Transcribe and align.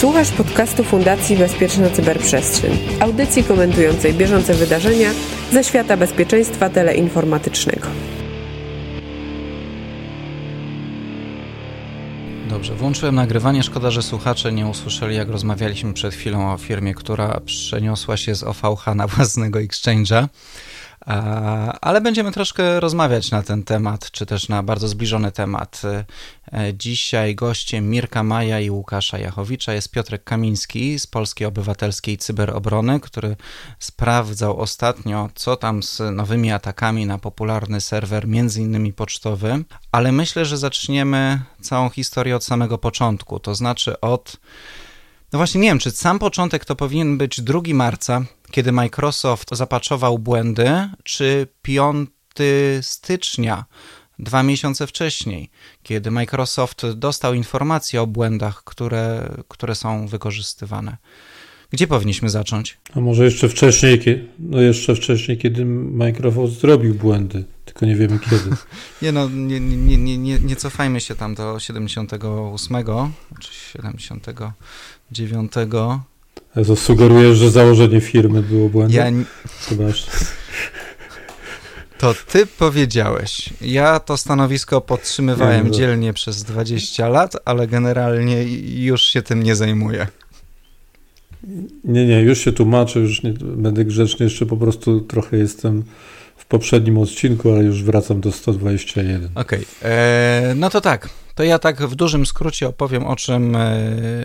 Słuchasz 0.00 0.30
podcastu 0.30 0.84
Fundacji 0.84 1.36
Bezpieczna 1.36 1.90
Cyberprzestrzeń, 1.90 2.78
audycji 3.00 3.44
komentującej 3.44 4.14
bieżące 4.14 4.54
wydarzenia 4.54 5.10
ze 5.52 5.64
świata 5.64 5.96
bezpieczeństwa 5.96 6.70
teleinformatycznego. 6.70 7.86
Dobrze, 12.48 12.74
włączyłem 12.74 13.14
nagrywanie. 13.14 13.62
Szkoda, 13.62 13.90
że 13.90 14.02
słuchacze 14.02 14.52
nie 14.52 14.66
usłyszeli, 14.66 15.16
jak 15.16 15.28
rozmawialiśmy 15.28 15.92
przed 15.92 16.14
chwilą 16.14 16.52
o 16.52 16.56
firmie, 16.56 16.94
która 16.94 17.40
przeniosła 17.44 18.16
się 18.16 18.34
z 18.34 18.42
OVH 18.42 18.86
na 18.94 19.06
własnego 19.06 19.58
exchange'a. 19.58 20.26
Ale 21.80 22.00
będziemy 22.00 22.32
troszkę 22.32 22.80
rozmawiać 22.80 23.30
na 23.30 23.42
ten 23.42 23.62
temat, 23.62 24.10
czy 24.10 24.26
też 24.26 24.48
na 24.48 24.62
bardzo 24.62 24.88
zbliżony 24.88 25.32
temat. 25.32 25.82
E, 25.84 26.74
dzisiaj 26.74 27.34
gościem 27.34 27.90
Mirka 27.90 28.22
Maja 28.22 28.60
i 28.60 28.70
Łukasza 28.70 29.18
Jachowicza 29.18 29.72
jest 29.72 29.90
Piotrek 29.90 30.24
Kamiński 30.24 30.98
z 30.98 31.06
Polskiej 31.06 31.46
Obywatelskiej 31.46 32.18
Cyberobrony, 32.18 33.00
który 33.00 33.36
sprawdzał 33.78 34.60
ostatnio, 34.60 35.30
co 35.34 35.56
tam 35.56 35.82
z 35.82 36.00
nowymi 36.12 36.52
atakami 36.52 37.06
na 37.06 37.18
popularny 37.18 37.80
serwer, 37.80 38.28
między 38.28 38.60
innymi 38.60 38.92
pocztowy. 38.92 39.64
Ale 39.92 40.12
myślę, 40.12 40.44
że 40.44 40.58
zaczniemy 40.58 41.40
całą 41.60 41.90
historię 41.90 42.36
od 42.36 42.44
samego 42.44 42.78
początku, 42.78 43.40
to 43.40 43.54
znaczy 43.54 44.00
od 44.00 44.36
no 45.32 45.38
właśnie 45.38 45.60
nie 45.60 45.68
wiem, 45.68 45.78
czy 45.78 45.90
sam 45.90 46.18
początek 46.18 46.64
to 46.64 46.76
powinien 46.76 47.18
być 47.18 47.40
2 47.40 47.60
marca, 47.74 48.22
kiedy 48.50 48.72
Microsoft 48.72 49.48
zapaczował 49.52 50.18
błędy, 50.18 50.70
czy 51.04 51.46
5 51.62 52.10
stycznia, 52.80 53.64
dwa 54.18 54.42
miesiące 54.42 54.86
wcześniej, 54.86 55.50
kiedy 55.82 56.10
Microsoft 56.10 56.86
dostał 56.94 57.34
informacje 57.34 58.02
o 58.02 58.06
błędach, 58.06 58.64
które, 58.64 59.28
które 59.48 59.74
są 59.74 60.06
wykorzystywane. 60.06 60.96
Gdzie 61.70 61.86
powinniśmy 61.86 62.30
zacząć? 62.30 62.78
A 62.94 63.00
może 63.00 63.24
jeszcze 63.24 63.48
wcześniej, 63.48 64.28
no 64.38 64.60
jeszcze 64.60 64.94
wcześniej, 64.94 65.38
kiedy 65.38 65.64
Microsoft 65.64 66.60
zrobił 66.60 66.94
błędy, 66.94 67.44
tylko 67.64 67.86
nie 67.86 67.96
wiemy 67.96 68.18
kiedy. 68.18 68.56
nie 69.02 69.12
no, 69.12 69.28
nie, 69.28 69.60
nie, 69.60 69.96
nie, 69.96 70.18
nie, 70.18 70.38
nie 70.38 70.56
cofajmy 70.56 71.00
się 71.00 71.14
tam 71.14 71.34
do 71.34 71.60
78 71.60 72.76
czy 73.40 73.54
79. 73.54 75.52
To 76.54 76.76
sugerujesz, 76.76 77.38
że 77.38 77.50
założenie 77.50 78.00
firmy 78.00 78.42
było 78.42 78.68
błędem? 78.68 79.18
Ja... 79.18 79.26
Zobacz. 79.68 80.06
To 81.98 82.14
ty 82.32 82.46
powiedziałeś. 82.46 83.50
Ja 83.60 84.00
to 84.00 84.16
stanowisko 84.16 84.80
podtrzymywałem 84.80 85.64
nie, 85.64 85.70
no. 85.70 85.76
dzielnie 85.76 86.12
przez 86.12 86.44
20 86.44 87.08
lat, 87.08 87.36
ale 87.44 87.66
generalnie 87.66 88.44
już 88.84 89.02
się 89.02 89.22
tym 89.22 89.42
nie 89.42 89.56
zajmuję. 89.56 90.06
Nie, 91.84 92.06
nie, 92.06 92.22
już 92.22 92.38
się 92.38 92.52
tłumaczę, 92.52 93.00
już 93.00 93.22
nie, 93.22 93.32
będę 93.32 93.84
grzeczny, 93.84 94.24
jeszcze 94.24 94.46
po 94.46 94.56
prostu 94.56 95.00
trochę 95.00 95.36
jestem 95.36 95.82
w 96.40 96.46
poprzednim 96.46 96.98
odcinku, 96.98 97.52
ale 97.52 97.64
już 97.64 97.82
wracam 97.82 98.20
do 98.20 98.32
121. 98.32 99.30
Okej, 99.34 99.58
okay. 99.58 99.90
E, 99.90 100.52
no 100.56 100.70
to 100.70 100.80
tak, 100.80 101.08
to 101.34 101.44
ja 101.44 101.58
tak 101.58 101.82
w 101.82 101.94
dużym 101.94 102.26
skrócie 102.26 102.68
opowiem 102.68 103.06
o 103.06 103.16
czym, 103.16 103.56
e, 103.56 103.70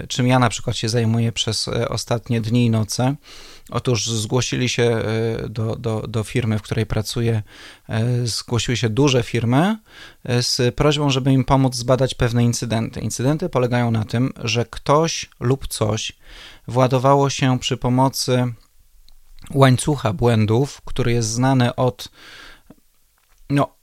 czym 0.07 0.27
ja 0.27 0.39
na 0.39 0.49
przykład 0.49 0.77
się 0.77 0.89
zajmuję 0.89 1.31
przez 1.31 1.67
e, 1.67 1.89
ostatnie 1.89 2.41
dni 2.41 2.65
i 2.65 2.69
noce. 2.69 3.15
Otóż 3.69 4.07
zgłosili 4.09 4.69
się 4.69 5.01
do, 5.49 5.75
do, 5.75 6.01
do 6.07 6.23
firmy, 6.23 6.59
w 6.59 6.61
której 6.61 6.85
pracuję, 6.85 7.43
zgłosiły 8.23 8.77
się 8.77 8.89
duże 8.89 9.23
firmy 9.23 9.77
z 10.25 10.75
prośbą, 10.75 11.09
żeby 11.09 11.31
im 11.31 11.43
pomóc 11.43 11.75
zbadać 11.75 12.15
pewne 12.15 12.43
incydenty. 12.43 12.99
Incydenty 12.99 13.49
polegają 13.49 13.91
na 13.91 14.03
tym, 14.03 14.33
że 14.43 14.65
ktoś 14.65 15.29
lub 15.39 15.67
coś 15.67 16.11
władowało 16.67 17.29
się 17.29 17.59
przy 17.59 17.77
pomocy 17.77 18.53
łańcucha 19.53 20.13
błędów, 20.13 20.81
który 20.85 21.11
jest 21.11 21.29
znany 21.29 21.75
od 21.75 22.09
no, 23.49 23.75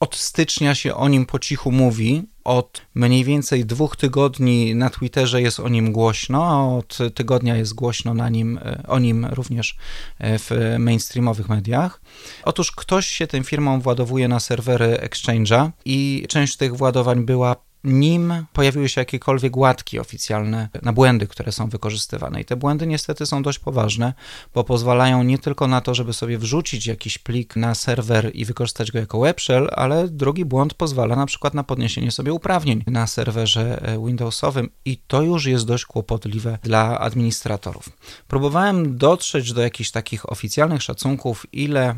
od 0.00 0.16
stycznia 0.16 0.74
się 0.74 0.94
o 0.94 1.08
nim 1.08 1.26
po 1.26 1.38
cichu 1.38 1.72
mówi. 1.72 2.22
Od 2.44 2.82
mniej 2.94 3.24
więcej 3.24 3.64
dwóch 3.64 3.96
tygodni 3.96 4.74
na 4.74 4.90
Twitterze 4.90 5.42
jest 5.42 5.60
o 5.60 5.68
nim 5.68 5.92
głośno, 5.92 6.44
a 6.44 6.76
od 6.76 6.98
tygodnia 7.14 7.56
jest 7.56 7.74
głośno 7.74 8.14
na 8.14 8.28
nim, 8.28 8.60
o 8.88 8.98
nim 8.98 9.26
również 9.26 9.76
w 10.20 10.76
mainstreamowych 10.78 11.48
mediach. 11.48 12.00
Otóż 12.44 12.72
ktoś 12.72 13.06
się 13.06 13.26
tym 13.26 13.44
firmom 13.44 13.80
władowuje 13.80 14.28
na 14.28 14.40
serwery 14.40 14.98
Exchange'a 15.02 15.70
i 15.84 16.26
część 16.28 16.56
tych 16.56 16.76
władowań 16.76 17.24
była 17.24 17.56
nim 17.84 18.44
pojawiły 18.52 18.88
się 18.88 19.00
jakiekolwiek 19.00 19.56
łatki 19.56 19.98
oficjalne 19.98 20.68
na 20.82 20.92
błędy, 20.92 21.26
które 21.26 21.52
są 21.52 21.68
wykorzystywane. 21.68 22.40
I 22.40 22.44
te 22.44 22.56
błędy 22.56 22.86
niestety 22.86 23.26
są 23.26 23.42
dość 23.42 23.58
poważne, 23.58 24.14
bo 24.54 24.64
pozwalają 24.64 25.22
nie 25.22 25.38
tylko 25.38 25.68
na 25.68 25.80
to, 25.80 25.94
żeby 25.94 26.12
sobie 26.12 26.38
wrzucić 26.38 26.86
jakiś 26.86 27.18
plik 27.18 27.56
na 27.56 27.74
serwer 27.74 28.30
i 28.34 28.44
wykorzystać 28.44 28.92
go 28.92 28.98
jako 28.98 29.20
web 29.20 29.40
shell, 29.40 29.68
ale 29.72 30.08
drugi 30.08 30.44
błąd 30.44 30.74
pozwala 30.74 31.16
na 31.16 31.26
przykład 31.26 31.54
na 31.54 31.64
podniesienie 31.64 32.10
sobie 32.10 32.32
uprawnień 32.32 32.84
na 32.86 33.06
serwerze 33.06 33.82
e, 33.82 34.06
Windowsowym 34.06 34.70
i 34.84 34.96
to 34.96 35.22
już 35.22 35.46
jest 35.46 35.66
dość 35.66 35.84
kłopotliwe 35.84 36.58
dla 36.62 37.00
administratorów. 37.00 37.88
Próbowałem 38.28 38.98
dotrzeć 38.98 39.52
do 39.52 39.62
jakichś 39.62 39.90
takich 39.90 40.32
oficjalnych 40.32 40.82
szacunków, 40.82 41.46
ile 41.52 41.94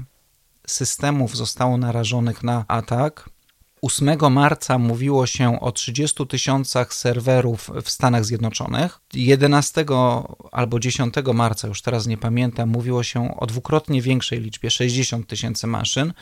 systemów 0.67 1.37
zostało 1.37 1.77
narażonych 1.77 2.43
na 2.43 2.65
atak 2.69 3.34
8 3.84 4.33
marca 4.33 4.78
mówiło 4.78 5.27
się 5.27 5.61
o 5.61 5.72
30 5.72 6.27
tysiącach 6.27 6.95
serwerów 6.95 7.71
w 7.83 7.91
Stanach 7.91 8.25
Zjednoczonych. 8.25 9.00
11 9.15 9.84
albo 10.53 10.81
10 10.81 11.15
marca, 11.34 11.69
już 11.69 11.83
teraz 11.83 12.06
nie 12.06 12.17
pamiętam, 12.17 12.69
mówiło 12.69 13.03
się 13.03 13.37
o 13.37 13.47
dwukrotnie 13.47 14.03
większej 14.03 14.41
liczbie 14.41 14.71
60 14.71 15.27
tysięcy 15.27 15.67
maszyn, 15.67 16.12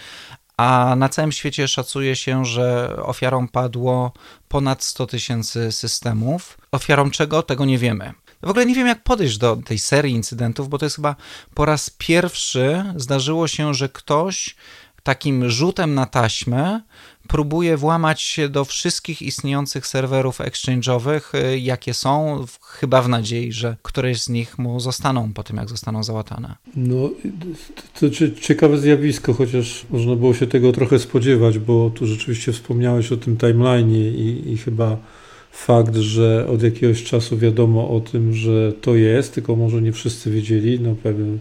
a 0.56 0.94
na 0.96 1.08
całym 1.08 1.32
świecie 1.32 1.68
szacuje 1.68 2.16
się, 2.16 2.44
że 2.44 2.96
ofiarą 3.02 3.48
padło 3.48 4.12
ponad 4.48 4.84
100 4.84 5.06
tysięcy 5.06 5.72
systemów. 5.72 6.58
Ofiarą 6.72 7.10
czego? 7.10 7.42
Tego 7.42 7.64
nie 7.64 7.78
wiemy. 7.78 8.12
W 8.42 8.50
ogóle 8.50 8.66
nie 8.66 8.74
wiem, 8.74 8.86
jak 8.86 9.02
podejść 9.02 9.38
do 9.38 9.56
tej 9.56 9.78
serii 9.78 10.14
incydentów, 10.14 10.68
bo 10.68 10.78
to 10.78 10.86
jest 10.86 10.96
chyba 10.96 11.16
po 11.54 11.64
raz 11.64 11.90
pierwszy 11.90 12.84
zdarzyło 12.96 13.48
się, 13.48 13.74
że 13.74 13.88
ktoś 13.88 14.56
takim 15.02 15.50
rzutem 15.50 15.94
na 15.94 16.06
taśmę 16.06 16.80
próbuje 17.28 17.76
włamać 17.76 18.22
się 18.22 18.48
do 18.48 18.64
wszystkich 18.64 19.22
istniejących 19.22 19.86
serwerów 19.86 20.38
exchange'owych, 20.38 21.20
y, 21.34 21.58
jakie 21.58 21.94
są, 21.94 22.44
chyba 22.62 23.02
w 23.02 23.08
nadziei, 23.08 23.52
że 23.52 23.76
któreś 23.82 24.22
z 24.22 24.28
nich 24.28 24.58
mu 24.58 24.80
zostaną 24.80 25.32
po 25.32 25.42
tym, 25.42 25.56
jak 25.56 25.68
zostaną 25.68 26.04
załatane. 26.04 26.54
No, 26.76 27.10
to, 28.00 28.06
ciekawe 28.40 28.78
zjawisko, 28.78 29.34
chociaż 29.34 29.86
można 29.90 30.16
było 30.16 30.34
się 30.34 30.46
tego 30.46 30.72
trochę 30.72 30.98
spodziewać, 30.98 31.58
bo 31.58 31.90
tu 31.90 32.06
rzeczywiście 32.06 32.52
wspomniałeś 32.52 33.12
o 33.12 33.16
tym 33.16 33.36
timeline'ie 33.36 34.14
i, 34.14 34.52
i 34.52 34.56
chyba 34.56 34.96
fakt, 35.52 35.96
że 35.96 36.48
od 36.48 36.62
jakiegoś 36.62 37.04
czasu 37.04 37.38
wiadomo 37.38 37.90
o 37.90 38.00
tym, 38.00 38.34
że 38.34 38.72
to 38.72 38.94
jest, 38.94 39.34
tylko 39.34 39.56
może 39.56 39.82
nie 39.82 39.92
wszyscy 39.92 40.30
wiedzieli, 40.30 40.80
no 40.80 40.94
pewnie 41.02 41.38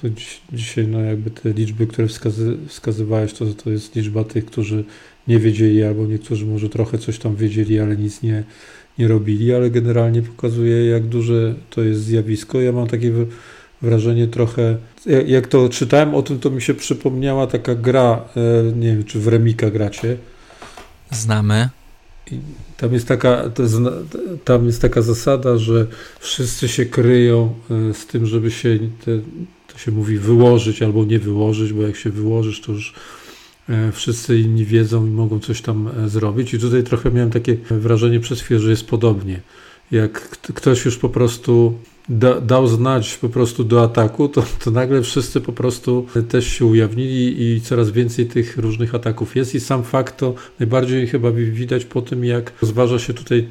to 0.00 0.08
dzisiaj 0.52 0.88
no 0.88 1.00
jakby 1.00 1.30
te 1.30 1.52
liczby, 1.52 1.86
które 1.86 2.08
wskazy, 2.08 2.56
wskazywałeś, 2.66 3.32
to, 3.32 3.44
to 3.64 3.70
jest 3.70 3.96
liczba 3.96 4.24
tych, 4.24 4.46
którzy 4.46 4.84
nie 5.28 5.38
wiedzieli, 5.38 5.82
albo 5.82 6.06
niektórzy 6.06 6.46
może 6.46 6.68
trochę 6.68 6.98
coś 6.98 7.18
tam 7.18 7.36
wiedzieli, 7.36 7.80
ale 7.80 7.96
nic 7.96 8.22
nie, 8.22 8.44
nie 8.98 9.08
robili, 9.08 9.54
ale 9.54 9.70
generalnie 9.70 10.22
pokazuje, 10.22 10.86
jak 10.86 11.06
duże 11.06 11.54
to 11.70 11.82
jest 11.82 12.00
zjawisko. 12.00 12.60
Ja 12.60 12.72
mam 12.72 12.86
takie 12.86 13.12
wrażenie 13.82 14.26
trochę, 14.26 14.76
jak 15.26 15.46
to 15.46 15.68
czytałem 15.68 16.14
o 16.14 16.22
tym, 16.22 16.40
to 16.40 16.50
mi 16.50 16.62
się 16.62 16.74
przypomniała 16.74 17.46
taka 17.46 17.74
gra, 17.74 18.24
e, 18.36 18.72
nie 18.72 18.88
wiem, 18.88 19.04
czy 19.04 19.20
w 19.20 19.28
Remika 19.28 19.70
gracie. 19.70 20.16
Znamy. 21.10 21.68
I 22.32 22.38
tam 22.76 22.92
jest 22.92 23.08
taka, 23.08 23.42
jest, 23.58 23.76
tam 24.44 24.66
jest 24.66 24.82
taka 24.82 25.02
zasada, 25.02 25.58
że 25.58 25.86
wszyscy 26.20 26.68
się 26.68 26.86
kryją 26.86 27.54
e, 27.70 27.94
z 27.94 28.06
tym, 28.06 28.26
żeby 28.26 28.50
się, 28.50 28.78
te, 29.04 29.10
się 29.78 29.90
mówi, 29.90 30.18
wyłożyć 30.18 30.82
albo 30.82 31.04
nie 31.04 31.18
wyłożyć, 31.18 31.72
bo 31.72 31.82
jak 31.82 31.96
się 31.96 32.10
wyłożysz, 32.10 32.60
to 32.60 32.72
już 32.72 32.94
E, 33.68 33.92
wszyscy 33.92 34.38
inni 34.38 34.64
wiedzą 34.64 35.06
i 35.06 35.10
mogą 35.10 35.40
coś 35.40 35.60
tam 35.60 35.88
e, 35.88 36.08
zrobić. 36.08 36.54
I 36.54 36.58
tutaj 36.58 36.82
trochę 36.82 37.10
miałem 37.10 37.30
takie 37.30 37.56
wrażenie 37.70 38.20
przez 38.20 38.40
chwilę, 38.40 38.60
że 38.60 38.70
jest 38.70 38.86
podobnie. 38.86 39.40
Jak 39.90 40.28
ktoś 40.30 40.84
już 40.84 40.96
po 40.96 41.08
prostu 41.08 41.74
da, 42.08 42.40
dał 42.40 42.66
znać 42.66 43.16
po 43.16 43.28
prostu 43.28 43.64
do 43.64 43.82
ataku, 43.82 44.28
to, 44.28 44.42
to 44.64 44.70
nagle 44.70 45.02
wszyscy 45.02 45.40
po 45.40 45.52
prostu 45.52 46.06
też 46.28 46.46
się 46.46 46.64
ujawnili 46.64 47.42
i 47.42 47.60
coraz 47.60 47.90
więcej 47.90 48.26
tych 48.26 48.56
różnych 48.56 48.94
ataków 48.94 49.36
jest. 49.36 49.54
I 49.54 49.60
sam 49.60 49.84
fakt 49.84 50.16
to 50.16 50.34
najbardziej 50.60 51.06
chyba 51.06 51.30
widać 51.32 51.84
po 51.84 52.02
tym, 52.02 52.24
jak 52.24 52.52
rozważa 52.62 52.98
się 52.98 53.14
tutaj 53.14 53.48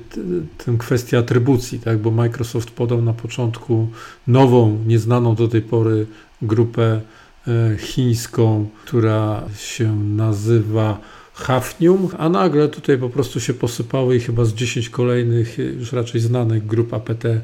tę 0.66 0.76
kwestię 0.80 1.18
atrybucji, 1.18 1.80
tak? 1.80 1.98
bo 1.98 2.12
Microsoft 2.12 2.72
podał 2.72 3.02
na 3.02 3.14
początku 3.14 3.88
nową, 4.28 4.84
nieznaną 4.88 5.36
do 5.36 5.48
tej 5.48 5.62
pory 5.62 6.06
grupę 6.42 7.02
E, 7.48 7.78
chińską, 7.78 8.70
która 8.86 9.44
się 9.58 9.96
nazywa 10.00 11.00
Hafnium, 11.34 12.10
a 12.18 12.30
nagle 12.30 12.68
tutaj 12.68 12.98
po 12.98 13.10
prostu 13.10 13.40
się 13.40 13.54
posypały 13.54 14.16
i 14.16 14.20
chyba 14.20 14.46
z 14.46 14.54
10 14.54 14.90
kolejnych, 14.90 15.58
już 15.58 15.92
raczej 15.92 16.22
znanych 16.22 16.66
grup 16.66 16.94
APT 16.94 17.26
e, 17.26 17.42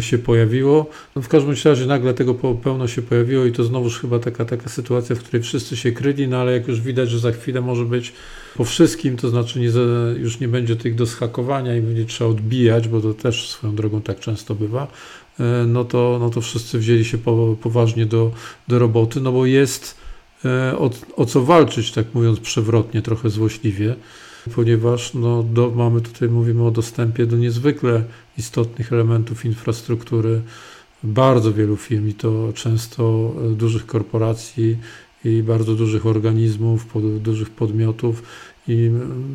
się 0.00 0.18
pojawiło. 0.18 0.90
No 1.16 1.22
w 1.22 1.28
każdym 1.28 1.54
razie 1.64 1.86
nagle 1.86 2.14
tego 2.14 2.34
pełno 2.34 2.88
się 2.88 3.02
pojawiło 3.02 3.44
i 3.44 3.52
to 3.52 3.64
znowuż 3.64 4.00
chyba 4.00 4.18
taka, 4.18 4.44
taka 4.44 4.68
sytuacja, 4.68 5.16
w 5.16 5.18
której 5.18 5.42
wszyscy 5.42 5.76
się 5.76 5.92
kryli, 5.92 6.28
no 6.28 6.36
ale 6.36 6.52
jak 6.52 6.68
już 6.68 6.80
widać, 6.80 7.10
że 7.10 7.18
za 7.18 7.32
chwilę 7.32 7.60
może 7.60 7.84
być 7.84 8.12
po 8.56 8.64
wszystkim, 8.64 9.16
to 9.16 9.28
znaczy 9.28 9.60
nie, 9.60 9.70
już 10.18 10.40
nie 10.40 10.48
będzie 10.48 10.76
tych 10.76 10.94
do 10.94 11.06
schakowania 11.06 11.76
i 11.76 11.80
będzie 11.80 12.04
trzeba 12.04 12.30
odbijać, 12.30 12.88
bo 12.88 13.00
to 13.00 13.14
też 13.14 13.48
swoją 13.48 13.74
drogą 13.74 14.02
tak 14.02 14.20
często 14.20 14.54
bywa, 14.54 14.86
e, 15.40 15.44
no 15.66 15.84
to, 15.84 16.16
no 16.20 16.30
to 16.30 16.40
wszyscy 16.40 16.78
wzięli 16.78 17.04
się 17.04 17.18
poważnie 17.62 18.06
do, 18.06 18.32
do 18.68 18.78
roboty, 18.78 19.20
no 19.20 19.32
bo 19.32 19.46
jest 19.46 19.96
e, 20.44 20.78
o, 20.78 20.90
o 21.16 21.26
co 21.26 21.42
walczyć, 21.42 21.92
tak 21.92 22.06
mówiąc 22.14 22.40
przewrotnie, 22.40 23.02
trochę 23.02 23.30
złośliwie, 23.30 23.94
ponieważ 24.54 25.14
no, 25.14 25.42
do, 25.42 25.70
mamy 25.70 26.00
tutaj, 26.00 26.28
mówimy 26.28 26.66
o 26.66 26.70
dostępie 26.70 27.26
do 27.26 27.36
niezwykle 27.36 28.04
istotnych 28.38 28.92
elementów 28.92 29.44
infrastruktury. 29.44 30.42
Bardzo 31.02 31.52
wielu 31.52 31.76
firm 31.76 32.08
i 32.08 32.14
to 32.14 32.52
często 32.54 33.32
e, 33.52 33.54
dużych 33.54 33.86
korporacji 33.86 34.78
i 35.24 35.42
bardzo 35.42 35.74
dużych 35.74 36.06
organizmów, 36.06 36.86
pod, 36.86 37.18
dużych 37.18 37.50
podmiotów. 37.50 38.22
I 38.68 38.90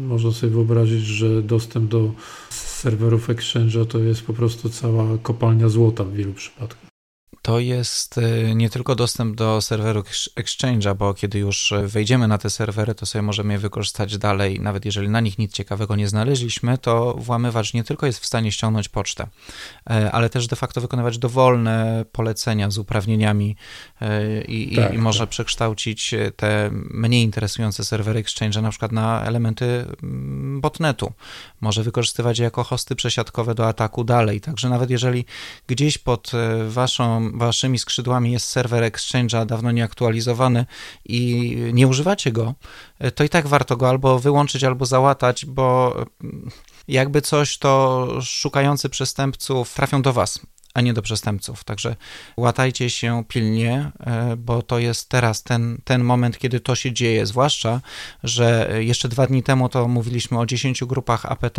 można 0.07 0.31
sobie 0.31 0.51
wyobrazić, 0.51 1.06
że 1.06 1.42
dostęp 1.42 1.92
do 1.92 2.12
serwerów 2.50 3.30
Exchange'a 3.30 3.86
to 3.86 4.00
jest 4.00 4.22
po 4.22 4.34
prostu 4.34 4.69
cała 4.69 5.18
kopalnia 5.18 5.69
złota 5.69 6.04
w 6.04 6.13
wielu 6.13 6.34
przypadkach 6.34 6.88
to 7.41 7.59
jest 7.59 8.18
e, 8.18 8.56
nie 8.56 8.69
tylko 8.69 8.95
dostęp 8.95 9.36
do 9.36 9.62
serweru 9.62 10.03
Exchange'a, 10.36 10.95
bo 10.95 11.13
kiedy 11.13 11.39
już 11.39 11.74
wejdziemy 11.83 12.27
na 12.27 12.38
te 12.38 12.50
serwery, 12.50 12.95
to 12.95 13.06
sobie 13.06 13.21
możemy 13.21 13.53
je 13.53 13.59
wykorzystać 13.59 14.18
dalej. 14.18 14.59
Nawet 14.59 14.86
jeżeli 14.86 15.09
na 15.09 15.19
nich 15.19 15.38
nic 15.38 15.53
ciekawego 15.53 15.95
nie 15.95 16.07
znaleźliśmy, 16.07 16.77
to 16.77 17.13
włamywacz 17.18 17.74
nie 17.74 17.83
tylko 17.83 18.06
jest 18.06 18.19
w 18.19 18.25
stanie 18.25 18.51
ściągnąć 18.51 18.89
pocztę, 18.89 19.27
e, 19.89 20.12
ale 20.12 20.30
też 20.30 20.47
de 20.47 20.56
facto 20.56 20.81
wykonywać 20.81 21.18
dowolne 21.18 22.06
polecenia 22.12 22.71
z 22.71 22.77
uprawnieniami 22.77 23.56
e, 24.01 24.42
i, 24.42 24.75
tak, 24.75 24.94
i 24.94 24.97
może 24.97 25.19
tak. 25.19 25.30
przekształcić 25.30 26.15
te 26.35 26.69
mniej 26.71 27.24
interesujące 27.24 27.85
serwery 27.85 28.24
Exchange'a 28.24 28.62
na 28.62 28.69
przykład 28.69 28.92
na 28.92 29.24
elementy 29.24 29.85
mm, 30.03 30.62
botnetu. 30.62 31.13
Może 31.62 31.83
wykorzystywać 31.83 32.39
je 32.39 32.44
jako 32.44 32.63
hosty 32.63 32.95
przesiadkowe 32.95 33.56
do 33.56 33.68
ataku 33.68 34.03
dalej. 34.03 34.42
Także 34.42 34.69
nawet 34.69 34.89
jeżeli 34.89 35.25
gdzieś 35.68 35.97
pod 35.97 36.31
waszą 36.68 37.29
waszymi 37.34 37.80
skrzydłami 37.80 38.31
jest 38.31 38.48
serwer 38.48 38.84
Exchange'a 38.84 39.46
dawno 39.46 39.72
nieaktualizowany 39.72 40.66
i 41.06 41.56
nie 41.74 41.88
używacie 41.88 42.31
go, 42.31 42.54
to 43.16 43.24
i 43.24 43.30
tak 43.30 43.48
warto 43.48 43.78
go 43.78 43.90
albo 43.90 44.20
wyłączyć, 44.20 44.64
albo 44.64 44.86
załatać, 44.86 45.46
bo 45.46 45.96
jakby 46.88 47.22
coś, 47.22 47.58
to 47.58 48.08
szukający 48.22 48.90
przestępców 48.90 49.74
trafią 49.74 50.02
do 50.02 50.14
was 50.14 50.40
a 50.74 50.81
nie 50.81 50.94
do 50.94 51.01
przestępców. 51.01 51.63
Także 51.63 51.95
łatajcie 52.38 52.89
się 52.89 53.24
pilnie, 53.27 53.92
e, 54.00 54.36
bo 54.36 54.62
to 54.62 54.80
jest 54.80 55.10
teraz 55.10 55.44
ten, 55.44 55.77
ten 55.83 56.04
moment, 56.04 56.38
kiedy 56.38 56.60
to 56.60 56.75
się 56.75 56.94
dzieje. 56.94 57.25
Zwłaszcza, 57.25 57.81
że 58.24 58.69
jeszcze 58.80 59.10
dwa 59.10 59.27
dni 59.27 59.44
temu 59.44 59.69
to 59.69 59.88
mówiliśmy 59.88 60.39
o 60.39 60.45
10 60.45 60.83
grupach 60.86 61.25
APT, 61.25 61.57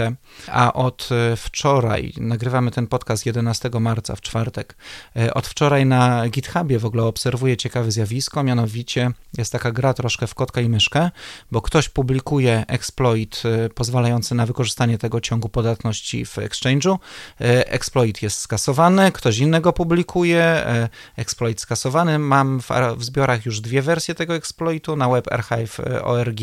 a 0.49 0.73
od 0.73 1.09
e, 1.12 1.37
wczoraj, 1.37 2.12
nagrywamy 2.17 2.71
ten 2.71 2.87
podcast 2.87 3.27
11 3.27 3.71
marca 3.81 4.17
w 4.17 4.21
czwartek, 4.21 4.77
e, 5.17 5.35
od 5.35 5.47
wczoraj 5.47 5.87
na 5.87 6.29
GitHubie 6.29 6.79
w 6.79 6.85
ogóle 6.85 7.05
obserwuję 7.05 7.57
ciekawe 7.57 7.91
zjawisko, 7.91 8.43
mianowicie 8.43 9.11
jest 9.39 9.53
taka 9.53 9.73
gra 9.73 9.95
troszkę 9.95 10.27
w 10.27 10.35
kotka 10.35 10.61
i 10.61 10.69
myszkę, 10.69 11.11
bo 11.51 11.62
ktoś 11.62 11.89
publikuje 11.89 12.65
exploit 12.69 13.43
pozwalający 13.75 14.35
na 14.35 14.47
wykorzystanie 14.47 14.99
tego 14.99 15.21
ciągu 15.21 15.49
podatności 15.49 16.25
w 16.25 16.37
exchange'u. 16.37 16.99
Exploit 17.39 18.23
jest 18.23 18.39
skasowany, 18.39 19.00
ktoś 19.12 19.38
innego 19.38 19.73
publikuje, 19.73 20.43
e, 20.43 20.88
exploit 21.17 21.61
skasowany. 21.61 22.19
Mam 22.19 22.61
w, 22.61 22.69
w 22.97 23.05
zbiorach 23.05 23.47
już 23.47 23.61
dwie 23.61 23.82
wersje 23.82 24.14
tego 24.14 24.35
exploitu, 24.35 24.97
na 24.97 25.08
WebArchive.org 25.08 26.41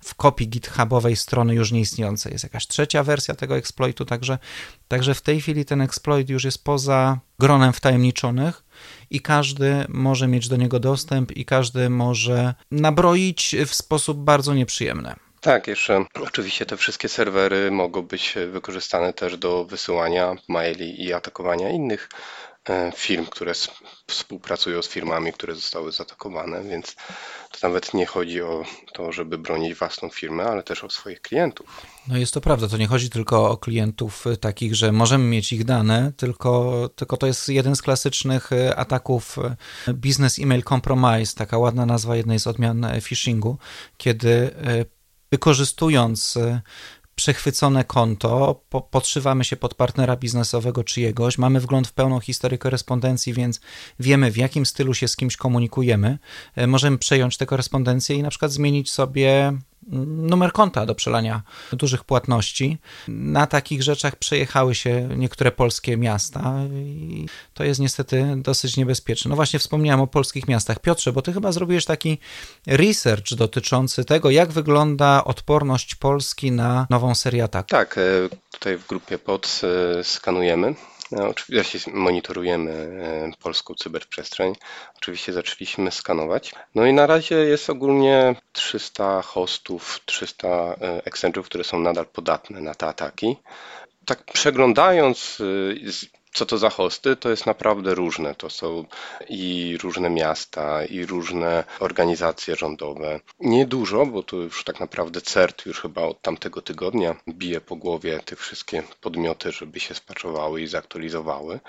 w 0.00 0.14
kopii 0.14 0.48
githubowej 0.48 1.16
strony 1.16 1.54
już 1.54 1.72
nieistniejącej 1.72 2.32
jest 2.32 2.44
jakaś 2.44 2.66
trzecia 2.66 3.02
wersja 3.02 3.34
tego 3.34 3.56
exploitu, 3.56 4.04
także, 4.04 4.38
także 4.88 5.14
w 5.14 5.22
tej 5.22 5.40
chwili 5.40 5.64
ten 5.64 5.80
exploit 5.80 6.30
już 6.30 6.44
jest 6.44 6.64
poza 6.64 7.18
gronem 7.38 7.72
wtajemniczonych 7.72 8.64
i 9.10 9.20
każdy 9.20 9.84
może 9.88 10.28
mieć 10.28 10.48
do 10.48 10.56
niego 10.56 10.80
dostęp 10.80 11.32
i 11.36 11.44
każdy 11.44 11.90
może 11.90 12.54
nabroić 12.70 13.56
w 13.66 13.74
sposób 13.74 14.18
bardzo 14.18 14.54
nieprzyjemny. 14.54 15.25
Tak, 15.46 15.66
jeszcze 15.66 16.04
oczywiście 16.22 16.66
te 16.66 16.76
wszystkie 16.76 17.08
serwery 17.08 17.70
mogą 17.70 18.02
być 18.02 18.34
wykorzystane 18.52 19.12
też 19.12 19.36
do 19.36 19.64
wysyłania 19.64 20.34
maili 20.48 21.04
i 21.04 21.12
atakowania 21.12 21.70
innych 21.70 22.08
e, 22.68 22.92
firm, 22.96 23.26
które 23.26 23.52
współpracują 24.06 24.82
z 24.82 24.88
firmami, 24.88 25.32
które 25.32 25.54
zostały 25.54 25.92
zaatakowane, 25.92 26.62
więc 26.62 26.96
to 27.52 27.68
nawet 27.68 27.94
nie 27.94 28.06
chodzi 28.06 28.42
o 28.42 28.64
to, 28.92 29.12
żeby 29.12 29.38
bronić 29.38 29.74
własną 29.74 30.08
firmę, 30.08 30.44
ale 30.44 30.62
też 30.62 30.84
o 30.84 30.90
swoich 30.90 31.20
klientów. 31.20 31.86
No 32.08 32.16
jest 32.16 32.34
to 32.34 32.40
prawda, 32.40 32.68
to 32.68 32.76
nie 32.76 32.86
chodzi 32.86 33.10
tylko 33.10 33.50
o 33.50 33.56
klientów 33.56 34.26
e, 34.26 34.36
takich, 34.36 34.74
że 34.74 34.92
możemy 34.92 35.24
mieć 35.24 35.52
ich 35.52 35.64
dane, 35.64 36.12
tylko, 36.16 36.72
tylko 36.96 37.16
to 37.16 37.26
jest 37.26 37.48
jeden 37.48 37.76
z 37.76 37.82
klasycznych 37.82 38.52
e, 38.52 38.76
ataków 38.76 39.36
Business 39.94 40.38
Email 40.38 40.62
Compromise, 40.62 41.34
taka 41.34 41.58
ładna 41.58 41.86
nazwa 41.86 42.16
jednej 42.16 42.38
z 42.38 42.46
odmian 42.46 42.86
phishingu, 43.00 43.58
kiedy 43.96 44.50
wykorzystując 45.30 46.36
e, 46.36 46.60
przechwycone 47.14 47.84
konto, 47.84 48.62
po, 48.68 48.80
podszywamy 48.80 49.44
się 49.44 49.56
pod 49.56 49.74
partnera 49.74 50.16
biznesowego 50.16 50.84
czyjegoś, 50.84 51.38
mamy 51.38 51.60
wgląd 51.60 51.88
w 51.88 51.92
pełną 51.92 52.20
historię 52.20 52.58
korespondencji, 52.58 53.32
więc 53.32 53.60
wiemy 54.00 54.30
w 54.30 54.36
jakim 54.36 54.66
stylu 54.66 54.94
się 54.94 55.08
z 55.08 55.16
kimś 55.16 55.36
komunikujemy. 55.36 56.18
E, 56.56 56.66
możemy 56.66 56.98
przejąć 56.98 57.36
tę 57.36 57.46
korespondencję 57.46 58.16
i 58.16 58.22
na 58.22 58.30
przykład 58.30 58.52
zmienić 58.52 58.90
sobie 58.90 59.58
numer 60.06 60.52
konta 60.52 60.86
do 60.86 60.94
przelania 60.94 61.42
dużych 61.72 62.04
płatności. 62.04 62.78
Na 63.08 63.46
takich 63.46 63.82
rzeczach 63.82 64.16
przejechały 64.16 64.74
się 64.74 65.08
niektóre 65.16 65.52
polskie 65.52 65.96
miasta 65.96 66.54
i 66.72 67.26
to 67.54 67.64
jest 67.64 67.80
niestety 67.80 68.34
dosyć 68.36 68.76
niebezpieczne. 68.76 69.28
No 69.28 69.36
właśnie 69.36 69.58
wspomniałem 69.58 70.00
o 70.00 70.06
polskich 70.06 70.48
miastach. 70.48 70.78
Piotrze, 70.78 71.12
bo 71.12 71.22
ty 71.22 71.32
chyba 71.32 71.52
zrobiłeś 71.52 71.84
taki 71.84 72.18
research 72.66 73.34
dotyczący 73.34 74.04
tego, 74.04 74.30
jak 74.30 74.52
wygląda 74.52 75.24
odporność 75.24 75.94
Polski 75.94 76.52
na 76.52 76.86
nową 76.90 77.14
serię 77.14 77.44
ataków. 77.44 77.70
Tak, 77.70 77.98
e, 77.98 78.02
tutaj 78.52 78.76
w 78.76 78.86
grupie 78.86 79.18
pod 79.18 79.60
e, 79.98 80.04
skanujemy 80.04 80.74
no, 81.12 81.28
oczywiście 81.28 81.78
monitorujemy 81.92 82.72
e, 82.72 83.42
polską 83.42 83.74
cyberprzestrzeń. 83.74 84.54
Oczywiście 84.96 85.32
zaczęliśmy 85.32 85.90
skanować. 85.90 86.54
No 86.74 86.86
i 86.86 86.92
na 86.92 87.06
razie 87.06 87.34
jest 87.34 87.70
ogólnie 87.70 88.34
300 88.52 89.22
hostów, 89.22 90.00
300 90.04 90.48
exchange'ów, 91.04 91.42
które 91.42 91.64
są 91.64 91.80
nadal 91.80 92.06
podatne 92.06 92.60
na 92.60 92.74
te 92.74 92.86
ataki. 92.86 93.36
Tak 94.04 94.24
przeglądając 94.24 95.42
co 96.36 96.46
to 96.46 96.58
za 96.58 96.70
hosty, 96.70 97.16
to 97.16 97.30
jest 97.30 97.46
naprawdę 97.46 97.94
różne. 97.94 98.34
To 98.34 98.50
są 98.50 98.84
i 99.28 99.78
różne 99.82 100.10
miasta, 100.10 100.84
i 100.84 101.06
różne 101.06 101.64
organizacje 101.80 102.56
rządowe. 102.56 103.20
Niedużo, 103.40 104.06
bo 104.06 104.22
tu 104.22 104.42
już 104.42 104.64
tak 104.64 104.80
naprawdę 104.80 105.20
CERT 105.20 105.66
już 105.66 105.80
chyba 105.80 106.02
od 106.02 106.22
tamtego 106.22 106.62
tygodnia 106.62 107.16
bije 107.28 107.60
po 107.60 107.76
głowie 107.76 108.20
te 108.24 108.36
wszystkie 108.36 108.82
podmioty, 109.00 109.52
żeby 109.52 109.80
się 109.80 109.94
spaczowały 109.94 110.62
i 110.62 110.66
zaktualizowały, 110.66 111.60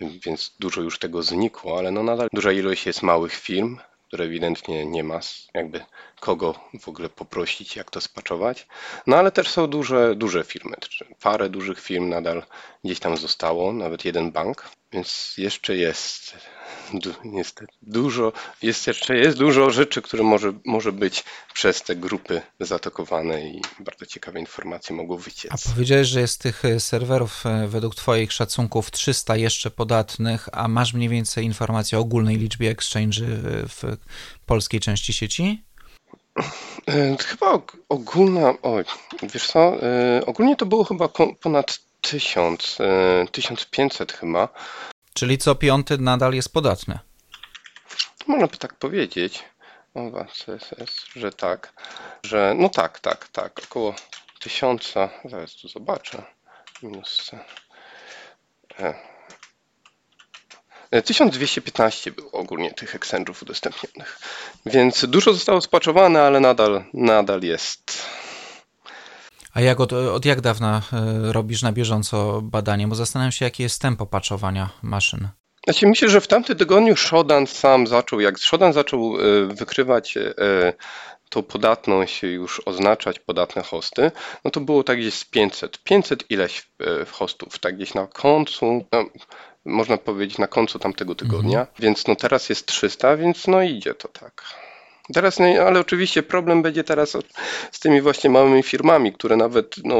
więc 0.00 0.54
dużo 0.60 0.80
już 0.80 0.98
tego 0.98 1.22
znikło, 1.22 1.78
ale 1.78 1.90
no 1.90 2.02
nadal 2.02 2.28
duża 2.32 2.52
ilość 2.52 2.86
jest 2.86 3.02
małych 3.02 3.34
firm, 3.34 3.78
które 4.10 4.24
ewidentnie 4.24 4.86
nie 4.86 5.04
ma 5.04 5.20
jakby 5.54 5.84
kogo 6.20 6.54
w 6.80 6.88
ogóle 6.88 7.08
poprosić, 7.08 7.76
jak 7.76 7.90
to 7.90 8.00
spaczować. 8.00 8.66
No 9.06 9.16
ale 9.16 9.32
też 9.32 9.48
są 9.48 9.66
duże, 9.66 10.14
duże 10.16 10.44
firmy. 10.44 10.76
Parę 11.20 11.48
dużych 11.48 11.80
firm 11.80 12.08
nadal 12.08 12.42
gdzieś 12.84 13.00
tam 13.00 13.16
zostało, 13.16 13.72
nawet 13.72 14.04
jeden 14.04 14.32
bank, 14.32 14.68
więc 14.92 15.34
jeszcze 15.38 15.76
jest 15.76 16.36
niestety 17.24 17.72
dużo, 17.82 18.32
jest 18.62 18.86
jeszcze 18.86 19.16
jest 19.16 19.38
dużo 19.38 19.70
rzeczy, 19.70 20.02
które 20.02 20.22
może, 20.22 20.52
może 20.64 20.92
być 20.92 21.24
przez 21.54 21.82
te 21.82 21.96
grupy 21.96 22.42
zaatakowane 22.60 23.48
i 23.48 23.62
bardzo 23.80 24.06
ciekawe 24.06 24.40
informacje 24.40 24.96
mogą 24.96 25.16
wyciec. 25.16 25.52
A 25.52 25.74
powiedziałeś, 25.74 26.08
że 26.08 26.20
jest 26.20 26.42
tych 26.42 26.64
e, 26.64 26.80
serwerów 26.80 27.46
e, 27.46 27.68
według 27.68 27.94
Twoich 27.94 28.32
szacunków 28.32 28.90
300 28.90 29.36
jeszcze 29.36 29.70
podatnych, 29.70 30.48
a 30.52 30.68
masz 30.68 30.94
mniej 30.94 31.08
więcej 31.08 31.44
informacji 31.44 31.98
o 31.98 32.00
ogólnej 32.00 32.36
liczbie 32.36 32.70
exchange 32.70 33.20
w 33.68 33.96
polskiej 34.46 34.80
części 34.80 35.12
sieci? 35.12 35.64
E, 36.88 37.16
chyba 37.16 37.58
ogólna, 37.88 38.54
oj, 38.62 38.84
wiesz 39.22 39.46
co, 39.46 39.76
ogólnie 40.26 40.56
to 40.56 40.66
było 40.66 40.84
chyba 40.84 41.08
ponad 41.42 41.78
1000, 42.00 42.78
1500 43.32 44.12
chyba. 44.12 44.48
Czyli 45.14 45.38
co 45.38 45.54
piąty 45.54 45.98
nadal 45.98 46.34
jest 46.34 46.52
podatny. 46.52 46.98
Można 48.26 48.46
by 48.46 48.56
tak 48.56 48.74
powiedzieć. 48.74 49.44
Że 51.16 51.32
tak, 51.32 51.72
że 52.22 52.54
no 52.58 52.68
tak, 52.68 53.00
tak, 53.00 53.28
tak, 53.28 53.60
około 53.64 53.94
tysiąca, 54.40 55.10
zaraz 55.24 55.54
tu 55.56 55.68
zobaczę, 55.68 56.22
minus. 56.82 57.30
E. 58.78 58.94
1215 61.02 62.10
było 62.10 62.32
ogólnie 62.32 62.74
tych 62.74 62.96
exchange'ów 62.96 63.42
udostępnionych, 63.42 64.18
więc 64.66 65.06
dużo 65.06 65.32
zostało 65.32 65.60
spaczowane, 65.60 66.22
ale 66.22 66.40
nadal, 66.40 66.84
nadal 66.92 67.42
jest. 67.42 68.06
A 69.60 69.62
jak 69.62 69.80
od, 69.80 69.92
od 69.92 70.24
jak 70.24 70.40
dawna 70.40 70.82
e, 70.92 71.32
robisz 71.32 71.62
na 71.62 71.72
bieżąco 71.72 72.40
badanie? 72.42 72.88
Bo 72.88 72.94
zastanawiam 72.94 73.32
się, 73.32 73.44
jakie 73.44 73.62
jest 73.62 73.82
tempo 73.82 74.06
paczowania 74.06 74.68
maszyn. 74.82 75.28
Znaczy, 75.64 75.86
myślę, 75.86 76.08
że 76.08 76.20
w 76.20 76.26
tamtym 76.26 76.56
tygodniu 76.56 76.96
Shodan 76.96 77.46
sam 77.46 77.86
zaczął, 77.86 78.20
jak 78.20 78.38
Shodan 78.38 78.72
zaczął 78.72 79.16
e, 79.16 79.46
wykrywać 79.46 80.16
e, 80.16 80.32
tą 81.30 81.42
podatność, 81.42 82.22
już 82.22 82.62
oznaczać 82.66 83.18
podatne 83.18 83.62
hosty, 83.62 84.10
no 84.44 84.50
to 84.50 84.60
było 84.60 84.84
tak 84.84 84.98
gdzieś 84.98 85.14
z 85.14 85.24
500, 85.24 85.82
500 85.82 86.30
ileś 86.30 86.70
hostów, 87.10 87.58
tak 87.58 87.76
gdzieś 87.76 87.94
na 87.94 88.06
końcu, 88.06 88.86
no, 88.92 89.04
można 89.64 89.96
powiedzieć 89.96 90.38
na 90.38 90.46
końcu 90.46 90.78
tamtego 90.78 91.14
tygodnia, 91.14 91.60
mhm. 91.60 91.76
więc 91.78 92.06
no 92.06 92.16
teraz 92.16 92.48
jest 92.48 92.66
300, 92.66 93.16
więc 93.16 93.46
no 93.46 93.62
idzie 93.62 93.94
to 93.94 94.08
tak. 94.08 94.44
Teraz, 95.14 95.38
nie, 95.38 95.62
ale 95.62 95.80
oczywiście 95.80 96.22
problem 96.22 96.62
będzie 96.62 96.84
teraz 96.84 97.16
z 97.72 97.80
tymi 97.80 98.00
właśnie 98.00 98.30
małymi 98.30 98.62
firmami, 98.62 99.12
które 99.12 99.36
nawet, 99.36 99.76
no, 99.84 99.94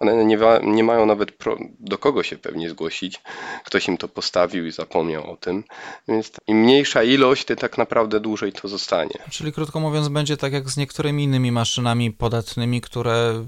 one 0.00 0.24
nie, 0.24 0.38
nie 0.62 0.84
mają 0.84 1.06
nawet 1.06 1.32
pro, 1.32 1.56
do 1.80 1.98
kogo 1.98 2.22
się 2.22 2.36
pewnie 2.36 2.70
zgłosić. 2.70 3.20
Ktoś 3.64 3.88
im 3.88 3.96
to 3.96 4.08
postawił 4.08 4.66
i 4.66 4.72
zapomniał 4.72 5.30
o 5.32 5.36
tym. 5.36 5.64
Więc 6.08 6.32
im 6.46 6.56
mniejsza 6.56 7.02
ilość, 7.02 7.44
tym 7.44 7.56
tak 7.56 7.78
naprawdę 7.78 8.20
dłużej 8.20 8.52
to 8.52 8.68
zostanie. 8.68 9.18
Czyli 9.30 9.52
krótko 9.52 9.80
mówiąc, 9.80 10.08
będzie 10.08 10.36
tak 10.36 10.52
jak 10.52 10.70
z 10.70 10.76
niektórymi 10.76 11.24
innymi 11.24 11.52
maszynami 11.52 12.12
podatnymi, 12.12 12.80
które 12.80 13.44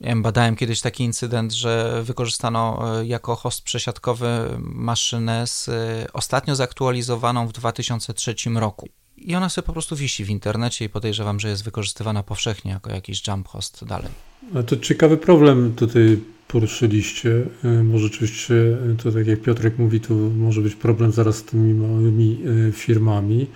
nie 0.00 0.08
wiem, 0.08 0.22
badałem 0.22 0.56
kiedyś 0.56 0.80
taki 0.80 1.04
incydent, 1.04 1.52
że 1.52 2.02
wykorzystano 2.02 2.82
e, 3.00 3.06
jako 3.06 3.36
host 3.36 3.62
przesiadkowy 3.62 4.26
maszynę 4.58 5.46
z 5.46 5.68
e, 5.68 6.06
ostatnio 6.12 6.56
zaktualizowaną 6.56 7.48
w 7.48 7.52
2003 7.52 8.34
roku 8.54 8.88
i 9.20 9.34
ona 9.34 9.48
sobie 9.48 9.66
po 9.66 9.72
prostu 9.72 9.96
wisi 9.96 10.24
w 10.24 10.30
internecie 10.30 10.84
i 10.84 10.88
podejrzewam, 10.88 11.40
że 11.40 11.48
jest 11.48 11.64
wykorzystywana 11.64 12.22
powszechnie 12.22 12.70
jako 12.70 12.90
jakiś 12.90 13.26
jump 13.28 13.48
host 13.48 13.84
dalej. 13.84 14.10
A 14.54 14.62
to 14.62 14.76
ciekawy 14.76 15.16
problem 15.16 15.72
tutaj 15.76 16.18
poruszyliście, 16.48 17.30
e, 17.64 17.84
bo 17.84 17.98
rzeczywiście 17.98 18.54
e, 18.54 18.96
to 19.02 19.12
tak 19.12 19.26
jak 19.26 19.40
Piotrek 19.40 19.78
mówi, 19.78 20.00
to 20.00 20.14
może 20.14 20.60
być 20.60 20.74
problem 20.74 21.12
zaraz 21.12 21.36
z 21.36 21.44
tymi 21.44 21.74
małymi 21.74 22.38
e, 22.68 22.72
firmami 22.72 23.46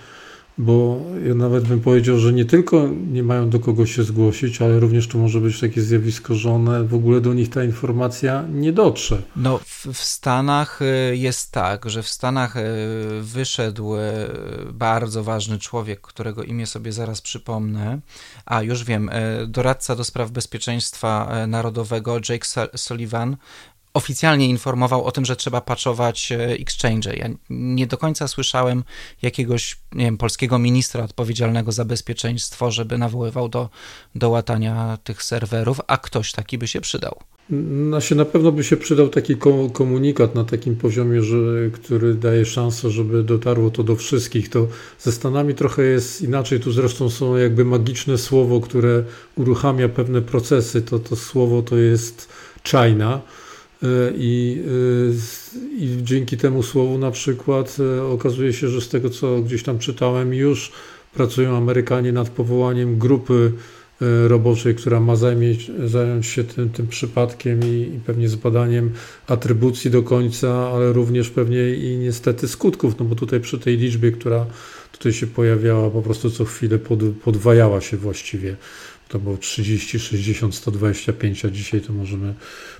bo 0.58 1.00
ja 1.26 1.34
nawet 1.34 1.64
bym 1.64 1.80
powiedział, 1.80 2.18
że 2.18 2.32
nie 2.32 2.44
tylko 2.44 2.88
nie 3.12 3.22
mają 3.22 3.50
do 3.50 3.60
kogo 3.60 3.86
się 3.86 4.02
zgłosić, 4.02 4.62
ale 4.62 4.80
również 4.80 5.08
to 5.08 5.18
może 5.18 5.40
być 5.40 5.60
takie 5.60 5.82
zjawisko, 5.82 6.34
że 6.34 6.50
one 6.50 6.84
w 6.84 6.94
ogóle 6.94 7.20
do 7.20 7.34
nich 7.34 7.50
ta 7.50 7.64
informacja 7.64 8.44
nie 8.52 8.72
dotrze. 8.72 9.22
No, 9.36 9.58
w, 9.58 9.86
w 9.86 10.04
Stanach 10.04 10.82
y, 10.82 11.16
jest 11.16 11.52
tak, 11.52 11.90
że 11.90 12.02
w 12.02 12.08
Stanach 12.08 12.56
y, 12.56 12.60
wyszedł 13.20 13.96
y, 13.96 14.00
bardzo 14.72 15.24
ważny 15.24 15.58
człowiek, 15.58 16.00
którego 16.00 16.42
imię 16.42 16.66
sobie 16.66 16.92
zaraz 16.92 17.20
przypomnę, 17.20 18.00
a 18.46 18.62
już 18.62 18.84
wiem, 18.84 19.10
doradca 19.46 19.96
do 19.96 20.04
spraw 20.04 20.30
bezpieczeństwa 20.30 21.32
narodowego 21.46 22.16
Jake 22.28 22.68
Sullivan 22.76 23.36
oficjalnie 23.94 24.48
informował 24.48 25.04
o 25.04 25.12
tym, 25.12 25.24
że 25.24 25.36
trzeba 25.36 25.60
patchować 25.60 26.32
e, 26.32 26.46
exchange. 26.46 27.16
Ja 27.16 27.28
nie 27.50 27.86
do 27.86 27.96
końca 27.96 28.28
słyszałem 28.28 28.84
jakiegoś 29.22 29.76
nie 29.92 30.04
wiem, 30.04 30.18
polskiego 30.18 30.58
ministra 30.58 31.04
odpowiedzialnego 31.04 31.72
za 31.72 31.84
bezpieczeństwo, 31.84 32.70
żeby 32.70 32.98
nawoływał 32.98 33.48
do, 33.48 33.68
do 34.14 34.30
łatania 34.30 34.98
tych 35.04 35.22
serwerów, 35.22 35.80
a 35.86 35.96
ktoś 35.96 36.32
taki 36.32 36.58
by 36.58 36.68
się 36.68 36.80
przydał. 36.80 37.20
No 37.50 38.00
się 38.00 38.14
na 38.14 38.24
pewno 38.24 38.52
by 38.52 38.64
się 38.64 38.76
przydał 38.76 39.08
taki 39.08 39.36
komunikat 39.72 40.34
na 40.34 40.44
takim 40.44 40.76
poziomie, 40.76 41.22
że, 41.22 41.70
który 41.72 42.14
daje 42.14 42.46
szansę, 42.46 42.90
żeby 42.90 43.22
dotarło 43.22 43.70
to 43.70 43.82
do 43.82 43.96
wszystkich. 43.96 44.48
To 44.48 44.68
ze 44.98 45.12
Stanami 45.12 45.54
trochę 45.54 45.82
jest 45.82 46.22
inaczej. 46.22 46.60
Tu 46.60 46.72
zresztą 46.72 47.10
są 47.10 47.36
jakby 47.36 47.64
magiczne 47.64 48.18
słowo, 48.18 48.60
które 48.60 49.04
uruchamia 49.36 49.88
pewne 49.88 50.22
procesy. 50.22 50.82
To, 50.82 50.98
to 50.98 51.16
słowo 51.16 51.62
to 51.62 51.76
jest 51.76 52.28
China 52.64 53.20
I, 54.16 54.62
e, 54.66 55.84
I 55.84 55.98
dzięki 56.02 56.36
temu 56.36 56.62
słowu 56.62 56.98
na 56.98 57.10
przykład 57.10 57.76
e, 57.98 58.04
okazuje 58.04 58.52
się, 58.52 58.68
że 58.68 58.80
z 58.80 58.88
tego 58.88 59.10
co 59.10 59.42
gdzieś 59.42 59.62
tam 59.62 59.78
czytałem, 59.78 60.34
już 60.34 60.72
pracują 61.14 61.56
Amerykanie 61.56 62.12
nad 62.12 62.28
powołaniem 62.28 62.98
grupy 62.98 63.52
roboczej, 64.26 64.74
która 64.74 65.00
ma 65.00 65.16
zajmieć, 65.16 65.70
zająć 65.84 66.26
się 66.26 66.44
tym, 66.44 66.70
tym 66.70 66.86
przypadkiem 66.88 67.60
i, 67.62 67.94
i, 67.96 68.00
pewnie 68.06 68.28
zbadaniem 68.28 68.92
atrybucji 69.26 69.90
do 69.90 70.02
końca, 70.02 70.70
ale 70.70 70.92
również 70.92 71.30
pewnie 71.30 71.74
i 71.74 71.96
niestety 71.96 72.48
skutków, 72.48 72.98
no 72.98 73.04
bo 73.04 73.14
tutaj 73.14 73.40
przy 73.40 73.58
tej 73.58 73.76
liczbie, 73.76 74.12
która 74.12 74.46
tutaj 74.92 75.12
się 75.12 75.26
pojawiała, 75.26 75.90
po 75.90 76.02
prostu 76.02 76.30
co 76.30 76.44
chwilę 76.44 76.78
pod, 76.78 76.98
podwajała 77.24 77.80
się 77.80 77.96
właściwie 77.96 78.56
to 79.14 79.18
było 79.18 79.36
30, 79.36 79.98
60, 79.98 80.54
125, 80.54 81.44
a 81.44 81.50
dzisiaj 81.50 81.80
to 81.80 81.92
możemy 81.92 82.34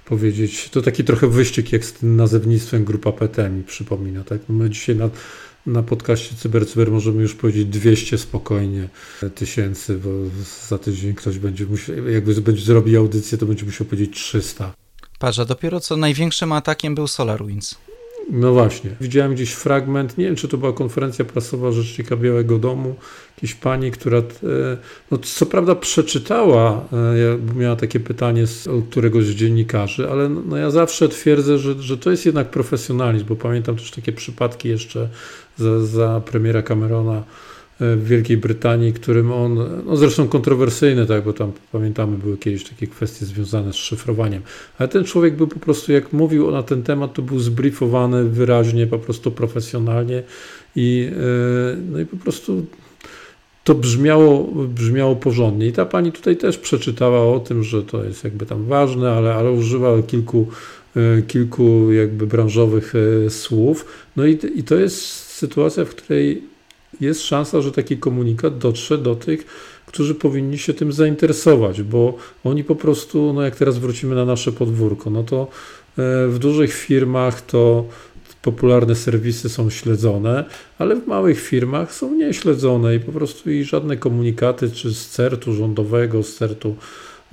powiedzieć, 0.05 0.69
to 0.69 0.83
taki 0.83 1.05
trochę 1.05 1.29
wyścig 1.29 1.73
jak 1.73 1.85
z 1.85 1.93
tym 1.93 2.17
nazewnictwem 2.17 2.85
grupa 2.85 3.13
PT 3.13 3.51
mi 3.51 3.63
przypomina, 3.63 4.25
tak? 4.25 4.41
My 4.49 4.71
dzisiaj 4.71 4.97
na, 4.97 5.11
na 5.67 5.83
podcaście 5.83 6.37
CyberCyber 6.37 6.73
Cyber 6.73 6.91
możemy 6.91 7.23
już 7.23 7.35
powiedzieć 7.35 7.67
200 7.67 8.19
spokojnie 8.19 8.89
tysięcy, 9.35 9.99
bo 9.99 10.11
za 10.69 10.79
tydzień 10.79 11.15
ktoś 11.15 11.39
będzie 11.39 11.67
musiał, 11.67 12.09
jakby 12.09 12.41
będzie 12.41 12.65
zrobił 12.65 13.01
audycję, 13.01 13.39
to 13.39 13.47
będzie 13.47 13.65
musiał 13.65 13.87
powiedzieć 13.87 14.17
300. 14.17 14.75
Patrz, 15.19 15.39
a 15.39 15.45
dopiero 15.45 15.81
co 15.81 15.97
największym 15.97 16.53
atakiem 16.53 16.95
był 16.95 17.07
SolarWinds. 17.07 17.75
No 18.31 18.53
właśnie. 18.53 18.91
Widziałem 19.01 19.35
gdzieś 19.35 19.53
fragment, 19.53 20.19
nie 20.19 20.25
wiem 20.25 20.37
czy 20.37 20.49
to 20.49 20.59
była 20.59 20.73
konferencja 20.73 21.25
prasowa 21.25 21.73
Rzecznika 21.73 22.17
Białego 22.17 22.59
Domu, 22.59 22.95
jakiejś 23.37 23.55
pani, 23.55 23.91
która, 23.91 24.19
e, 24.19 24.23
no 25.11 25.19
co 25.19 25.47
prawda 25.47 25.75
przeczytała, 25.75 26.89
e, 27.55 27.55
miała 27.57 27.77
takie 27.77 28.01
pytanie 28.01 28.47
z 28.47 28.69
któregoś 28.91 29.25
z 29.25 29.31
dziennikarzy, 29.31 30.11
ale 30.11 30.29
no, 30.29 30.43
no 30.47 30.57
ja 30.57 30.71
zawsze 30.71 31.09
twierdzę, 31.09 31.59
że, 31.59 31.83
że 31.83 31.99
to 31.99 32.11
jest 32.11 32.27
jednak 32.27 32.51
profesjonalizm, 32.51 33.27
bo 33.27 33.37
pamiętam 33.37 33.77
też 33.77 33.91
takie 33.91 34.13
przypadki 34.13 34.69
jeszcze 34.69 35.09
za, 35.57 35.81
za 35.81 36.23
premiera 36.25 36.63
Camerona, 36.63 37.23
w 37.81 38.05
Wielkiej 38.05 38.37
Brytanii, 38.37 38.93
którym 38.93 39.33
on, 39.33 39.59
no 39.87 39.97
zresztą 39.97 40.29
kontrowersyjny, 40.29 41.07
tak, 41.07 41.25
bo 41.25 41.33
tam 41.33 41.53
pamiętamy, 41.73 42.19
były 42.19 42.39
kiedyś 42.39 42.65
takie 42.65 42.87
kwestie 42.87 43.27
związane 43.27 43.73
z 43.73 43.77
szyfrowaniem, 43.77 44.43
ale 44.79 44.89
ten 44.89 45.05
człowiek 45.05 45.37
był 45.37 45.47
po 45.47 45.59
prostu, 45.59 45.93
jak 45.93 46.13
mówił 46.13 46.51
na 46.51 46.63
ten 46.63 46.83
temat, 46.83 47.15
to 47.15 47.23
był 47.23 47.39
zbriefowany 47.39 48.25
wyraźnie, 48.25 48.87
po 48.87 48.99
prostu 48.99 49.31
profesjonalnie 49.31 50.23
i, 50.77 51.11
e, 51.13 51.77
no 51.91 52.01
i 52.01 52.07
po 52.07 52.17
prostu 52.17 52.67
to 53.65 53.75
brzmiało, 53.75 54.45
brzmiało 54.69 55.17
porządnie. 55.17 55.67
I 55.67 55.73
ta 55.73 55.87
pani 55.87 56.13
tutaj 56.13 56.37
też 56.37 56.59
przeczytała 56.59 57.35
o 57.35 57.41
tym, 57.41 57.63
że 57.63 57.83
to 57.83 58.05
jest 58.05 58.25
jakby 58.25 58.47
tam 58.47 58.65
ważne, 58.65 59.13
ale, 59.13 59.35
ale 59.35 59.53
używa 59.53 60.03
kilku, 60.03 60.47
e, 60.97 61.23
kilku 61.23 61.93
jakby 61.93 62.27
branżowych 62.27 62.95
e, 63.27 63.31
słów. 63.31 63.87
No 64.17 64.27
i, 64.27 64.39
i 64.55 64.63
to 64.63 64.75
jest 64.75 64.97
sytuacja, 65.27 65.85
w 65.85 65.89
której 65.89 66.54
jest 67.01 67.23
szansa, 67.23 67.61
że 67.61 67.73
taki 67.73 67.97
komunikat 67.97 68.59
dotrze 68.59 68.99
do 68.99 69.15
tych, 69.15 69.47
którzy 69.87 70.15
powinni 70.15 70.59
się 70.59 70.75
tym 70.75 70.93
zainteresować, 70.93 71.83
bo 71.83 72.17
oni 72.45 72.65
po 72.65 72.77
prostu, 72.77 73.33
no 73.33 73.43
jak 73.43 73.57
teraz 73.57 73.79
wrócimy 73.79 74.15
na 74.15 74.25
nasze 74.25 74.53
podwórko, 74.53 75.11
no 75.11 75.23
to 75.23 75.43
e, 75.43 76.29
w 76.29 76.39
dużych 76.39 76.75
firmach 76.75 77.41
to 77.41 77.85
popularne 78.43 78.95
serwisy 78.95 79.49
są 79.49 79.71
śledzone, 79.71 80.45
ale 80.79 80.97
w 80.97 81.07
małych 81.07 81.41
firmach 81.41 81.95
są 81.95 82.15
nieśledzone 82.15 82.97
i 82.97 83.01
po 83.01 83.13
prostu 83.13 83.51
i 83.51 83.65
żadne 83.65 83.97
komunikaty, 83.97 84.71
czy 84.71 84.95
z 84.95 85.09
CERT-u 85.09 85.55
rządowego, 85.55 86.23
z 86.23 86.35
CERT-u 86.35 86.77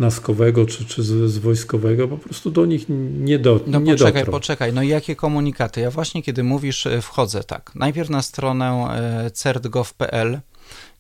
naskowego 0.02 0.66
czy, 0.66 0.86
czy 0.86 1.04
z, 1.04 1.32
z, 1.32 1.38
wojskowego 1.38 2.08
po 2.08 2.18
prostu 2.18 2.52
do 2.52 2.66
nich 2.66 2.86
nie, 3.20 3.40
do, 3.40 3.60
no 3.68 3.80
nie 3.80 3.92
poczekaj, 3.92 4.22
dotrą. 4.22 4.32
poczekaj, 4.32 4.74
no 4.74 4.84
jakie 4.84 5.16
komunikaty? 5.16 5.82
Ja 5.82 5.92
właśnie 5.92 6.24
kiedy 6.24 6.44
mówisz, 6.44 6.88
wchodzę 7.02 7.44
tak. 7.44 7.72
Najpierw 7.76 8.10
na 8.10 8.22
stronę 8.22 8.88
e, 9.26 9.32
certgov.pl 9.32 10.40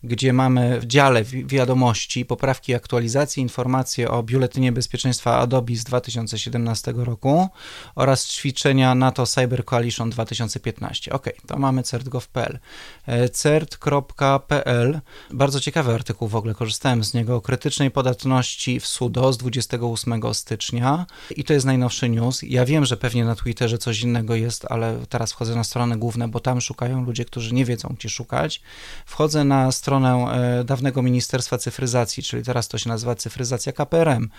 gdzie 0.03 0.33
mamy 0.33 0.79
w 0.79 0.85
dziale 0.85 1.23
wiadomości, 1.23 2.25
poprawki, 2.25 2.75
aktualizacje, 2.75 3.43
informacje 3.43 4.11
o 4.11 4.23
Biuletynie 4.23 4.71
Bezpieczeństwa 4.71 5.37
Adobe 5.37 5.75
z 5.75 5.83
2017 5.83 6.93
roku 6.95 7.49
oraz 7.95 8.27
ćwiczenia 8.27 8.95
NATO 8.95 9.25
Cyber 9.25 9.65
Coalition 9.65 10.09
2015. 10.09 11.11
Ok, 11.11 11.29
to 11.47 11.57
mamy 11.57 11.83
cert.gov.pl. 11.83 12.59
E, 13.07 13.29
cert.pl, 13.29 15.01
bardzo 15.31 15.59
ciekawy 15.59 15.93
artykuł 15.93 16.27
w 16.27 16.35
ogóle, 16.35 16.53
korzystałem 16.53 17.03
z 17.03 17.13
niego, 17.13 17.35
o 17.35 17.41
krytycznej 17.41 17.91
podatności 17.91 18.79
w 18.79 18.87
SUDO 18.87 19.33
z 19.33 19.37
28 19.37 20.33
stycznia 20.33 21.05
i 21.35 21.43
to 21.43 21.53
jest 21.53 21.65
najnowszy 21.65 22.09
news. 22.09 22.41
Ja 22.43 22.65
wiem, 22.65 22.85
że 22.85 22.97
pewnie 22.97 23.25
na 23.25 23.35
Twitterze 23.35 23.77
coś 23.77 24.01
innego 24.01 24.35
jest, 24.35 24.65
ale 24.69 24.99
teraz 25.09 25.31
wchodzę 25.31 25.55
na 25.55 25.63
stronę 25.63 25.97
główne, 25.97 26.27
bo 26.27 26.39
tam 26.39 26.61
szukają 26.61 27.05
ludzie, 27.05 27.25
którzy 27.25 27.53
nie 27.53 27.65
wiedzą, 27.65 27.95
gdzie 27.99 28.09
szukać. 28.09 28.61
Wchodzę 29.05 29.43
na 29.43 29.71
stronę 29.71 29.90
stronę 29.91 30.27
dawnego 30.65 31.01
Ministerstwa 31.01 31.57
Cyfryzacji, 31.57 32.23
czyli 32.23 32.43
teraz 32.43 32.67
to 32.67 32.77
się 32.77 32.89
nazywa 32.89 33.15
Cyfryzacja 33.15 33.71
KPRM. 33.71 34.29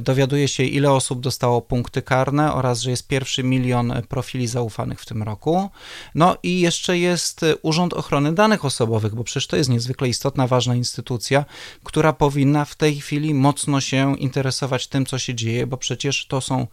Dowiaduje 0.00 0.48
się, 0.48 0.64
ile 0.64 0.92
osób 0.92 1.20
dostało 1.20 1.62
punkty 1.62 2.02
karne 2.02 2.54
oraz, 2.54 2.80
że 2.80 2.90
jest 2.90 3.08
pierwszy 3.08 3.42
milion 3.42 3.92
profili 4.08 4.46
zaufanych 4.46 5.00
w 5.00 5.06
tym 5.06 5.22
roku. 5.22 5.70
No 6.14 6.36
i 6.42 6.60
jeszcze 6.60 6.98
jest 6.98 7.40
Urząd 7.62 7.94
Ochrony 7.94 8.32
Danych 8.32 8.64
Osobowych, 8.64 9.14
bo 9.14 9.24
przecież 9.24 9.46
to 9.46 9.56
jest 9.56 9.70
niezwykle 9.70 10.08
istotna, 10.08 10.46
ważna 10.46 10.74
instytucja, 10.74 11.44
która 11.84 12.12
powinna 12.12 12.64
w 12.64 12.74
tej 12.74 13.00
chwili 13.00 13.34
mocno 13.34 13.80
się 13.80 14.18
interesować 14.18 14.86
tym, 14.86 15.06
co 15.06 15.18
się 15.18 15.34
dzieje, 15.34 15.66
bo 15.66 15.76
przecież 15.76 16.26
to 16.26 16.40
są, 16.40 16.66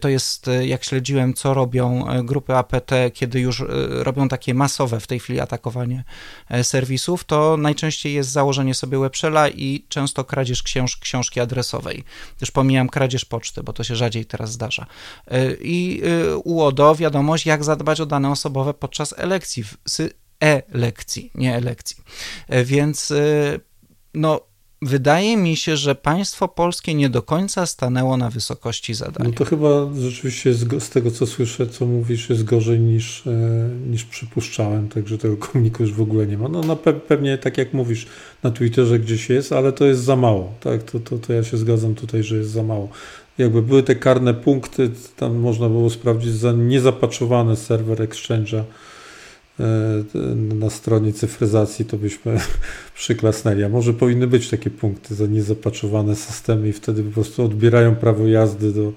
to 0.00 0.08
jest, 0.08 0.50
jak 0.60 0.84
śledziłem, 0.84 1.34
co 1.34 1.54
robią 1.54 2.06
grupy 2.24 2.54
APT, 2.54 2.90
kiedy 3.14 3.40
już 3.40 3.64
robią 3.88 4.28
takie 4.28 4.54
masowe 4.54 5.00
w 5.00 5.06
tej 5.06 5.20
chwili 5.20 5.40
atakowanie 5.40 6.04
serwisów, 6.62 7.24
to 7.24 7.56
najczęściej 7.66 8.14
jest 8.14 8.30
założenie 8.30 8.74
sobie 8.74 8.98
webshella 8.98 9.48
i 9.48 9.86
często 9.88 10.24
kradzież 10.24 10.62
książ 10.62 10.96
książki 10.96 11.40
adresowej. 11.40 12.04
Już 12.40 12.50
pomijam 12.50 12.88
kradzież 12.88 13.24
poczty, 13.24 13.62
bo 13.62 13.72
to 13.72 13.84
się 13.84 13.96
rzadziej 13.96 14.26
teraz 14.26 14.52
zdarza. 14.52 14.86
I 15.60 16.02
UODO 16.44 16.94
wiadomość, 16.94 17.46
jak 17.46 17.64
zadbać 17.64 18.00
o 18.00 18.06
dane 18.06 18.30
osobowe 18.30 18.74
podczas 18.74 19.14
elekcji, 19.18 19.64
e-lekcji, 20.40 21.30
nie 21.34 21.56
elekcji. 21.56 21.96
Więc 22.64 23.12
no 24.14 24.40
wydaje 24.82 25.36
mi 25.36 25.56
się, 25.56 25.76
że 25.76 25.94
państwo 25.94 26.48
polskie 26.48 26.94
nie 26.94 27.08
do 27.08 27.22
końca 27.22 27.66
stanęło 27.66 28.16
na 28.16 28.30
wysokości 28.30 28.94
zadania. 28.94 29.30
No 29.30 29.36
to 29.36 29.44
chyba 29.44 29.68
rzeczywiście 30.00 30.54
z 30.54 30.90
tego, 30.90 31.10
co 31.10 31.26
słyszę, 31.26 31.66
co 31.66 31.86
mówisz, 31.86 32.30
jest 32.30 32.44
gorzej 32.44 32.80
niż, 32.80 33.26
e, 33.26 33.30
niż 33.90 34.04
przypuszczałem, 34.04 34.88
także 34.88 35.18
tego 35.18 35.36
komuniku 35.36 35.82
już 35.82 35.92
w 35.92 36.00
ogóle 36.00 36.26
nie 36.26 36.38
ma. 36.38 36.48
No 36.48 36.60
na 36.60 36.76
pe 36.76 36.92
pewnie, 36.92 37.38
tak 37.38 37.58
jak 37.58 37.72
mówisz, 37.72 38.06
na 38.42 38.50
Twitterze 38.50 38.98
gdzieś 38.98 39.28
jest, 39.30 39.52
ale 39.52 39.72
to 39.72 39.84
jest 39.84 40.02
za 40.02 40.16
mało. 40.16 40.52
Tak, 40.60 40.82
to, 40.82 41.00
to, 41.00 41.18
to 41.18 41.32
ja 41.32 41.44
się 41.44 41.56
zgadzam 41.56 41.94
tutaj, 41.94 42.22
że 42.22 42.36
jest 42.36 42.50
za 42.50 42.62
mało. 42.62 42.88
Jakby 43.38 43.62
były 43.62 43.82
te 43.82 43.94
karne 43.94 44.34
punkty, 44.34 44.90
tam 45.16 45.36
można 45.36 45.68
było 45.68 45.90
sprawdzić 45.90 46.32
za 46.32 46.52
niezapaczowany 46.52 47.56
serwer 47.56 47.98
Exchange'a 47.98 48.62
na 50.54 50.70
stronie 50.70 51.12
cyfryzacji, 51.12 51.84
to 51.84 51.96
byśmy 51.96 52.40
przyklasnęli. 52.94 53.64
A 53.64 53.68
może 53.68 53.92
powinny 53.92 54.26
być 54.26 54.48
takie 54.48 54.70
punkty 54.70 55.14
za 55.14 55.26
niezapaczowane 55.26 56.16
systemy 56.16 56.68
i 56.68 56.72
wtedy 56.72 57.02
po 57.02 57.10
prostu 57.10 57.44
odbierają 57.44 57.96
prawo 57.96 58.26
jazdy 58.26 58.72
do, 58.72 58.92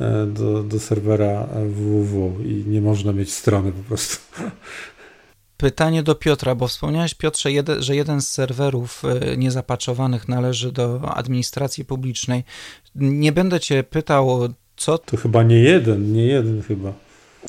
e, 0.00 0.26
do, 0.26 0.62
do 0.62 0.80
serwera 0.80 1.48
www 1.66 2.44
i 2.44 2.64
nie 2.66 2.80
można 2.80 3.12
mieć 3.12 3.32
strony 3.32 3.72
po 3.72 3.82
prostu. 3.82 4.16
Pytanie 5.56 6.02
do 6.02 6.14
Piotra, 6.14 6.54
bo 6.54 6.68
wspomniałeś 6.68 7.14
Piotrze, 7.14 7.50
że 7.78 7.96
jeden 7.96 8.20
z 8.20 8.28
serwerów 8.28 9.02
e, 9.04 9.36
niezapaczowanych 9.36 10.28
należy 10.28 10.72
do 10.72 11.14
administracji 11.14 11.84
publicznej. 11.84 12.44
Nie 12.94 13.32
będę 13.32 13.60
cię 13.60 13.84
pytał, 13.84 14.48
co... 14.76 14.98
To 14.98 15.16
chyba 15.16 15.42
nie 15.42 15.58
jeden, 15.58 16.12
nie 16.12 16.26
jeden 16.26 16.62
chyba. 16.62 16.92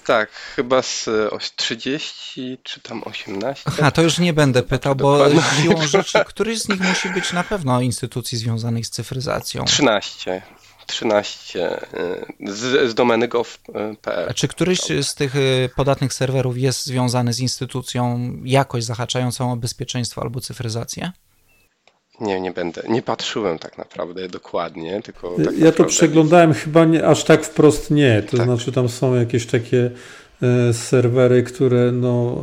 Tak, 0.06 0.30
chyba 0.32 0.82
z 0.82 1.10
30 1.56 2.58
czy 2.64 2.82
tam 2.82 3.04
18. 3.04 3.72
A 3.82 3.92
to 3.92 4.02
już 4.02 4.18
nie 4.18 4.34
będę 4.34 4.64
pytał, 4.64 4.96
bo 4.96 5.26
siłą 5.62 5.88
rzeczy 5.88 6.26
któryś 6.26 6.62
z 6.62 6.70
nich 6.70 6.82
musi 6.82 7.10
być 7.10 7.34
na 7.34 7.44
pewno 7.44 7.82
instytucji 7.82 8.38
związanych 8.38 8.86
z 8.86 8.90
cyfryzacją. 8.90 9.66
13. 9.66 10.42
13 10.88 11.80
z, 12.48 12.90
z 12.90 12.94
domeny 12.94 13.28
gov.pl. 13.28 14.30
A 14.30 14.34
czy 14.34 14.48
któryś 14.48 14.80
z 15.02 15.16
tych 15.16 15.36
y, 15.36 15.70
podatnych 15.76 16.14
serwerów 16.14 16.58
jest 16.58 16.86
związany 16.86 17.34
z 17.34 17.40
instytucją 17.40 18.34
jakoś 18.44 18.84
zahaczającą 18.84 19.52
o 19.52 19.56
bezpieczeństwo 19.56 20.22
albo 20.22 20.42
cyfryzację? 20.42 21.12
Nie, 22.22 22.42
nie 22.42 22.52
będę. 22.52 22.84
Nie 22.90 23.02
patrzyłem 23.02 23.60
tak 23.60 23.78
naprawdę 23.78 24.28
dokładnie, 24.28 25.02
tylko. 25.02 25.30
Tak 25.30 25.38
ja 25.38 25.52
naprawdę... 25.52 25.72
to 25.72 25.86
przeglądałem 25.86 26.54
chyba 26.54 26.86
nie, 26.86 27.08
aż 27.08 27.24
tak 27.24 27.46
wprost 27.46 27.92
nie. 27.92 28.24
To 28.32 28.38
tak. 28.38 28.46
znaczy, 28.46 28.72
tam 28.72 28.90
są 28.90 29.16
jakieś 29.16 29.46
takie 29.46 29.92
e, 30.42 30.74
serwery, 30.74 31.44
które 31.44 31.92
no, 31.92 32.42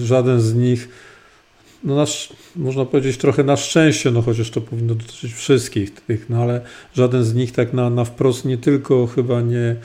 e, 0.00 0.04
żaden 0.04 0.40
z 0.40 0.54
nich, 0.54 0.88
no 1.84 1.96
nasz, 1.96 2.32
można 2.56 2.84
powiedzieć 2.84 3.18
trochę 3.18 3.44
na 3.44 3.56
szczęście, 3.56 4.10
no 4.10 4.22
chociaż 4.22 4.50
to 4.50 4.60
powinno 4.60 4.94
dotyczyć 4.94 5.32
wszystkich 5.32 5.94
tych, 5.94 6.30
no 6.30 6.42
ale 6.42 6.60
żaden 6.94 7.24
z 7.24 7.34
nich 7.34 7.52
tak 7.52 7.72
na, 7.72 7.90
na 7.90 8.04
wprost 8.04 8.44
nie 8.44 8.58
tylko 8.58 9.06
chyba 9.06 9.40
nie, 9.40 9.76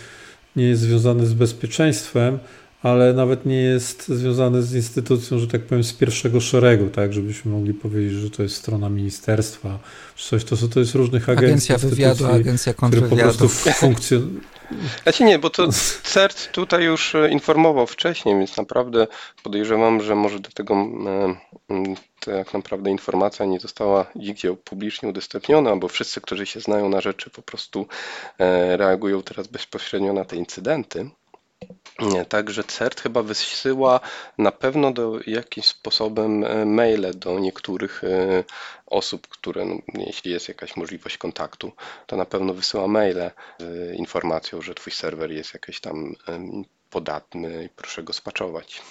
nie 0.55 0.63
jest 0.63 0.81
związany 0.81 1.25
z 1.25 1.33
bezpieczeństwem, 1.33 2.39
ale 2.83 3.13
nawet 3.13 3.45
nie 3.45 3.61
jest 3.61 4.07
związany 4.07 4.63
z 4.63 4.75
instytucją, 4.75 5.39
że 5.39 5.47
tak 5.47 5.61
powiem, 5.61 5.83
z 5.83 5.93
pierwszego 5.93 6.39
szeregu, 6.39 6.89
tak, 6.89 7.13
żebyśmy 7.13 7.51
mogli 7.51 7.73
powiedzieć, 7.73 8.13
że 8.13 8.29
to 8.29 8.43
jest 8.43 8.55
strona 8.55 8.89
ministerstwa, 8.89 9.79
czy 10.15 10.29
coś, 10.29 10.43
to, 10.43 10.55
to 10.67 10.79
jest 10.79 10.95
różnych 10.95 11.29
agencji. 11.29 11.75
Agencja 11.75 11.89
wywiadu, 11.89 12.25
agencja 12.25 12.73
kontrwywiadu. 12.73 13.49
funkcjonują. 13.49 14.39
Znaczy 15.03 15.23
nie, 15.23 15.39
bo 15.39 15.49
to 15.49 15.67
CERT 16.13 16.51
tutaj 16.51 16.83
już 16.83 17.15
e, 17.15 17.29
informował 17.29 17.87
wcześniej, 17.87 18.35
więc 18.37 18.57
naprawdę 18.57 19.07
podejrzewam, 19.43 20.01
że 20.01 20.15
może 20.15 20.39
do 20.39 20.49
tego 20.49 20.87
tak 22.19 22.53
naprawdę 22.53 22.89
informacja 22.89 23.45
nie 23.45 23.59
została 23.59 24.05
nigdzie 24.15 24.53
publicznie 24.53 25.09
udostępniona, 25.09 25.75
bo 25.75 25.87
wszyscy, 25.87 26.21
którzy 26.21 26.45
się 26.45 26.59
znają 26.59 26.89
na 26.89 27.01
rzeczy, 27.01 27.29
po 27.29 27.41
prostu 27.41 27.87
e, 28.39 28.77
reagują 28.77 29.23
teraz 29.23 29.47
bezpośrednio 29.47 30.13
na 30.13 30.25
te 30.25 30.35
incydenty. 30.35 31.09
Także 32.29 32.63
CERT 32.63 33.01
chyba 33.01 33.23
wysyła 33.23 33.99
na 34.37 34.51
pewno 34.51 34.91
do 34.91 35.19
jakimś 35.27 35.67
sposobem 35.67 36.43
e, 36.43 36.65
maile 36.65 37.11
do 37.15 37.39
niektórych 37.39 38.03
e, 38.03 38.43
osób, 38.85 39.27
które, 39.27 39.65
no, 39.65 39.75
jeśli 39.93 40.31
jest 40.31 40.47
jakaś 40.47 40.75
możliwość 40.75 41.17
kontaktu, 41.17 41.71
to 42.07 42.15
na 42.15 42.25
pewno 42.25 42.53
wysyła 42.53 42.87
maile 42.87 43.31
z 43.59 43.95
informacją, 43.95 44.61
że 44.61 44.75
twój 44.75 44.93
serwer 44.93 45.31
jest 45.31 45.53
jakiś 45.53 45.79
tam 45.79 46.15
podatny 46.89 47.63
i 47.63 47.69
proszę 47.69 48.03
go 48.03 48.13
spaczować. 48.13 48.81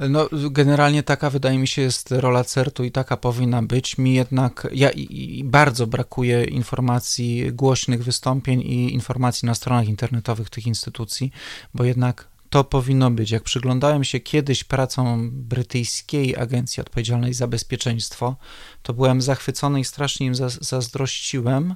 No, 0.00 0.28
generalnie 0.50 1.02
taka 1.02 1.30
wydaje 1.30 1.58
mi 1.58 1.68
się 1.68 1.82
jest 1.82 2.10
rola 2.10 2.44
CERT-u 2.44 2.84
i 2.84 2.90
taka 2.90 3.16
powinna 3.16 3.62
być. 3.62 3.98
Mi 3.98 4.14
jednak 4.14 4.66
ja 4.72 4.90
i, 4.90 5.38
i 5.38 5.44
bardzo 5.44 5.86
brakuje 5.86 6.44
informacji, 6.44 7.52
głośnych 7.52 8.04
wystąpień 8.04 8.60
i 8.60 8.94
informacji 8.94 9.46
na 9.46 9.54
stronach 9.54 9.88
internetowych 9.88 10.50
tych 10.50 10.66
instytucji, 10.66 11.32
bo 11.74 11.84
jednak 11.84 12.28
to 12.50 12.64
powinno 12.64 13.10
być. 13.10 13.30
Jak 13.30 13.42
przyglądałem 13.42 14.04
się 14.04 14.20
kiedyś 14.20 14.64
pracom 14.64 15.30
brytyjskiej 15.32 16.36
agencji 16.36 16.80
odpowiedzialnej 16.80 17.34
za 17.34 17.46
bezpieczeństwo, 17.46 18.36
to 18.82 18.94
byłem 18.94 19.22
zachwycony 19.22 19.80
i 19.80 19.84
strasznie 19.84 20.26
im 20.26 20.34
zazdrościłem. 20.60 21.74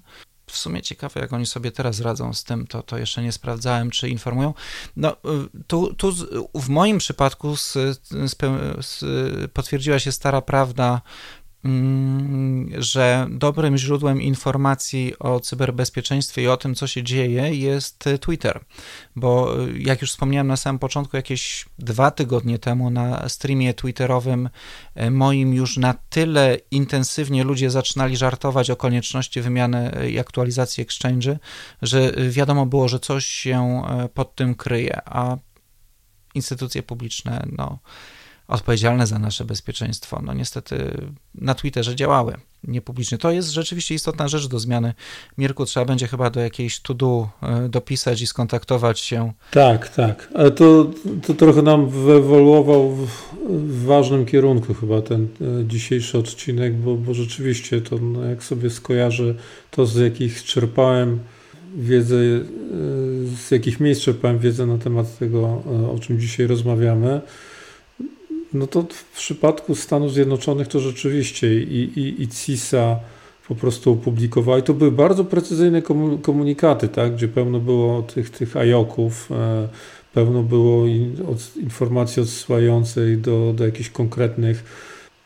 W 0.53 0.59
sumie 0.59 0.83
ciekawe, 0.83 1.21
jak 1.21 1.33
oni 1.33 1.47
sobie 1.47 1.73
teraz 1.73 2.01
radzą 2.01 2.35
z 2.35 2.45
tym, 2.45 2.67
to, 2.67 2.83
to 2.83 2.99
jeszcze 2.99 3.23
nie 3.23 3.33
sprawdzałem, 3.33 3.91
czy 3.91 4.09
informują. 4.09 4.55
No, 4.97 5.17
tu, 5.67 5.95
tu 5.95 6.13
w 6.55 6.69
moim 6.69 6.99
przypadku 6.99 7.57
z, 7.57 7.73
z, 7.73 8.39
z, 8.81 9.05
potwierdziła 9.53 9.99
się 9.99 10.13
stara 10.13 10.41
prawda 10.41 11.01
że 12.79 13.27
dobrym 13.31 13.77
źródłem 13.77 14.23
informacji 14.23 15.15
o 15.19 15.41
cyberbezpieczeństwie 15.41 16.43
i 16.43 16.49
o 16.49 16.57
tym, 16.57 16.75
co 16.75 16.87
się 16.87 17.03
dzieje, 17.03 17.55
jest 17.55 18.05
Twitter. 18.21 18.65
Bo 19.17 19.57
jak 19.79 20.01
już 20.01 20.11
wspomniałem 20.11 20.47
na 20.47 20.57
samym 20.57 20.79
początku, 20.79 21.17
jakieś 21.17 21.65
dwa 21.79 22.11
tygodnie 22.11 22.59
temu 22.59 22.91
na 22.91 23.29
streamie 23.29 23.75
Twitterowym 23.75 24.49
e, 24.95 25.11
moim 25.11 25.55
już 25.55 25.77
na 25.77 25.95
tyle 25.95 26.59
intensywnie 26.71 27.45
ludzie 27.45 27.71
zaczynali 27.71 28.17
żartować 28.17 28.71
o 28.71 28.77
konieczności 28.77 29.41
wymiany 29.41 30.11
i 30.11 30.19
aktualizacji 30.19 30.83
Exchange, 30.83 31.39
że 31.83 32.13
wiadomo 32.31 32.67
było, 32.67 32.89
że 32.89 33.01
coś 33.01 33.25
się 33.27 33.83
pod 34.15 34.35
tym 34.35 34.55
kryje, 34.55 35.01
a 35.05 35.37
instytucje 36.35 36.83
publiczne, 36.83 37.47
no 37.53 37.79
odpowiedzialne 38.53 39.07
za 39.07 39.19
nasze 39.19 39.45
bezpieczeństwo, 39.45 40.21
no 40.25 40.35
niestety 40.35 40.97
na 41.35 41.55
Twitterze 41.55 41.97
działały 41.97 42.35
niepublicznie. 42.65 43.19
To 43.19 43.31
jest 43.31 43.49
rzeczywiście 43.49 43.95
istotna 43.95 44.29
rzecz 44.29 44.49
do 44.49 44.59
zmiany. 44.59 44.95
Mirku, 45.39 45.65
trzeba 45.65 45.87
będzie 45.87 46.07
chyba 46.07 46.31
do 46.31 46.41
jakiejś 46.41 46.81
to-do 46.81 47.29
e, 47.43 47.69
dopisać 47.69 48.21
i 48.21 48.27
skontaktować 48.27 49.01
się. 49.01 49.33
Tak, 49.51 49.89
tak, 49.89 50.29
ale 50.35 50.51
to, 50.51 50.91
to 51.27 51.35
trochę 51.35 51.63
nam 51.63 51.89
wyewoluował 51.89 52.91
w, 52.91 53.09
w 53.49 53.85
ważnym 53.85 54.27
kierunku 54.27 54.75
chyba 54.75 55.03
ten 55.03 55.29
e, 55.41 55.67
dzisiejszy 55.67 56.19
odcinek, 56.19 56.75
bo, 56.75 56.95
bo 56.95 57.15
rzeczywiście 57.15 57.81
to 57.81 57.99
no, 57.99 58.25
jak 58.25 58.45
sobie 58.45 58.71
skojarzę 58.71 59.35
to 59.71 59.87
z 59.87 59.97
jakich 59.97 60.45
czerpałem 60.45 61.19
wiedzę, 61.77 62.17
e, 62.17 62.41
z 63.37 63.51
jakich 63.51 63.81
miejsc 63.81 64.03
czerpałem 64.03 64.39
wiedzę 64.39 64.67
na 64.67 64.79
temat 64.79 65.19
tego, 65.19 65.63
o 65.95 65.99
czym 66.01 66.21
dzisiaj 66.21 66.47
rozmawiamy, 66.47 67.21
no 68.55 68.67
to 68.67 68.83
w 68.83 69.17
przypadku 69.17 69.75
Stanów 69.75 70.13
Zjednoczonych 70.13 70.69
to 70.69 70.81
rzeczywiście 70.81 71.63
i, 71.63 71.99
i, 72.01 72.23
i 72.23 72.29
CISA 72.29 72.99
po 73.49 73.55
prostu 73.55 73.93
opublikowała. 73.93 74.59
I 74.59 74.63
to 74.63 74.75
były 74.75 74.93
bardzo 74.93 75.25
precyzyjne 75.25 75.83
komunikaty, 76.23 76.89
tak, 76.89 77.15
gdzie 77.15 77.29
pełno 77.29 77.61
było 77.61 78.03
tych, 78.03 78.31
tych 78.31 78.57
ajoków, 78.57 79.29
e, 79.33 79.69
pełno 80.15 80.43
było 80.43 80.87
informacji 81.63 82.23
odsyłającej 82.23 83.19
do, 83.19 83.53
do 83.57 83.65
jakichś 83.65 83.91
konkretnych 83.91 84.65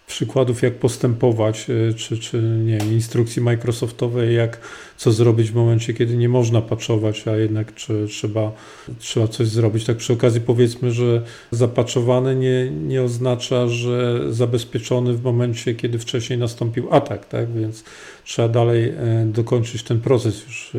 przykładów, 0.06 0.62
jak 0.62 0.74
postępować, 0.74 1.66
e, 1.70 1.94
czy, 1.94 2.18
czy 2.18 2.42
nie 2.42 2.78
instrukcji 2.78 3.42
Microsoftowej, 3.42 4.34
jak 4.34 4.60
co 4.96 5.12
zrobić 5.12 5.50
w 5.50 5.54
momencie, 5.54 5.94
kiedy 5.94 6.16
nie 6.16 6.28
można 6.28 6.62
patchować, 6.62 7.28
a 7.28 7.36
jednak 7.36 7.74
czy, 7.74 8.06
trzeba, 8.08 8.52
trzeba 8.98 9.28
coś 9.28 9.48
zrobić. 9.48 9.84
Tak 9.84 9.96
przy 9.96 10.12
okazji 10.12 10.40
powiedzmy, 10.40 10.92
że 10.92 11.22
zapaczowany 11.50 12.36
nie, 12.36 12.70
nie 12.70 13.02
oznacza, 13.02 13.68
że 13.68 14.22
zabezpieczony 14.34 15.12
w 15.14 15.22
momencie, 15.22 15.74
kiedy 15.74 15.98
wcześniej 15.98 16.38
nastąpił 16.38 16.94
atak, 16.94 17.28
tak? 17.28 17.52
Więc 17.52 17.84
trzeba 18.24 18.48
dalej 18.48 18.88
e, 18.88 19.26
dokończyć 19.26 19.82
ten 19.82 20.00
proces 20.00 20.44
już, 20.46 20.74
e, 20.74 20.78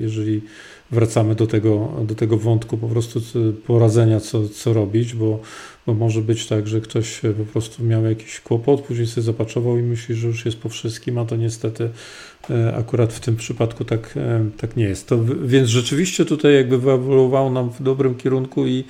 jeżeli 0.00 0.40
wracamy 0.90 1.34
do 1.34 1.46
tego, 1.46 1.88
do 2.02 2.14
tego 2.14 2.36
wątku 2.36 2.78
po 2.78 2.88
prostu 2.88 3.20
poradzenia, 3.66 4.20
co, 4.20 4.48
co 4.48 4.72
robić, 4.72 5.14
bo, 5.14 5.40
bo 5.86 5.94
może 5.94 6.22
być 6.22 6.46
tak, 6.46 6.68
że 6.68 6.80
ktoś 6.80 7.20
po 7.38 7.44
prostu 7.52 7.84
miał 7.84 8.04
jakiś 8.04 8.40
kłopot, 8.40 8.80
później 8.80 9.06
sobie 9.06 9.24
zapaczował 9.24 9.78
i 9.78 9.82
myśli, 9.82 10.14
że 10.14 10.26
już 10.26 10.44
jest 10.44 10.58
po 10.58 10.68
wszystkim, 10.68 11.18
a 11.18 11.24
to 11.24 11.36
niestety 11.36 11.90
e, 12.50 12.74
akurat 12.76 13.12
w 13.12 13.20
tym 13.20 13.36
przypadku 13.36 13.84
tak, 13.84 14.14
e, 14.16 14.50
tak 14.56 14.76
nie 14.76 14.84
jest. 14.84 15.06
To, 15.06 15.18
więc 15.44 15.68
rzeczywiście 15.68 16.24
tutaj 16.24 16.54
jakby 16.54 16.78
wyewoluowało 16.78 17.50
nam 17.50 17.70
w 17.70 17.82
dobrym 17.82 18.14
kierunku 18.14 18.66
i, 18.66 18.84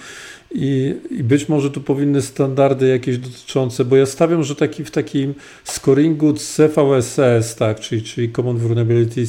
i, 0.50 0.94
I, 1.10 1.24
być 1.24 1.48
może 1.48 1.70
tu 1.70 1.80
powinny 1.80 2.22
standardy 2.22 2.88
jakieś 2.88 3.18
dotyczące, 3.18 3.84
bo 3.84 3.96
ja 3.96 4.06
stawiam, 4.06 4.44
że 4.44 4.56
taki, 4.56 4.84
w 4.84 4.90
takim 4.90 5.34
scoringu 5.64 6.32
CVSS, 6.32 7.56
tak, 7.56 7.80
czyli, 7.80 8.02
czyli 8.02 8.32
Common 8.32 8.58
Vulnerability 8.58 9.26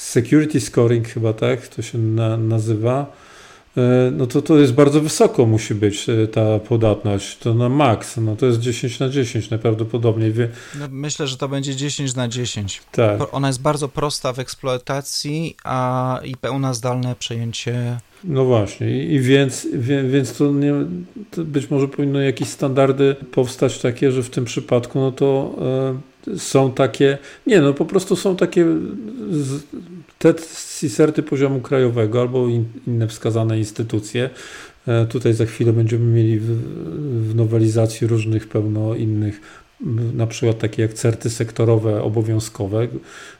Security 0.00 0.60
Scoring 0.60 1.08
chyba 1.08 1.32
tak 1.32 1.68
to 1.68 1.82
się 1.82 1.98
na, 1.98 2.36
nazywa, 2.36 3.12
e, 3.76 4.10
no 4.16 4.26
to 4.26 4.42
to 4.42 4.58
jest 4.58 4.72
bardzo 4.72 5.00
wysoko 5.00 5.46
musi 5.46 5.74
być 5.74 6.08
e, 6.08 6.26
ta 6.28 6.58
podatność, 6.58 7.38
to 7.38 7.54
na 7.54 7.68
maks, 7.68 8.16
no 8.16 8.36
to 8.36 8.46
jest 8.46 8.60
10 8.60 8.98
na 8.98 9.08
10 9.08 9.50
najprawdopodobniej. 9.50 10.32
No 10.78 10.86
myślę, 10.90 11.26
że 11.26 11.36
to 11.36 11.48
będzie 11.48 11.76
10 11.76 12.14
na 12.14 12.28
10. 12.28 12.82
Tak. 12.92 13.34
Ona 13.34 13.46
jest 13.46 13.62
bardzo 13.62 13.88
prosta 13.88 14.32
w 14.32 14.38
eksploatacji, 14.38 15.56
a 15.64 16.20
i 16.24 16.36
pełna 16.36 16.74
zdalne 16.74 17.14
przejęcie 17.18 18.00
no 18.24 18.44
właśnie, 18.44 19.04
i 19.04 19.20
więc, 19.20 19.68
więc 20.08 20.32
to, 20.32 20.52
nie, 20.52 20.74
to 21.30 21.44
być 21.44 21.70
może 21.70 21.88
powinno 21.88 22.20
jakieś 22.20 22.48
standardy 22.48 23.16
powstać 23.32 23.78
takie, 23.78 24.12
że 24.12 24.22
w 24.22 24.30
tym 24.30 24.44
przypadku 24.44 25.00
no 25.00 25.12
to 25.12 25.54
e, 25.60 26.09
są 26.36 26.72
takie, 26.72 27.18
nie 27.46 27.60
no 27.60 27.74
po 27.74 27.84
prostu 27.84 28.16
są 28.16 28.36
takie 28.36 28.66
te 30.18 30.34
CISERTy 30.78 31.22
poziomu 31.22 31.60
krajowego 31.60 32.20
albo 32.20 32.48
in, 32.48 32.64
inne 32.86 33.08
wskazane 33.08 33.58
instytucje. 33.58 34.30
E, 34.86 35.06
tutaj 35.06 35.34
za 35.34 35.46
chwilę 35.46 35.72
będziemy 35.72 36.04
mieli 36.04 36.38
w, 36.38 36.46
w 37.30 37.34
nowelizacji 37.34 38.06
różnych 38.06 38.48
pełno 38.48 38.94
innych 38.94 39.40
na 40.14 40.26
przykład 40.26 40.58
takie 40.58 40.82
jak 40.82 40.94
certy 40.94 41.30
sektorowe 41.30 42.02
obowiązkowe, 42.02 42.88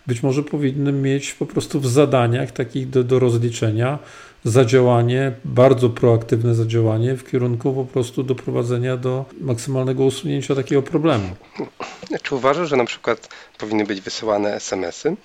być 0.06 0.22
może 0.22 0.42
powinny 0.42 0.92
mieć 0.92 1.32
po 1.34 1.46
prostu 1.46 1.80
w 1.80 1.86
zadaniach 1.86 2.52
takich 2.52 2.90
do, 2.90 3.04
do 3.04 3.18
rozliczenia 3.18 3.98
zadziałanie, 4.44 5.32
bardzo 5.44 5.90
proaktywne 5.90 6.54
zadziałanie 6.54 7.16
w 7.16 7.30
kierunku 7.30 7.72
po 7.72 7.84
prostu 7.84 8.22
doprowadzenia 8.22 8.96
do 8.96 9.24
maksymalnego 9.40 10.04
usunięcia 10.04 10.54
takiego 10.54 10.82
problemu. 10.82 11.28
Czy 12.30 12.34
uważasz, 12.34 12.68
że 12.68 12.76
na 12.76 12.84
przykład 12.84 13.28
powinny 13.58 13.84
być 13.84 14.00
wysyłane 14.00 14.54
SMS-y? 14.54 15.16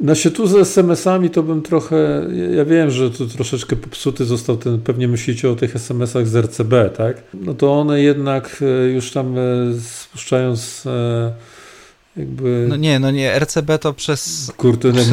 Na 0.00 0.14
się 0.14 0.30
tu 0.30 0.46
z 0.46 0.54
SMS-ami 0.54 1.30
to 1.30 1.42
bym 1.42 1.62
trochę, 1.62 2.26
ja 2.56 2.64
wiem, 2.64 2.90
że 2.90 3.10
tu 3.10 3.26
troszeczkę 3.26 3.76
popsuty 3.76 4.24
został 4.24 4.56
ten, 4.56 4.80
pewnie 4.80 5.08
myślicie 5.08 5.50
o 5.50 5.54
tych 5.54 5.76
SMS-ach 5.76 6.26
z 6.26 6.36
RCB, 6.36 6.90
tak? 6.96 7.22
No 7.34 7.54
to 7.54 7.72
one 7.72 8.02
jednak 8.02 8.62
e, 8.62 8.88
już 8.88 9.10
tam 9.10 9.38
e, 9.38 9.40
spuszczając 9.80 10.86
e, 10.86 11.32
jakby... 12.16 12.66
No 12.68 12.76
nie, 12.76 12.98
no 12.98 13.10
nie, 13.10 13.38
RCB 13.38 13.78
to 13.80 13.92
przez 13.92 14.52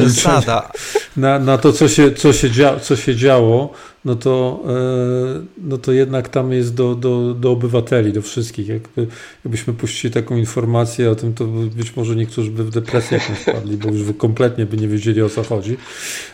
przesada. 0.08 0.72
Na, 1.16 1.38
na 1.38 1.58
to, 1.58 1.72
co 1.72 1.88
się, 1.88 2.12
co, 2.12 2.32
się 2.32 2.50
dzia, 2.50 2.80
co 2.80 2.96
się 2.96 3.16
działo, 3.16 3.72
no 4.04 4.14
to, 4.14 4.62
e, 4.68 5.42
no 5.58 5.78
to 5.78 5.92
jednak 5.92 6.28
tam 6.28 6.52
jest 6.52 6.74
do, 6.74 6.94
do, 6.94 7.34
do 7.34 7.50
obywateli, 7.50 8.12
do 8.12 8.22
wszystkich. 8.22 8.68
Jakby, 8.68 9.06
jakbyśmy 9.44 9.74
puścili 9.74 10.14
taką 10.14 10.36
informację 10.36 11.10
o 11.10 11.14
tym, 11.14 11.34
to 11.34 11.44
być 11.46 11.96
może 11.96 12.16
niektórzy 12.16 12.50
by 12.50 12.64
w 12.64 12.70
depresję 12.70 13.18
jakąś 13.18 13.38
wpadli, 13.38 13.76
bo 13.76 13.88
już 13.88 14.16
kompletnie 14.18 14.66
by 14.66 14.76
nie 14.76 14.88
wiedzieli 14.88 15.22
o 15.22 15.28
co 15.28 15.42
chodzi. 15.42 15.76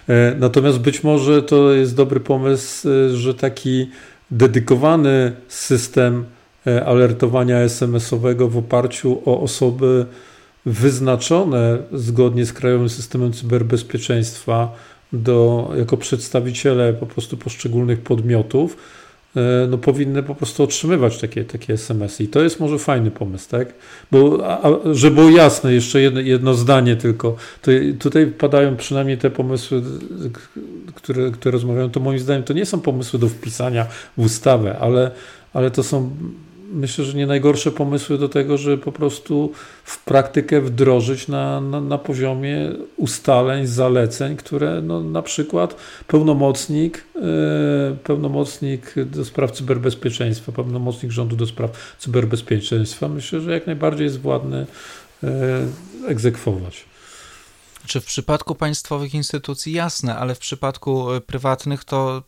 E, 0.09 0.35
natomiast 0.39 0.79
być 0.79 1.05
może 1.05 1.43
to 1.43 1.73
jest 1.73 1.95
dobry 1.95 2.21
pomysł, 2.21 2.89
e, 2.89 3.17
że 3.17 3.35
taki 3.35 3.91
dedykowany 4.31 5.33
system 5.49 6.25
alertowania 6.87 7.59
SMS-owego 7.59 8.49
w 8.49 8.57
oparciu 8.57 9.23
o 9.25 9.41
osoby 9.41 10.07
wyznaczone 10.67 11.79
zgodnie 11.93 12.47
z 12.47 12.53
Krajowym 12.53 12.89
Systemem 12.89 13.33
Cyberbezpieczeństwa 13.33 14.73
do, 15.13 15.71
jako 15.79 15.97
przedstawiciele 15.97 16.93
po 16.93 17.07
prostu 17.07 17.37
poszczególnych 17.37 18.01
podmiotów, 18.01 18.77
e, 19.37 19.67
no, 19.71 19.79
powinny 19.79 20.23
po 20.23 20.35
prostu 20.35 20.63
otrzymywać 20.63 21.19
takie, 21.19 21.45
takie 21.45 21.73
SMS-y. 21.73 22.25
I 22.25 22.29
to 22.29 22.43
jest 22.43 22.61
może 22.61 22.79
fajny 22.79 23.11
pomysł, 23.11 23.51
tak? 23.51 23.75
Bo, 24.13 24.51
a, 24.51 24.71
żeby 24.93 25.15
było 25.17 25.31
jasne, 25.31 25.73
jeszcze 25.73 26.01
jedno, 26.01 26.21
jedno 26.21 26.55
zdanie 26.55 26.97
tylko, 26.97 27.37
to 27.63 27.71
tutaj 27.99 28.27
padają 28.27 28.77
przynajmniej 28.77 29.19
te 29.19 29.31
pomysły, 29.31 29.83
które, 30.95 31.31
które 31.31 31.53
rozmawiają, 31.53 31.91
to 31.91 32.01
moim 32.01 32.19
zdaniem 32.19 32.43
to 32.43 32.53
nie 32.53 32.67
są 32.67 32.81
pomysły 32.81 33.19
do 33.19 33.29
wpisania 33.29 33.87
w 34.19 34.25
ustawę, 34.25 34.79
ale, 34.79 35.11
ale 35.53 35.71
to 35.71 35.83
są 35.83 36.11
myślę, 36.73 37.05
że 37.05 37.19
nie 37.19 37.27
najgorsze 37.27 37.71
pomysły 37.73 38.19
do 38.19 38.29
tego, 38.29 38.59
żeby 38.59 38.83
po 38.83 38.93
prostu 38.93 39.53
w 39.85 40.05
praktykę 40.05 40.61
wdrożyć 40.61 41.29
na, 41.29 41.61
na, 41.61 41.81
na 41.81 41.99
poziomie 41.99 42.73
ustaleń, 42.97 43.67
zaleceń, 43.67 44.37
które 44.37 44.83
no, 44.83 45.01
na 45.01 45.23
przykład 45.23 45.77
pełnomocnik, 46.07 47.05
yy, 47.15 47.97
pełnomocnik 48.05 48.95
do 49.07 49.25
spraw 49.25 49.53
cyberbezpieczeństwa, 49.53 50.53
pełnomocnik 50.53 51.13
rządu 51.13 51.37
do 51.37 51.47
spraw 51.47 51.97
cyberbezpieczeństwa, 51.99 53.09
myślę, 53.09 53.41
że 53.41 53.53
jak 53.53 53.67
najbardziej 53.67 54.05
jest 54.05 54.21
władny 54.21 54.67
yy, 55.23 55.29
egzekwować. 56.09 56.85
Czy 57.87 58.01
w 58.01 58.05
przypadku 58.05 58.55
państwowych 58.55 59.15
instytucji 59.15 59.73
jasne, 59.73 60.17
ale 60.17 60.35
w 60.35 60.39
przypadku 60.39 61.13
e, 61.13 61.21
prywatnych 61.21 61.85
to 61.85 62.23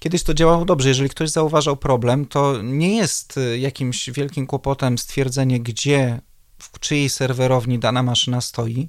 kiedyś 0.00 0.22
to 0.22 0.34
działało 0.34 0.64
dobrze. 0.64 0.88
Jeżeli 0.88 1.10
ktoś 1.10 1.30
zauważał 1.30 1.76
problem, 1.76 2.26
to 2.26 2.62
nie 2.62 2.96
jest 2.96 3.38
e, 3.38 3.58
jakimś 3.58 4.10
wielkim 4.10 4.46
kłopotem 4.46 4.98
stwierdzenie, 4.98 5.60
gdzie, 5.60 6.20
w 6.58 6.78
czyjej 6.78 7.08
serwerowni 7.08 7.78
dana 7.78 8.02
maszyna 8.02 8.40
stoi 8.40 8.88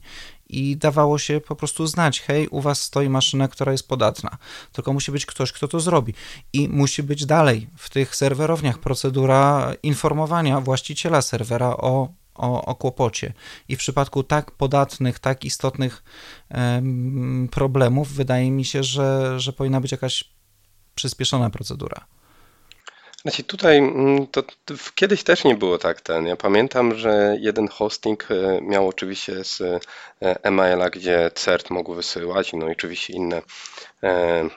i 0.49 0.77
dawało 0.77 1.17
się 1.19 1.41
po 1.41 1.55
prostu 1.55 1.87
znać, 1.87 2.21
hej, 2.21 2.47
u 2.47 2.61
was 2.61 2.81
stoi 2.81 3.09
maszyna, 3.09 3.47
która 3.47 3.71
jest 3.71 3.87
podatna. 3.87 4.37
Tylko 4.71 4.93
musi 4.93 5.11
być 5.11 5.25
ktoś, 5.25 5.51
kto 5.51 5.67
to 5.67 5.79
zrobi. 5.79 6.13
I 6.53 6.69
musi 6.69 7.03
być 7.03 7.25
dalej 7.25 7.69
w 7.77 7.89
tych 7.89 8.15
serwerowniach 8.15 8.77
procedura 8.77 9.73
informowania 9.83 10.61
właściciela 10.61 11.21
serwera 11.21 11.69
o 11.77 12.09
o, 12.35 12.65
o 12.65 12.75
kłopocie. 12.75 13.33
I 13.67 13.75
w 13.75 13.79
przypadku 13.79 14.23
tak 14.23 14.51
podatnych, 14.51 15.19
tak 15.19 15.45
istotnych 15.45 16.03
problemów, 17.51 18.13
wydaje 18.13 18.51
mi 18.51 18.65
się, 18.65 18.83
że, 18.83 19.39
że 19.39 19.53
powinna 19.53 19.81
być 19.81 19.91
jakaś 19.91 20.23
przyspieszona 20.95 21.49
procedura. 21.49 22.05
Znaczy 23.23 23.43
tutaj 23.43 23.77
mm, 23.77 24.27
to, 24.27 24.43
kiedyś 24.95 25.23
też 25.23 25.43
nie 25.43 25.55
było 25.55 25.77
tak 25.77 26.01
ten. 26.01 26.25
Ja 26.25 26.35
pamiętam, 26.35 26.95
że 26.95 27.37
jeden 27.39 27.67
hosting 27.67 28.27
e, 28.31 28.61
miał 28.61 28.87
oczywiście 28.87 29.43
z 29.43 29.61
e, 30.21 30.51
maila, 30.51 30.89
gdzie 30.89 31.31
CERT 31.35 31.69
mógł 31.69 31.93
wysyłać, 31.93 32.53
no 32.53 32.69
i 32.69 32.71
oczywiście 32.71 33.13
inne 33.13 33.41
e, 34.03 34.49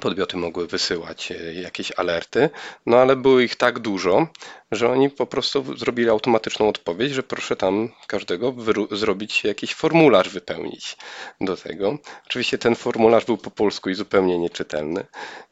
podmioty 0.00 0.36
mogły 0.36 0.66
wysyłać 0.66 1.32
e, 1.32 1.54
jakieś 1.54 1.92
alerty, 1.96 2.50
no 2.86 2.96
ale 2.96 3.16
było 3.16 3.40
ich 3.40 3.56
tak 3.56 3.78
dużo, 3.78 4.26
że 4.72 4.90
oni 4.90 5.10
po 5.10 5.26
prostu 5.26 5.76
zrobili 5.76 6.08
automatyczną 6.08 6.68
odpowiedź, 6.68 7.12
że 7.12 7.22
proszę 7.22 7.56
tam 7.56 7.88
każdego 8.06 8.54
zrobić 8.90 9.44
jakiś 9.44 9.74
formularz 9.74 10.28
wypełnić 10.28 10.96
do 11.40 11.56
tego. 11.56 11.98
Oczywiście 12.26 12.58
ten 12.58 12.74
formularz 12.74 13.24
był 13.24 13.36
po 13.36 13.50
polsku 13.50 13.90
i 13.90 13.94
zupełnie 13.94 14.38
nieczytelny, 14.38 15.06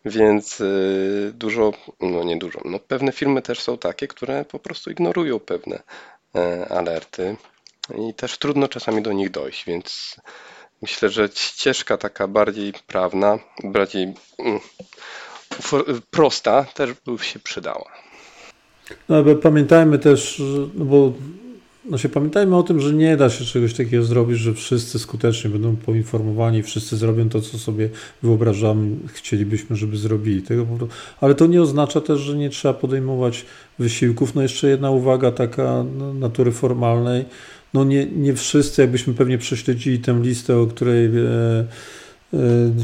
więc 0.04 0.60
e, 0.60 0.64
dużo, 1.32 1.72
no 2.00 2.24
nie 2.24 2.36
dużo, 2.36 2.60
no 2.64 2.78
pewne 2.78 3.12
firmy 3.12 3.42
też 3.42 3.60
są 3.60 3.78
takie, 3.78 4.08
które 4.08 4.44
po 4.44 4.58
prostu 4.58 4.90
ignorują 4.90 5.38
pewne 5.38 5.82
e, 6.34 6.68
alerty 6.68 7.36
i 7.98 8.14
też 8.14 8.38
trudno 8.38 8.68
czasami 8.68 9.02
do 9.02 9.12
nich 9.12 9.30
dojść, 9.30 9.64
więc 9.64 10.16
Myślę, 10.82 11.08
że 11.08 11.28
ścieżka 11.34 11.96
taka 11.96 12.28
bardziej 12.28 12.72
prawna, 12.86 13.38
bardziej 13.64 14.14
mm, 14.38 14.60
prosta 16.10 16.64
też 16.64 16.90
by 17.06 17.24
się 17.24 17.38
przydała. 17.38 17.90
No, 19.08 19.16
ale 19.16 19.36
pamiętajmy 19.36 19.98
też, 19.98 20.42
no 20.74 20.84
bo 20.84 21.12
no 21.84 21.98
się 21.98 22.08
pamiętajmy 22.08 22.56
o 22.56 22.62
tym, 22.62 22.80
że 22.80 22.92
nie 22.92 23.16
da 23.16 23.30
się 23.30 23.44
czegoś 23.44 23.74
takiego 23.74 24.02
zrobić, 24.02 24.38
że 24.38 24.54
wszyscy 24.54 24.98
skutecznie 24.98 25.50
będą 25.50 25.76
poinformowani, 25.76 26.62
wszyscy 26.62 26.96
zrobią 26.96 27.28
to, 27.28 27.40
co 27.40 27.58
sobie 27.58 27.90
wyobrażamy, 28.22 28.96
chcielibyśmy, 29.06 29.76
żeby 29.76 29.96
zrobili. 29.96 30.42
Tego 30.42 30.66
ale 31.20 31.34
to 31.34 31.46
nie 31.46 31.62
oznacza 31.62 32.00
też, 32.00 32.20
że 32.20 32.36
nie 32.36 32.50
trzeba 32.50 32.74
podejmować 32.74 33.46
wysiłków. 33.78 34.34
No 34.34 34.42
jeszcze 34.42 34.68
jedna 34.68 34.90
uwaga 34.90 35.32
taka 35.32 35.84
no, 35.98 36.14
natury 36.14 36.52
formalnej. 36.52 37.24
No 37.74 37.84
nie, 37.84 38.06
nie 38.06 38.34
wszyscy, 38.34 38.82
jakbyśmy 38.82 39.14
pewnie 39.14 39.38
prześledzili 39.38 39.98
tę 39.98 40.20
listę, 40.22 40.58
o 40.58 40.66
której 40.66 41.06
e, 41.06 41.10
e, 42.34 42.38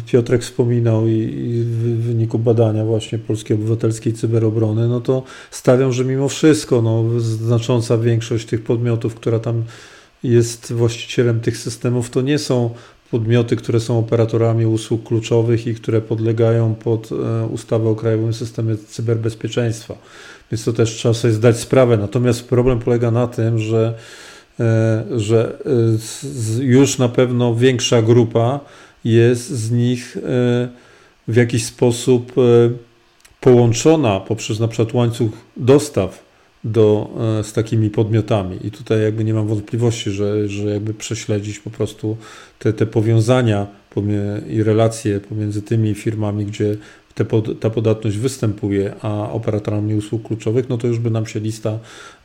Piotrek 0.07 0.43
wspominał 0.43 1.09
i, 1.09 1.13
i, 1.13 1.63
w 1.63 2.03
wyniku 2.03 2.39
badania 2.39 2.85
właśnie 2.85 3.19
Polskiej 3.19 3.57
Obywatelskiej 3.57 4.13
Cyberobrony, 4.13 4.89
no 4.89 5.01
to 5.01 5.23
stawiam, 5.51 5.93
że 5.93 6.05
mimo 6.05 6.29
wszystko 6.29 6.83
no, 6.83 7.21
znacząca 7.21 7.99
większość 7.99 8.47
tych 8.47 8.63
podmiotów, 8.63 9.15
która 9.15 9.39
tam 9.39 9.65
jest 10.23 10.73
właścicielem 10.73 11.41
tych 11.41 11.57
systemów, 11.57 12.11
to 12.11 12.23
nie 12.23 12.39
są 12.39 12.71
podmioty, 13.11 13.57
które 13.57 13.81
są 13.81 13.99
operatorami 13.99 14.67
usług 14.67 15.05
kluczowych 15.05 15.67
i 15.67 15.75
które 15.75 16.01
podlegają 16.01 16.75
pod 16.75 17.11
e, 17.13 17.47
ustawę 17.47 17.89
o 17.89 17.95
Krajowym 17.95 18.35
Systemie 18.35 18.77
Cyberbezpieczeństwa. 18.77 19.95
Więc 20.53 20.65
to 20.65 20.73
też 20.73 20.91
trzeba 20.91 21.15
sobie 21.15 21.35
zdać 21.35 21.59
sprawę. 21.61 21.97
Natomiast 21.97 22.49
problem 22.49 22.79
polega 22.79 23.11
na 23.11 23.27
tym, 23.27 23.59
że, 23.59 23.95
że 25.17 25.59
e, 26.61 26.65
już 26.65 26.99
na 26.99 27.09
pewno 27.09 27.55
większa 27.55 28.03
grupa 28.03 28.61
jest 29.05 29.51
z 29.51 29.71
nich 29.71 30.17
w 31.29 31.37
jakiś 31.37 31.65
sposób 31.65 32.33
połączona 33.41 34.21
poprzez 34.21 34.61
na 34.61 34.69
przykład 34.69 34.95
łańcuch 34.95 35.31
dostaw 35.57 36.27
do, 36.65 37.11
e, 37.41 37.45
z 37.45 37.53
takimi 37.53 37.91
podmiotami. 37.91 38.67
I 38.67 38.71
tutaj 38.71 39.03
jakby 39.03 39.25
nie 39.25 39.35
mam 39.35 39.47
wątpliwości, 39.47 40.11
że, 40.11 40.49
że 40.49 40.71
jakby 40.71 40.95
prześledzić 40.95 41.59
po 41.59 41.71
prostu 41.71 42.17
te, 42.59 42.73
te 42.73 42.87
powiązania 42.87 43.67
i 44.49 44.63
relacje 44.63 45.21
pomiędzy 45.21 45.63
tymi 45.63 45.95
firmami, 45.95 46.47
gdzie 46.47 46.77
pod, 47.25 47.61
ta 47.61 47.71
podatność 47.71 48.17
występuje, 48.17 48.95
a 49.03 49.33
operatorami 49.33 49.95
usług 49.95 50.23
kluczowych, 50.23 50.69
no 50.69 50.79
to 50.79 50.87
już 50.87 50.99
by 50.99 51.11
nam 51.11 51.27
się 51.27 51.41
lista 51.41 51.79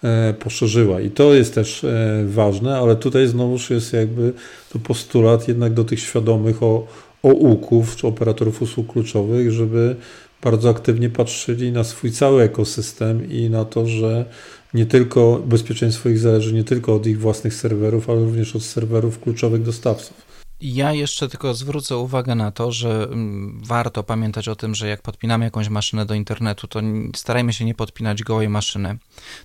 e, 0.03 0.33
poszerzyła. 0.33 1.01
I 1.01 1.09
to 1.09 1.33
jest 1.33 1.55
też 1.55 1.83
e, 1.83 2.23
ważne, 2.27 2.77
ale 2.77 2.95
tutaj 2.95 3.27
znowuż 3.27 3.69
jest 3.69 3.93
jakby 3.93 4.33
to 4.73 4.79
postulat 4.79 5.47
jednak 5.47 5.73
do 5.73 5.83
tych 5.83 5.99
świadomych 5.99 6.63
o, 6.63 6.87
o 7.23 7.27
uków 7.27 7.95
czy 7.95 8.07
operatorów 8.07 8.61
usług 8.61 8.93
kluczowych, 8.93 9.51
żeby 9.51 9.95
bardzo 10.41 10.69
aktywnie 10.69 11.09
patrzyli 11.09 11.71
na 11.71 11.83
swój 11.83 12.11
cały 12.11 12.43
ekosystem 12.43 13.31
i 13.31 13.49
na 13.49 13.65
to, 13.65 13.87
że 13.87 14.25
nie 14.73 14.85
tylko 14.85 15.43
bezpieczeństwo 15.45 16.09
ich 16.09 16.19
zależy 16.19 16.53
nie 16.53 16.63
tylko 16.63 16.95
od 16.95 17.07
ich 17.07 17.19
własnych 17.19 17.53
serwerów, 17.53 18.09
ale 18.09 18.19
również 18.19 18.55
od 18.55 18.63
serwerów 18.63 19.19
kluczowych 19.19 19.61
dostawców. 19.61 20.30
Ja 20.61 20.93
jeszcze 20.93 21.29
tylko 21.29 21.53
zwrócę 21.53 21.97
uwagę 21.97 22.35
na 22.35 22.51
to, 22.51 22.71
że 22.71 23.03
mm, 23.03 23.61
warto 23.63 24.03
pamiętać 24.03 24.47
o 24.47 24.55
tym, 24.55 24.75
że 24.75 24.87
jak 24.87 25.01
podpinamy 25.01 25.45
jakąś 25.45 25.69
maszynę 25.69 26.05
do 26.05 26.13
internetu, 26.13 26.67
to 26.67 26.79
starajmy 27.15 27.53
się 27.53 27.65
nie 27.65 27.75
podpinać 27.75 28.23
gołej 28.23 28.49
maszyny, 28.49 28.97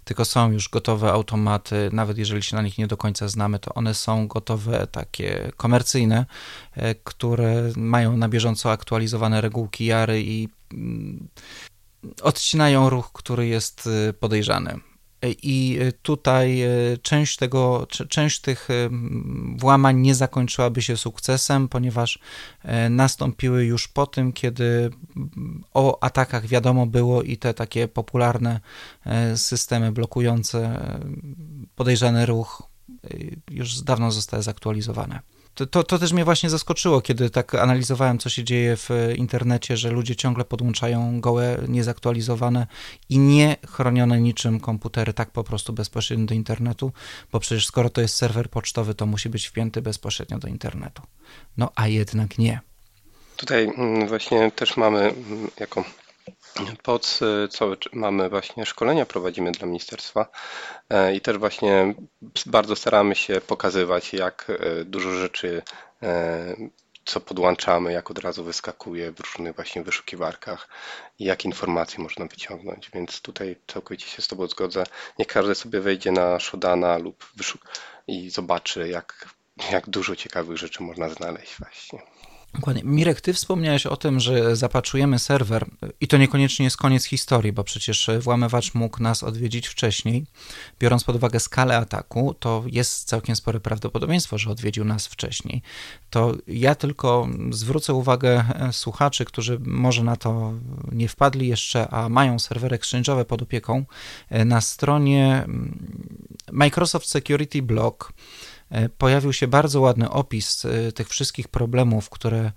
tylko 0.05 0.25
są 0.25 0.53
już 0.53 0.69
gotowe 0.69 1.13
automaty, 1.13 1.91
nawet 1.93 2.19
jeżeli 2.19 2.43
się 2.43 2.57
na 2.57 2.63
nich 2.63 2.79
nie 2.79 2.87
do 2.87 2.97
końca 2.97 3.29
znamy, 3.29 3.59
to 3.59 3.75
one 3.75 3.95
są 3.95 4.29
gotowe, 4.29 4.87
takie 4.87 5.53
komercyjne, 5.57 6.27
e, 6.73 6.95
które 6.95 7.73
mają 7.77 8.17
na 8.17 8.29
bieżąco 8.29 8.71
aktualizowane 8.71 9.41
regułki 9.41 9.87
jary 9.87 10.23
i 10.23 10.49
mm, 10.73 11.29
odcinają 12.23 12.91
ruch, 12.91 13.13
który 13.13 13.47
jest 13.47 13.87
y, 13.87 14.13
podejrzany. 14.13 14.81
I 15.23 15.79
tutaj 16.03 16.63
e, 16.63 16.69
część 17.03 17.37
tego, 17.37 17.87
część 18.09 18.41
tych 18.41 18.71
e, 18.71 18.91
włamań 19.57 20.01
nie 20.01 20.15
zakończyłaby 20.15 20.83
się 20.83 20.97
sukcesem, 20.97 21.69
ponieważ 21.69 22.19
e, 22.63 22.89
nastąpiły 22.91 23.65
już 23.65 23.89
po 23.89 24.07
tym, 24.07 24.33
kiedy 24.33 24.91
o 25.75 26.05
atakach 26.05 26.47
wiadomo 26.47 26.87
było 26.87 27.23
i 27.23 27.37
te 27.37 27.55
takie 27.55 27.89
popularne 27.89 28.61
systemy 29.37 29.93
blokujące 29.93 30.81
podejrzany 31.77 32.27
ruch 32.27 32.63
już 33.51 33.81
dawno 33.81 34.11
zostały 34.11 34.43
zaktualizowane 34.43 35.21
to, 35.57 35.85
to 35.85 35.99
też 35.99 36.13
mnie 36.13 36.25
właśnie 36.25 36.51
zaskoczyło, 36.51 37.01
kiedy 37.01 37.31
tak 37.31 37.55
analizowałem, 37.55 38.19
co 38.19 38.29
się 38.29 38.45
dzieje 38.45 38.77
w 38.77 38.91
internecie, 39.17 39.77
że 39.77 39.91
ludzie 39.91 40.17
ciągle 40.17 40.45
podłączają 40.45 41.21
gołe, 41.21 41.59
niezaktualizowane 41.69 42.67
i 43.09 43.19
nie 43.19 43.57
chronione 43.69 44.21
niczym 44.21 44.61
komputery 44.61 45.13
tak 45.13 45.31
po 45.31 45.45
prostu 45.45 45.73
bezpośrednio 45.73 46.27
do 46.27 46.35
internetu, 46.35 46.93
bo 47.33 47.41
przecież 47.41 47.67
skoro 47.67 47.91
to 47.91 48.01
jest 48.01 48.15
serwer 48.15 48.51
pocztowy, 48.51 48.95
to 48.95 49.07
musi 49.07 49.29
być 49.29 49.47
wpięty 49.47 49.83
bezpośrednio 49.83 50.39
do 50.39 50.49
internetu. 50.49 51.03
No 51.57 51.71
a 51.75 51.89
jednak 51.89 52.39
nie. 52.39 52.61
Tutaj 53.37 53.65
mm, 53.77 54.09
właśnie 54.09 54.51
też 54.51 54.77
mamy 54.77 55.01
mm, 55.01 55.51
jako 55.61 55.85
pod 56.83 57.21
co 57.51 57.71
mamy 57.93 58.29
właśnie 58.29 58.67
szkolenia 58.67 59.07
prowadzimy 59.07 59.53
dla 59.53 59.67
ministerstwa 59.67 60.27
e, 60.91 61.15
i 61.15 61.21
też 61.21 61.39
właśnie 61.39 61.95
bardzo 62.47 62.77
staramy 62.77 63.15
się 63.15 63.41
pokazywać, 63.41 64.13
jak 64.13 64.47
e, 64.51 64.85
dużo 64.85 65.13
rzeczy, 65.13 65.63
e, 66.03 66.57
co 67.05 67.21
podłączamy, 67.21 67.93
jak 67.93 68.11
od 68.11 68.19
razu 68.19 68.45
wyskakuje 68.45 69.13
w 69.13 69.21
różnych 69.21 69.57
właśnie 69.57 69.83
wyszukiwarkach 69.83 70.69
i 71.19 71.25
jak 71.25 71.45
informacje 71.45 72.03
można 72.03 72.27
wyciągnąć. 72.27 72.91
Więc 72.91 73.21
tutaj 73.21 73.57
całkowicie 73.67 74.07
się 74.07 74.23
z 74.23 74.29
Tobą 74.29 74.47
zgodzę. 74.47 74.85
Nie 75.19 75.25
każdy 75.25 75.55
sobie 75.55 75.81
wejdzie 75.81 76.13
na 76.13 76.41
Shodana 76.41 76.99
lub 76.99 77.27
wyszuk 77.37 77.69
i 78.07 78.31
zobaczy, 78.31 78.89
jak, 78.89 79.29
jak 79.71 79.91
dużo 79.91 80.17
ciekawych 80.17 80.57
rzeczy 80.57 80.83
można 80.83 81.09
znaleźć 81.09 81.59
właśnie. 81.59 82.03
Dokładnie. 82.57 82.83
Mirek, 82.85 83.21
ty 83.21 83.33
wspomniałeś 83.33 83.87
o 83.87 83.97
tym, 83.97 84.21
że 84.21 84.57
zapatrujemy 84.57 85.19
serwer 85.19 85.67
i 86.01 86.09
to 86.09 86.17
niekoniecznie 86.17 86.65
jest 86.65 86.77
koniec 86.77 87.05
historii, 87.05 87.53
bo 87.53 87.65
przecież 87.65 88.11
włamywacz 88.21 88.75
mógł 88.75 89.03
nas 89.03 89.23
odwiedzić 89.23 89.67
wcześniej. 89.67 90.27
Biorąc 90.79 91.05
pod 91.05 91.17
uwagę 91.17 91.41
skalę 91.41 91.77
ataku, 91.77 92.35
to 92.35 92.65
jest 92.67 93.05
całkiem 93.05 93.37
spore 93.37 93.61
prawdopodobieństwo, 93.61 94.39
że 94.39 94.51
odwiedził 94.51 94.85
nas 94.85 95.07
wcześniej. 95.07 95.63
To 96.11 96.35
ja 96.47 96.75
tylko 96.75 97.29
zwrócę 97.51 97.95
uwagę 97.95 98.45
e, 98.55 98.73
słuchaczy, 98.73 99.25
którzy 99.25 99.59
może 99.61 100.05
na 100.05 100.17
to 100.17 100.53
nie 100.93 101.09
wpadli 101.09 101.49
jeszcze, 101.49 101.89
a 101.89 102.09
mają 102.09 102.39
serwery 102.39 102.79
exchange'owe 102.79 103.25
pod 103.25 103.43
opieką, 103.43 103.85
e, 104.31 104.45
na 104.45 104.61
stronie 104.61 105.43
mm, 105.45 105.79
Microsoft 106.53 107.09
Security 107.09 107.63
Blog 107.63 108.13
E, 108.13 108.56
pojawił 108.99 109.33
się 109.33 109.49
bardzo 109.49 109.81
ładny 109.81 110.11
opis 110.11 110.65
e, 110.65 110.93
tych 110.93 111.09
wszystkich 111.09 111.49
problemów, 111.49 112.11
które, 112.11 112.53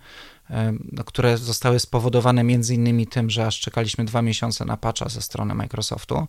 e, 0.50 0.74
no, 0.92 1.04
które 1.04 1.38
zostały 1.38 1.80
spowodowane 1.80 2.44
między 2.44 2.76
innymi 2.76 3.08
tym, 3.08 3.30
że 3.30 3.46
aż 3.46 3.60
czekaliśmy 3.60 4.06
dwa 4.06 4.22
miesiące 4.22 4.66
na 4.66 4.78
patcha 4.78 5.10
ze 5.10 5.22
strony 5.22 5.56
Microsoftu, 5.56 6.28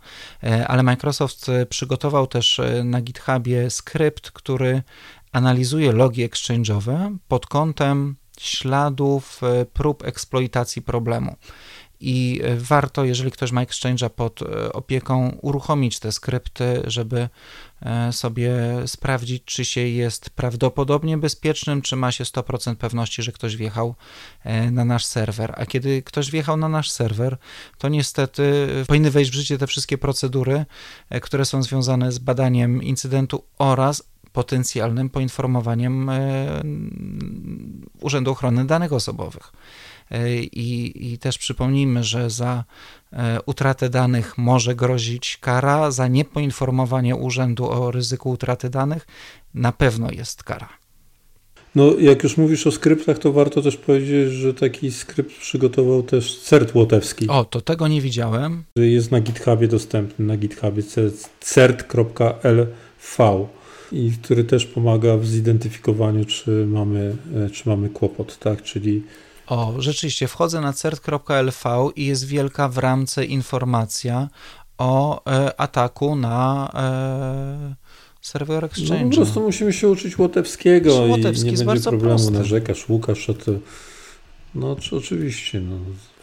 ale 0.67 0.83
Microsoft 0.83 1.47
przygotował 1.69 2.27
też 2.27 2.61
na 2.85 3.01
GitHubie 3.01 3.71
skrypt, 3.71 4.31
który 4.31 4.83
analizuje 5.33 5.93
logi 5.93 6.29
exchange'owe 6.29 7.17
pod 7.29 7.47
kątem 7.47 8.17
śladów 8.41 9.41
prób 9.73 10.05
eksploitacji 10.05 10.83
problemu. 10.83 11.37
I 12.01 12.41
warto, 12.57 13.05
jeżeli 13.05 13.31
ktoś 13.31 13.53
ma 13.53 13.65
Exchange'a 13.65 14.11
pod 14.11 14.41
opieką, 14.73 15.39
uruchomić 15.43 15.99
te 15.99 16.13
skrypty, 16.13 16.83
żeby 16.87 17.17
E, 17.21 17.29
sobie 18.11 18.53
sprawdzić, 18.87 19.45
czy 19.45 19.65
się 19.65 19.81
jest 19.81 20.31
prawdopodobnie 20.31 21.19
bezpiecznym, 21.19 21.83
czy 21.83 21.97
ma 21.97 22.13
się 22.13 22.25
100% 22.25 22.77
pewności, 22.77 23.23
że 23.23 23.33
ktoś 23.33 23.57
wjechał 23.57 23.95
e, 24.45 24.71
na 24.71 24.85
nasz 24.85 25.05
serwer. 25.05 25.55
A 25.57 25.67
kiedy 25.67 26.03
ktoś 26.03 26.31
wjechał 26.31 26.57
na 26.57 26.69
nasz 26.69 26.91
serwer, 26.91 27.37
to 27.79 27.89
niestety 27.89 28.69
powinny 28.87 29.11
wejść 29.11 29.31
w 29.31 29.35
życie 29.35 29.59
te 29.59 29.67
wszystkie 29.67 29.99
procedury, 29.99 30.65
e, 31.11 31.21
które 31.21 31.45
są 31.45 31.63
związane 31.63 32.13
z 32.13 32.19
badaniem 32.19 32.83
incydentu 32.83 33.45
oraz 33.59 34.03
potencjalnym 34.33 35.11
poinformowaniem 35.11 36.11
Urzędu 38.01 38.31
Ochrony 38.31 38.65
Danych 38.65 38.93
Osobowych. 38.93 39.53
I, 40.53 40.93
I 41.13 41.19
też 41.19 41.39
przypomnijmy, 41.39 42.05
że 42.05 42.31
za 42.31 42.65
e, 43.13 43.39
utratę 43.47 43.91
danych 43.91 44.39
może 44.39 44.75
grozić 44.75 45.39
kara, 45.41 45.91
za 45.91 46.09
niepoinformowanie 46.09 47.17
urzędu 47.17 47.71
o 47.71 47.91
ryzyku 47.91 48.31
utraty 48.31 48.71
danych 48.71 49.07
na 49.55 49.73
pewno 49.73 50.11
jest 50.11 50.43
kara. 50.43 50.69
No, 51.75 51.95
jak 51.99 52.23
już 52.23 52.37
mówisz 52.37 52.67
o 52.67 52.73
skryptach, 52.73 53.19
to 53.19 53.33
warto 53.33 53.63
też 53.63 53.77
powiedzieć, 53.77 54.33
że 54.33 54.55
taki 54.55 54.93
skrypt 54.93 55.39
przygotował 55.39 56.03
też 56.03 56.41
CERT 56.41 56.75
Łotewski. 56.75 57.29
O, 57.29 57.45
to 57.45 57.61
tego 57.61 57.89
nie 57.89 58.01
widziałem. 58.01 58.65
Jest 58.77 59.11
na 59.11 59.21
GitHubie 59.21 59.69
dostępny, 59.69 60.25
na 60.25 60.37
GitHubie 60.37 60.83
cert.lv 61.41 62.79
i 63.93 64.13
który 64.23 64.45
też 64.45 64.67
pomaga 64.67 65.17
w 65.17 65.27
zidentyfikowaniu, 65.27 66.25
czy 66.25 66.67
mamy, 66.67 67.17
e, 67.47 67.51
czy 67.51 67.69
mamy 67.69 67.89
kłopot, 67.89 68.39
tak, 68.39 68.63
czyli 68.63 69.03
o, 69.51 69.75
rzeczywiście, 69.79 70.29
wchodzę 70.29 70.61
na 70.61 70.73
cert.lv 70.73 71.91
i 71.97 72.07
jest 72.07 72.27
wielka 72.27 72.69
w 72.69 72.79
ramce 72.79 73.25
informacja 73.25 74.29
o 74.79 75.25
e, 75.27 75.61
ataku 75.61 76.17
na, 76.17 76.71
e, 76.75 77.75
Server 78.21 78.65
Exchange. 78.65 79.05
No 79.05 79.11
po 79.11 79.17
prostu 79.17 79.41
musimy 79.41 79.73
się 79.73 79.89
uczyć 79.89 80.19
Łotewskiego 80.19 80.95
Łotewski 80.95 81.49
i 81.49 81.53
nie 81.53 81.65
będzie 81.65 81.83
problemu. 81.83 82.17
Prosty. 82.17 82.31
Narzekasz, 82.31 82.89
Łukasz, 82.89 83.31
a 83.31 83.35
to... 83.35 83.53
No 84.55 84.77
oczywiście, 84.93 85.61
no. 85.61 85.77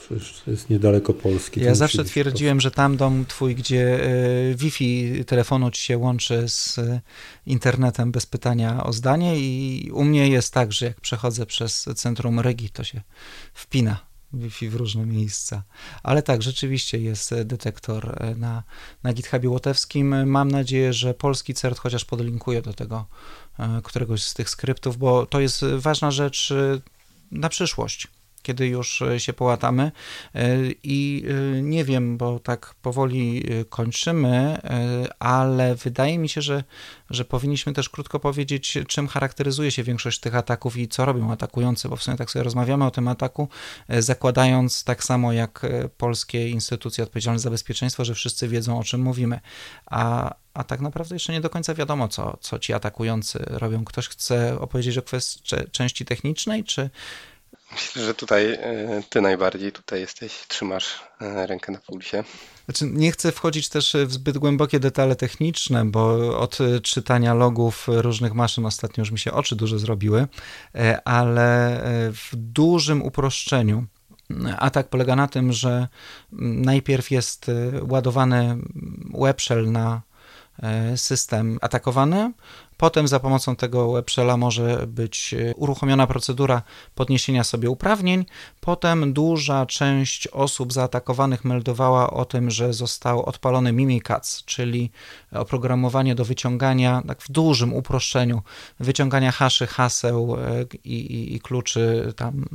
Przecież 0.09 0.41
to 0.45 0.51
jest 0.51 0.69
niedaleko 0.69 1.13
Polski. 1.13 1.61
Ja 1.61 1.75
zawsze 1.75 2.03
twierdziłem, 2.03 2.61
że 2.61 2.71
tam 2.71 2.97
dom 2.97 3.25
twój, 3.25 3.55
gdzie 3.55 4.03
e, 4.03 4.55
Wi-Fi 4.55 5.25
telefonu 5.25 5.71
ci 5.71 5.81
się 5.81 5.97
łączy 5.97 6.49
z 6.49 6.77
e, 6.77 7.01
internetem 7.45 8.11
bez 8.11 8.25
pytania 8.25 8.83
o 8.83 8.93
zdanie 8.93 9.39
i 9.39 9.91
u 9.93 10.03
mnie 10.03 10.29
jest 10.29 10.53
tak, 10.53 10.73
że 10.73 10.85
jak 10.85 11.01
przechodzę 11.01 11.45
przez 11.45 11.85
centrum 11.95 12.39
Rygi, 12.39 12.69
to 12.69 12.83
się 12.83 13.01
wpina 13.53 13.99
Wi-Fi 14.33 14.69
w 14.69 14.75
różne 14.75 15.05
miejsca. 15.05 15.63
Ale 16.03 16.23
tak, 16.23 16.41
rzeczywiście 16.41 16.97
jest 16.97 17.35
detektor 17.43 18.23
e, 18.23 18.35
na, 18.35 18.63
na 19.03 19.13
GitHubie 19.13 19.49
Łotewskim. 19.49 20.29
Mam 20.29 20.51
nadzieję, 20.51 20.93
że 20.93 21.13
polski 21.13 21.53
CERT 21.53 21.79
chociaż 21.79 22.05
podlinkuje 22.05 22.61
do 22.61 22.73
tego 22.73 23.05
któregoś 23.83 24.23
z 24.23 24.33
tych 24.33 24.49
skryptów, 24.49 24.97
bo 24.97 25.25
to 25.25 25.39
jest 25.39 25.65
ważna 25.65 26.11
rzecz 26.11 26.53
na 27.31 27.49
przyszłość 27.49 28.07
kiedy 28.47 28.67
już 28.67 29.01
e, 29.01 29.19
się 29.19 29.33
połatamy. 29.33 29.91
E, 30.35 30.57
I 30.83 31.25
e, 31.27 31.61
nie 31.61 31.85
wiem, 31.85 32.17
bo 32.17 32.39
tak 32.39 32.75
powoli 32.81 33.43
kończymy, 33.69 34.57
ale 35.19 35.75
wydaje 35.75 36.19
mi 36.19 36.29
się, 36.29 36.41
że, 36.41 36.63
że 37.09 37.25
powinniśmy 37.25 37.73
też 37.73 37.89
krótko 37.89 38.19
powiedzieć, 38.19 38.77
czym 38.87 39.07
charakteryzuje 39.07 39.71
się 39.71 39.83
większość 39.83 40.19
tych 40.19 40.35
ataków 40.35 40.77
i 40.77 40.87
co 40.87 41.05
robią 41.05 41.31
atakujący, 41.31 41.89
bo 41.89 41.95
w 41.95 42.03
sumie 42.03 42.17
tak 42.17 42.31
sobie 42.31 42.43
rozmawiamy 42.43 42.85
o 42.85 42.91
tym 42.91 43.07
ataku, 43.07 43.49
zakładając 43.99 44.83
tak 44.83 45.03
samo 45.03 45.33
jak 45.33 45.65
polskie 45.97 46.49
instytucje 46.49 47.03
odpowiedzialne 47.03 47.39
za 47.39 47.49
bezpieczeństwo, 47.49 48.05
że 48.05 48.13
wszyscy 48.13 48.47
wiedzą 48.47 48.79
o 48.79 48.83
czym 48.83 49.01
mówimy. 49.01 49.39
A, 49.85 50.35
a 50.53 50.63
tak 50.63 50.81
naprawdę 50.81 51.15
jeszcze 51.15 51.33
nie 51.33 51.41
do 51.41 51.49
końca 51.49 51.73
wiadomo, 51.73 52.07
co, 52.07 52.37
co 52.41 52.59
ci 52.59 52.73
atakujący 52.73 53.39
robią. 53.47 53.85
Ktoś 53.85 54.07
chce 54.07 54.59
opowiedzieć 54.59 54.97
o 54.97 55.01
kwestii 55.01 55.55
części 55.71 56.05
technicznej, 56.05 56.63
czy, 56.63 56.89
Myślę, 57.71 58.05
że 58.05 58.13
tutaj 58.13 58.53
e, 58.53 59.03
ty 59.09 59.21
najbardziej 59.21 59.71
tutaj 59.71 59.99
jesteś, 59.99 60.45
trzymasz 60.47 61.03
e, 61.21 61.47
rękę 61.47 61.71
na 61.71 61.79
pulsie. 61.79 62.23
Znaczy, 62.65 62.85
nie 62.85 63.11
chcę 63.11 63.31
wchodzić 63.31 63.69
też 63.69 63.95
w 64.05 64.13
zbyt 64.13 64.37
głębokie 64.37 64.79
detale 64.79 65.15
techniczne, 65.15 65.85
bo 65.85 66.15
od 66.39 66.57
czytania 66.83 67.33
logów 67.33 67.85
różnych 67.87 68.33
maszyn 68.33 68.65
ostatnio 68.65 69.01
już 69.01 69.11
mi 69.11 69.19
się 69.19 69.33
oczy 69.33 69.55
duże 69.55 69.79
zrobiły, 69.79 70.27
e, 70.75 71.07
ale 71.07 71.81
w 72.13 72.29
dużym 72.33 73.03
uproszczeniu 73.03 73.85
atak 74.57 74.89
polega 74.89 75.15
na 75.15 75.27
tym, 75.27 75.53
że 75.53 75.87
najpierw 76.31 77.11
jest 77.11 77.51
ładowany 77.81 78.57
web 79.13 79.41
shell 79.41 79.71
na 79.71 80.01
system 80.95 81.57
atakowany, 81.61 82.31
Potem 82.77 83.07
za 83.07 83.19
pomocą 83.19 83.55
tego 83.55 83.91
webshella 83.91 84.37
może 84.37 84.87
być 84.87 85.33
e, 85.33 85.55
uruchomiona 85.55 86.07
procedura 86.07 86.61
podniesienia 86.95 87.43
sobie 87.43 87.69
uprawnień. 87.69 88.25
Potem 88.59 89.13
duża 89.13 89.65
część 89.65 90.27
osób 90.27 90.73
zaatakowanych 90.73 91.45
meldowała 91.45 92.11
o 92.11 92.25
tym, 92.25 92.51
że 92.51 92.73
został 92.73 93.23
odpalony 93.23 93.71
Mimikatz, 93.71 94.43
czyli 94.45 94.91
oprogramowanie 95.31 96.15
do 96.15 96.25
wyciągania, 96.25 97.01
tak 97.07 97.21
w 97.21 97.31
dużym 97.31 97.73
uproszczeniu, 97.73 98.41
wyciągania 98.79 99.31
haszy, 99.31 99.67
haseł 99.67 100.35
e, 100.35 100.65
i, 100.83 100.93
i, 100.93 101.35
i 101.35 101.39
kluczy 101.39 102.13
tam 102.15 102.45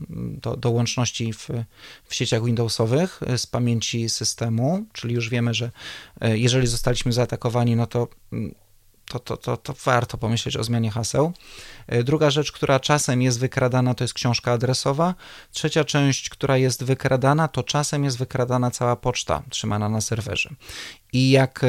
do, 0.43 0.57
do 0.57 0.71
łączności 0.71 1.33
w, 1.33 1.49
w 2.05 2.15
sieciach 2.15 2.45
Windowsowych 2.45 3.21
e, 3.27 3.39
z 3.39 3.47
pamięci 3.47 4.09
systemu, 4.09 4.85
czyli 4.93 5.15
już 5.15 5.29
wiemy, 5.29 5.55
że 5.55 5.71
jeżeli 6.21 6.67
zostaliśmy 6.67 7.13
zaatakowani, 7.13 7.77
no 7.77 7.87
to 7.87 8.09
mm, 8.33 8.55
to, 9.09 9.19
to, 9.19 9.37
to, 9.37 9.57
to 9.57 9.75
warto 9.85 10.19
pomyśleć 10.19 10.57
o 10.57 10.65
zmianie 10.65 10.91
haseł. 10.91 11.33
E, 11.87 12.03
druga 12.03 12.31
rzecz, 12.31 12.53
która 12.53 12.81
czasem 12.81 13.23
jest 13.23 13.41
wykradana, 13.41 13.95
to 13.95 14.05
jest 14.05 14.15
książka 14.15 14.53
adresowa. 14.53 15.15
Trzecia 15.53 15.85
część, 15.85 16.31
która 16.31 16.57
jest 16.57 16.85
wykradana, 16.85 17.49
to 17.49 17.63
czasem 17.63 18.05
jest 18.05 18.19
wykradana 18.19 18.71
cała 18.71 18.97
poczta 18.97 19.43
trzymana 19.51 19.89
na 19.89 20.01
serwerze. 20.01 20.51
I 21.13 21.31
jak 21.31 21.65
e, 21.65 21.69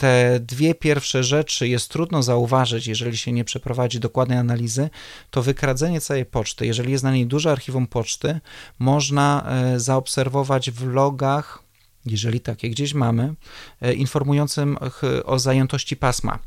te 0.00 0.40
dwie 0.40 0.74
pierwsze 0.74 1.24
rzeczy 1.24 1.68
jest 1.68 1.88
trudno 1.88 2.22
zauważyć, 2.22 2.86
jeżeli 2.86 3.16
się 3.16 3.32
nie 3.32 3.44
przeprowadzi 3.44 4.00
dokładnej 4.00 4.38
analizy, 4.38 4.90
to 5.30 5.42
wykradzenie 5.42 6.00
całej 6.00 6.26
poczty, 6.26 6.66
jeżeli 6.66 6.92
jest 6.92 7.04
na 7.04 7.12
niej 7.12 7.26
duże 7.26 7.52
archiwum 7.52 7.86
poczty, 7.86 8.40
można 8.78 9.46
e, 9.46 9.80
zaobserwować 9.80 10.70
w 10.70 10.86
logach 10.86 11.69
jeżeli 12.06 12.40
takie 12.40 12.70
gdzieś 12.70 12.94
mamy, 12.94 13.34
e, 13.80 13.92
informującym 13.92 14.76
o 15.24 15.38
zajętości 15.38 15.96
pasma. 15.96 16.38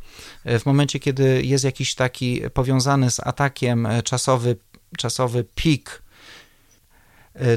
E, 0.43 0.59
w 0.59 0.65
momencie, 0.65 0.99
kiedy 0.99 1.43
jest 1.43 1.63
jakiś 1.63 1.95
taki 1.95 2.41
powiązany 2.53 3.11
z 3.11 3.19
atakiem 3.19 3.85
e, 3.85 4.03
czasowy, 4.03 4.55
czasowy 4.97 5.45
pik 5.55 6.02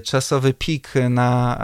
czasowy 0.05 0.55
pik 0.55 0.93
na 1.11 1.59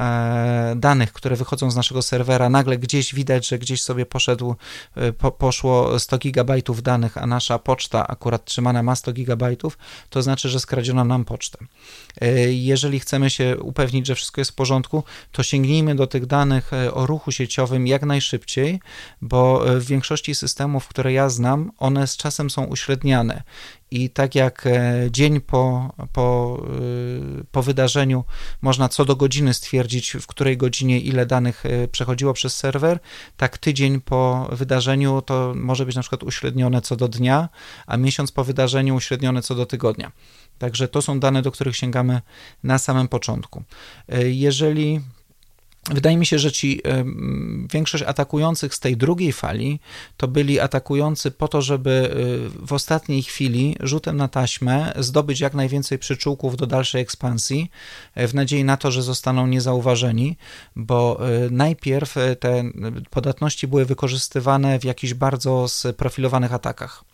e, 0.72 0.76
danych, 0.76 1.12
które 1.12 1.36
wychodzą 1.36 1.70
z 1.70 1.76
naszego 1.76 2.02
serwera, 2.02 2.48
nagle 2.48 2.78
gdzieś 2.78 3.14
widać, 3.14 3.48
że 3.48 3.58
gdzieś 3.58 3.82
sobie 3.82 4.06
poszedł, 4.06 4.54
e, 4.94 5.12
po, 5.12 5.30
poszło 5.30 5.98
100 5.98 6.18
gigabajtów 6.18 6.82
danych, 6.82 7.18
a 7.18 7.26
nasza 7.26 7.58
poczta 7.58 8.08
akurat 8.08 8.44
trzymana 8.44 8.82
ma 8.82 8.96
100 8.96 9.12
gigabajtów, 9.12 9.78
to 10.10 10.22
znaczy, 10.22 10.48
że 10.48 10.60
skradziono 10.60 11.04
nam 11.04 11.24
pocztę. 11.24 11.58
Jeżeli 12.48 13.00
chcemy 13.00 13.30
się 13.30 13.58
upewnić, 13.58 14.06
że 14.06 14.14
wszystko 14.14 14.40
jest 14.40 14.50
w 14.50 14.54
porządku, 14.54 15.04
to 15.32 15.42
sięgnijmy 15.42 15.94
do 15.94 16.06
tych 16.06 16.26
danych 16.26 16.70
o 16.92 17.06
ruchu 17.06 17.32
sieciowym 17.32 17.86
jak 17.86 18.02
najszybciej, 18.02 18.80
bo 19.22 19.64
w 19.66 19.84
większości 19.84 20.34
systemów, 20.34 20.88
które 20.88 21.12
ja 21.12 21.28
znam, 21.28 21.72
one 21.78 22.06
z 22.06 22.16
czasem 22.16 22.50
są 22.50 22.64
uśredniane 22.64 23.42
i 23.92 24.10
tak 24.10 24.34
jak 24.34 24.66
e, 24.66 25.08
dzień 25.10 25.40
po, 25.40 25.94
po, 26.12 26.58
e, 27.40 27.44
po 27.52 27.62
wydarzeniu 27.62 28.24
można 28.62 28.88
co 28.88 29.04
do 29.04 29.16
godziny 29.16 29.54
stwierdzić, 29.54 30.16
w 30.20 30.26
której 30.26 30.56
godzinie 30.56 31.00
ile 31.00 31.26
danych 31.26 31.66
e, 31.66 31.88
przechodziło 31.88 32.32
przez 32.32 32.56
serwer, 32.56 32.98
tak 33.36 33.58
tydzień 33.58 34.00
po 34.00 34.48
wydarzeniu 34.52 35.22
to 35.22 35.52
może 35.56 35.86
być 35.86 35.96
na 35.96 36.02
przykład 36.02 36.22
uśrednione 36.22 36.80
co 36.80 36.96
do 36.96 37.08
dnia, 37.08 37.48
a 37.86 37.96
miesiąc 37.96 38.32
po 38.32 38.44
wydarzeniu 38.44 38.94
uśrednione 38.94 39.42
co 39.42 39.54
do 39.54 39.66
tygodnia. 39.66 40.12
Także 40.58 40.88
to 40.88 41.02
są 41.02 41.20
dane, 41.20 41.42
do 41.42 41.50
których 41.52 41.76
sięgamy 41.76 42.20
na 42.62 42.78
samym 42.78 43.08
początku. 43.08 43.62
Jeżeli 44.24 45.00
Wydaje 45.90 46.16
mi 46.16 46.26
się, 46.26 46.38
że 46.38 46.52
ci 46.52 46.80
większość 47.72 48.04
atakujących 48.04 48.74
z 48.74 48.80
tej 48.80 48.96
drugiej 48.96 49.32
fali 49.32 49.80
to 50.16 50.28
byli 50.28 50.60
atakujący 50.60 51.30
po 51.30 51.48
to, 51.48 51.62
żeby 51.62 51.90
y, 52.60 52.66
w 52.66 52.72
ostatniej 52.72 53.22
chwili 53.22 53.76
rzutem 53.80 54.16
na 54.16 54.28
taśmę 54.28 54.92
zdobyć 54.98 55.40
jak 55.40 55.54
najwięcej 55.54 55.98
przyczółków 55.98 56.56
do 56.56 56.66
dalszej 56.66 57.02
ekspansji, 57.02 57.70
e, 58.14 58.28
w 58.28 58.34
nadziei 58.34 58.64
na 58.64 58.76
to, 58.76 58.90
że 58.90 59.02
zostaną 59.02 59.46
niezauważeni, 59.46 60.36
bo 60.76 61.28
y, 61.46 61.50
najpierw 61.50 62.16
e, 62.16 62.36
te 62.36 62.64
podatności 63.10 63.68
były 63.68 63.84
wykorzystywane 63.84 64.78
w 64.78 64.84
jakichś 64.84 65.14
bardzo 65.14 65.68
sprofilowanych 65.68 66.52
atakach 66.52 67.04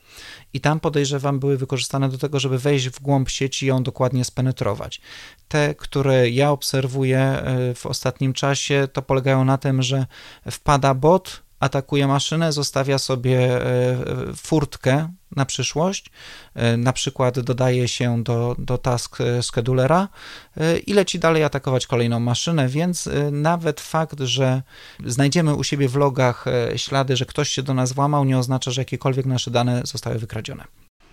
i 0.53 0.61
tam 0.61 0.81
podejrzewam 0.81 1.39
były 1.39 1.57
wykorzystane 1.57 2.09
do 2.09 2.19
tego, 2.19 2.41
żeby 2.41 2.59
wejść 2.59 2.89
w 2.89 3.01
głąb 3.01 3.29
sieci 3.29 3.67
i 3.67 3.69
ją 3.69 3.83
dokładnie 3.83 4.25
spenetrować. 4.25 5.01
Te, 5.49 5.75
które 5.75 6.31
ja 6.31 6.51
obserwuję 6.51 7.19
e, 7.21 7.75
w 7.75 7.87
ostatnim 7.87 8.33
czasie, 8.33 8.89
to 8.93 9.03
polegają 9.03 9.45
na 9.45 9.59
tym, 9.59 9.83
że 9.83 10.07
wpada 10.51 10.95
bot, 10.95 11.43
atakuje 11.61 12.07
maszynę, 12.07 12.53
zostawia 12.53 12.99
sobie 12.99 13.67
e, 13.67 13.97
furtkę 14.37 15.09
na 15.37 15.45
przyszłość, 15.45 16.11
e, 16.55 16.77
na 16.77 16.93
przykład 16.93 17.41
dodaje 17.41 17.89
się 17.89 18.23
do, 18.23 18.57
do 18.59 18.79
task 18.79 19.19
schedulera 19.43 20.09
i 20.87 20.93
leci 20.93 21.19
dalej 21.19 21.45
atakować 21.45 21.87
kolejną 21.87 22.21
maszynę, 22.21 22.69
więc 22.69 23.09
nawet 23.33 23.81
fakt, 23.81 24.21
że 24.21 24.63
znajdziemy 25.07 25.55
u 25.55 25.65
siebie 25.65 25.89
w 25.89 25.97
logach 25.97 26.45
ślady, 26.77 27.17
że 27.17 27.27
ktoś 27.27 27.49
się 27.49 27.63
do 27.63 27.75
nas 27.75 27.93
włamał, 27.93 28.25
nie 28.25 28.39
oznacza, 28.39 28.71
że 28.71 28.81
jakiekolwiek 28.81 29.27
nasze 29.27 29.51
dane 29.51 29.83
zostały 29.85 30.19
wykradzione. 30.19 30.65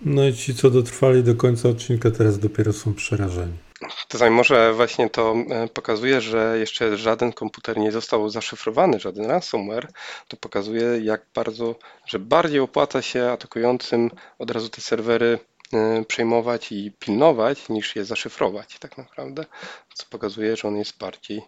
No 0.04 0.28
i 0.28 0.34
ci, 0.34 0.54
co 0.54 0.70
dotrwali 0.70 1.22
do 1.22 1.34
końca 1.34 1.68
odcinka, 1.68 2.10
teraz 2.10 2.38
dopiero 2.38 2.72
są 2.72 2.94
przerażeni. 2.94 3.65
Tutaj 4.08 4.30
może 4.30 4.72
właśnie 4.72 5.10
to 5.10 5.34
e, 5.50 5.68
pokazuje, 5.68 6.20
że 6.20 6.58
jeszcze 6.58 6.96
żaden 6.96 7.32
komputer 7.32 7.78
nie 7.78 7.92
został 7.92 8.28
zaszyfrowany, 8.28 9.00
żaden 9.00 9.26
ransomware. 9.26 9.88
To 10.28 10.36
pokazuje, 10.36 10.84
jak 11.02 11.26
bardzo, 11.34 11.74
że 12.06 12.18
bardziej 12.18 12.60
opłaca 12.60 13.02
się 13.02 13.30
atakującym 13.30 14.10
od 14.38 14.50
razu 14.50 14.68
te 14.68 14.80
serwery 14.80 15.38
e, 15.72 16.04
przejmować 16.04 16.72
i 16.72 16.92
pilnować, 16.98 17.68
niż 17.68 17.96
je 17.96 18.04
zaszyfrować 18.04 18.78
tak 18.78 18.98
naprawdę. 18.98 19.44
Co 19.94 20.06
pokazuje, 20.10 20.56
że 20.56 20.68
on 20.68 20.76
jest 20.76 20.98
bardziej 20.98 21.42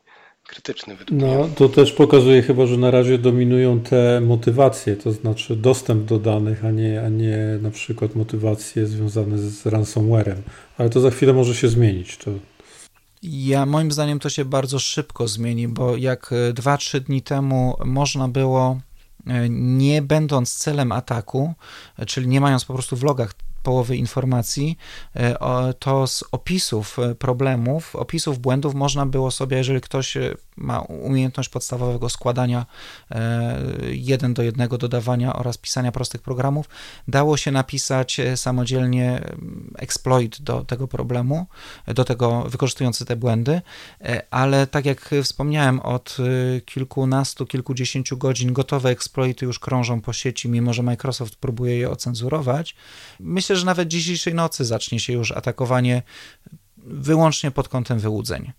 krytyczny 0.49 0.97
według 0.97 1.21
no, 1.21 1.27
mnie. 1.27 1.37
No, 1.37 1.49
to 1.55 1.69
też 1.69 1.93
pokazuje 1.93 2.43
chyba, 2.43 2.67
że 2.67 2.77
na 2.77 2.91
razie 2.91 3.19
dominują 3.19 3.81
te 3.81 4.21
motywacje, 4.21 4.97
to 4.97 5.13
znaczy 5.13 5.57
dostęp 5.57 6.05
do 6.05 6.19
danych, 6.19 6.65
a 6.65 6.71
nie, 6.71 7.03
a 7.03 7.09
nie 7.09 7.39
na 7.63 7.71
przykład 7.71 8.15
motywacje 8.15 8.87
związane 8.87 9.39
z 9.39 9.67
ransomwarem. 9.67 10.43
Ale 10.79 10.91
to 10.91 11.01
za 11.01 11.11
chwilę 11.11 11.33
może 11.33 11.55
się 11.55 11.69
zmienić. 11.69 12.17
To... 12.17 12.31
Ja 13.23 13.67
moim 13.67 13.93
zdaniem 13.93 14.19
to 14.19 14.31
się 14.31 14.45
bardzo 14.45 14.79
szybko 14.79 15.29
zmieni, 15.29 15.69
bo 15.69 15.97
jak 15.97 16.31
2-3 16.55 17.01
dni 17.01 17.23
temu 17.23 17.77
można 17.85 18.29
było 18.29 18.81
nie 19.51 20.03
będąc 20.03 20.55
celem 20.55 20.93
ataku, 20.93 21.55
czyli 22.07 22.29
nie 22.29 22.41
mając 22.41 22.65
po 22.65 22.75
prostu 22.75 22.97
w 22.97 23.03
logach 23.03 23.35
połowy 23.69 23.97
informacji, 23.97 24.79
e, 25.17 25.75
to 25.79 26.07
z 26.07 26.25
opisów 26.33 26.99
e, 26.99 27.15
problemów, 27.15 27.97
opisów 27.97 28.39
błędów 28.39 28.75
można 28.75 29.07
było 29.07 29.31
sobie, 29.31 29.57
jeżeli 29.57 29.81
ktoś 29.81 30.17
e, 30.17 30.35
ma 30.57 30.81
umiejętność 30.81 31.49
podstawowego 31.49 32.09
składania 32.09 32.67
jeden 33.91 34.35
do 34.35 34.43
jednego, 34.43 34.79
dodawania 34.79 35.37
oraz 35.37 35.59
pisania 35.59 35.93
prostych 35.93 36.23
programów, 36.23 36.69
dało 37.09 37.37
się 37.37 37.51
napisać 37.51 38.21
samodzielnie 38.37 39.21
exploit 39.77 40.43
do 40.43 40.65
tego 40.65 40.89
problemu, 40.89 41.47
do 41.87 42.05
tego 42.05 42.43
wykorzystujący 42.43 43.05
te 43.05 43.17
błędy, 43.17 43.61
ale 44.31 44.67
tak 44.67 44.87
jak 44.87 45.11
wspomniałem, 45.23 45.81
od 45.81 46.17
kilkunastu, 46.65 47.47
kilkudziesięciu 47.47 48.17
godzin 48.17 48.53
gotowe 48.53 48.91
exploity 48.91 49.47
już 49.47 49.59
krążą 49.59 50.01
po 50.01 50.13
sieci, 50.13 50.49
mimo 50.49 50.73
że 50.73 50.83
Microsoft 50.83 51.37
próbuje 51.37 51.79
je 51.79 51.91
ocenzurować. 51.91 52.75
Myślę, 53.21 53.57
że 53.59 53.67
nawet 53.67 53.89
dzisiejszej 53.89 54.35
nocy 54.35 54.65
zacznie 54.65 55.01
się 55.01 55.13
już 55.13 55.33
atakowanie 55.33 56.03
wyłącznie 56.77 57.51
pod 57.51 57.69
kątem 57.69 57.99
wyłudzeń. 57.99 58.53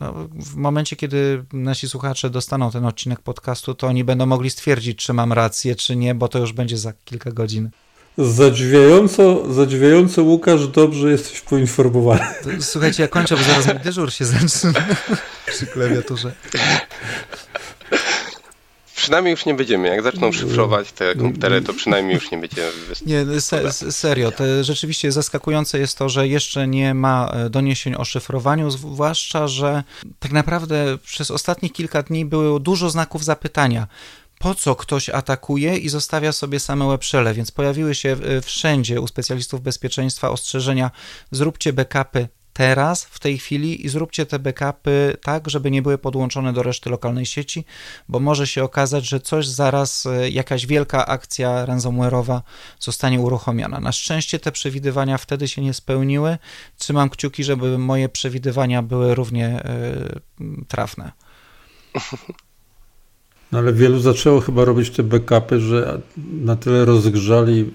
No, 0.00 0.28
w 0.32 0.54
momencie, 0.54 0.96
kiedy 0.96 1.44
nasi 1.52 1.88
słuchacze 1.88 2.30
dostaną 2.30 2.70
ten 2.70 2.84
odcinek 2.84 3.20
podcastu, 3.20 3.74
to 3.74 3.86
oni 3.86 4.04
będą 4.04 4.26
mogli 4.26 4.50
stwierdzić, 4.50 4.98
czy 4.98 5.12
mam 5.12 5.32
rację, 5.32 5.74
czy 5.74 5.96
nie, 5.96 6.14
bo 6.14 6.28
to 6.28 6.38
już 6.38 6.52
będzie 6.52 6.78
za 6.78 6.92
kilka 7.04 7.32
godzin. 7.32 7.70
Zadziwiająco, 8.18 9.54
zadziwiająco 9.54 10.22
Łukasz, 10.22 10.68
dobrze 10.68 11.10
jesteś 11.10 11.40
poinformowany. 11.40 12.24
Słuchajcie, 12.60 13.02
ja 13.02 13.08
kończę, 13.08 13.36
bo 13.36 13.42
zaraz 13.42 13.74
mi 13.74 13.80
dyżur 13.80 14.12
się 14.12 14.24
zacznie 14.24 14.72
przy 15.46 15.66
klawiaturze 15.66 16.32
przynajmniej 18.96 19.30
już 19.30 19.46
nie 19.46 19.54
będziemy. 19.54 19.88
Jak 19.88 20.02
zaczną 20.02 20.32
szyfrować 20.32 20.92
te 20.92 21.14
komputery, 21.14 21.62
to 21.62 21.74
przynajmniej 21.74 22.14
już 22.14 22.30
nie 22.30 22.38
będziemy. 22.38 22.72
Nie, 23.06 23.40
se, 23.40 23.72
serio. 23.92 24.32
To 24.32 24.64
rzeczywiście 24.64 25.12
zaskakujące 25.12 25.78
jest 25.78 25.98
to, 25.98 26.08
że 26.08 26.28
jeszcze 26.28 26.68
nie 26.68 26.94
ma 26.94 27.30
e, 27.32 27.50
doniesień 27.50 27.94
o 27.94 28.04
szyfrowaniu, 28.04 28.70
zwłaszcza, 28.70 29.48
że 29.48 29.84
tak 30.18 30.32
naprawdę 30.32 30.98
przez 31.04 31.30
ostatnich 31.30 31.72
kilka 31.72 32.02
dni 32.02 32.24
było 32.24 32.60
dużo 32.60 32.90
znaków 32.90 33.24
zapytania 33.24 33.86
po 34.38 34.54
co 34.54 34.74
ktoś 34.74 35.08
atakuje 35.08 35.76
i 35.76 35.88
zostawia 35.88 36.32
sobie 36.32 36.60
same 36.60 36.88
webshelle, 36.88 37.34
więc 37.34 37.50
pojawiły 37.50 37.94
się 37.94 38.16
wszędzie 38.42 39.00
u 39.00 39.06
specjalistów 39.06 39.60
bezpieczeństwa 39.60 40.30
ostrzeżenia, 40.30 40.90
zróbcie 41.30 41.72
backupy 41.72 42.28
teraz, 42.56 43.04
w 43.04 43.18
tej 43.18 43.38
chwili 43.38 43.86
i 43.86 43.88
zróbcie 43.88 44.26
te 44.26 44.38
backupy 44.38 45.16
tak, 45.22 45.50
żeby 45.50 45.70
nie 45.70 45.82
były 45.82 45.98
podłączone 45.98 46.52
do 46.52 46.62
reszty 46.62 46.90
lokalnej 46.90 47.26
sieci, 47.26 47.64
bo 48.08 48.20
może 48.20 48.46
się 48.46 48.64
okazać, 48.64 49.08
że 49.08 49.20
coś 49.20 49.48
zaraz, 49.48 50.06
e, 50.06 50.30
jakaś 50.30 50.66
wielka 50.66 51.06
akcja 51.06 51.66
ransomware'owa 51.66 52.40
zostanie 52.80 53.20
uruchomiona. 53.20 53.80
Na 53.80 53.92
szczęście 53.92 54.38
te 54.38 54.52
przewidywania 54.52 55.18
wtedy 55.18 55.48
się 55.48 55.62
nie 55.62 55.74
spełniły. 55.74 56.38
Trzymam 56.78 57.10
kciuki, 57.10 57.44
żeby 57.44 57.78
moje 57.78 58.08
przewidywania 58.08 58.82
były 58.82 59.14
równie 59.14 59.62
y, 60.40 60.64
trafne. 60.68 61.12
No 63.52 63.58
ale 63.58 63.72
wielu 63.72 64.00
zaczęło 64.00 64.40
chyba 64.40 64.64
robić 64.64 64.90
te 64.90 65.02
backupy, 65.02 65.60
że 65.60 66.00
na 66.32 66.56
tyle 66.56 66.84
rozgrzali 66.84 67.70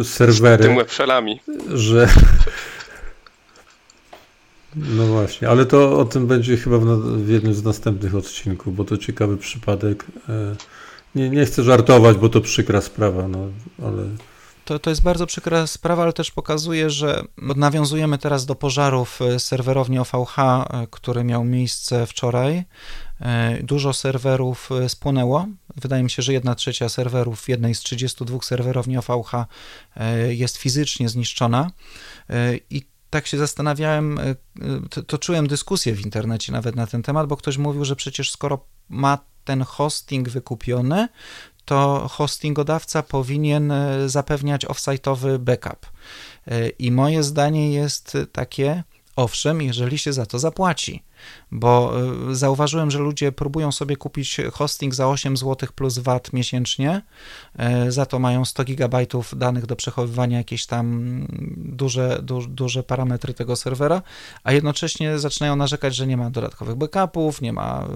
e, 0.00 0.04
serwery. 0.04 0.64
Z 0.64 0.66
tym 0.66 0.76
webshellami. 0.76 1.40
Że, 1.74 2.08
no 4.76 5.06
właśnie, 5.06 5.48
ale 5.48 5.66
to 5.66 5.98
o 5.98 6.04
tym 6.04 6.26
będzie 6.26 6.56
chyba 6.56 6.78
w, 6.78 6.84
w 7.24 7.28
jednym 7.28 7.54
z 7.54 7.64
następnych 7.64 8.14
odcinków, 8.14 8.76
bo 8.76 8.84
to 8.84 8.98
ciekawy 8.98 9.36
przypadek. 9.36 10.06
E, 10.28 10.56
nie, 11.14 11.30
nie 11.30 11.46
chcę 11.46 11.62
żartować, 11.62 12.16
bo 12.16 12.28
to 12.28 12.40
przykra 12.40 12.80
sprawa, 12.80 13.28
no 13.28 13.38
ale. 13.82 14.02
To, 14.64 14.78
to 14.78 14.90
jest 14.90 15.02
bardzo 15.02 15.26
przykra 15.26 15.66
sprawa, 15.66 16.02
ale 16.02 16.12
też 16.12 16.30
pokazuje, 16.30 16.90
że 16.90 17.24
nawiązujemy 17.38 18.18
teraz 18.18 18.46
do 18.46 18.54
pożarów 18.54 19.22
e, 19.22 19.40
serwerowni 19.40 19.98
OVH, 19.98 20.38
e, 20.38 20.86
który 20.90 21.24
miał 21.24 21.44
miejsce 21.44 22.06
wczoraj. 22.06 22.64
Dużo 23.62 23.92
serwerów 23.92 24.70
spłonęło. 24.88 25.46
Wydaje 25.76 26.02
mi 26.02 26.10
się, 26.10 26.22
że 26.22 26.32
jedna 26.32 26.54
trzecia 26.54 26.88
serwerów 26.88 27.40
w 27.40 27.48
jednej 27.48 27.74
z 27.74 27.80
32 27.80 28.38
serwerowni 28.42 28.98
OVH 28.98 29.32
jest 30.28 30.56
fizycznie 30.56 31.08
zniszczona. 31.08 31.70
I 32.70 32.82
tak 33.10 33.26
się 33.26 33.38
zastanawiałem, 33.38 34.18
e, 34.18 34.34
to, 34.90 35.02
to 35.02 35.18
czułem 35.18 35.46
dyskusję 35.46 35.94
w 35.94 36.00
internecie 36.00 36.52
nawet 36.52 36.76
na 36.76 36.86
ten 36.86 37.02
temat, 37.02 37.26
bo 37.26 37.36
ktoś 37.36 37.58
mówił, 37.58 37.84
że 37.84 37.96
przecież 37.96 38.30
skoro 38.30 38.64
ma 38.88 39.18
ten 39.44 39.62
hosting 39.62 40.28
wykupiony, 40.28 41.08
to 41.64 42.08
hostingodawca 42.10 43.02
powinien 43.02 43.70
e, 43.70 44.08
zapewniać 44.08 44.66
offsite'owy 44.66 45.38
backup. 45.38 45.86
E, 46.46 46.68
I 46.68 46.90
moje 46.90 47.22
zdanie 47.22 47.72
jest 47.72 48.16
takie, 48.32 48.82
owszem, 49.16 49.62
jeżeli 49.62 49.98
się 49.98 50.12
za 50.12 50.26
to 50.26 50.38
zapłaci 50.38 51.07
bo 51.52 51.92
y, 52.30 52.36
zauważyłem, 52.36 52.90
że 52.90 52.98
ludzie 52.98 53.32
próbują 53.32 53.72
sobie 53.72 53.96
kupić 53.96 54.36
hosting 54.52 54.94
za 54.94 55.08
8 55.08 55.36
zł 55.36 55.68
plus 55.74 55.98
VAT 55.98 56.32
miesięcznie, 56.32 57.02
y, 57.86 57.92
za 57.92 58.06
to 58.06 58.18
mają 58.18 58.44
100 58.44 58.64
GB 58.64 59.06
danych 59.36 59.66
do 59.66 59.76
przechowywania, 59.76 60.38
jakieś 60.38 60.66
tam 60.66 61.26
duże, 61.56 62.20
du, 62.22 62.46
duże 62.46 62.82
parametry 62.82 63.34
tego 63.34 63.56
serwera, 63.56 64.02
a 64.44 64.52
jednocześnie 64.52 65.18
zaczynają 65.18 65.56
narzekać, 65.56 65.96
że 65.96 66.06
nie 66.06 66.16
ma 66.16 66.30
dodatkowych 66.30 66.76
backupów, 66.76 67.40
nie 67.40 67.52
ma 67.52 67.86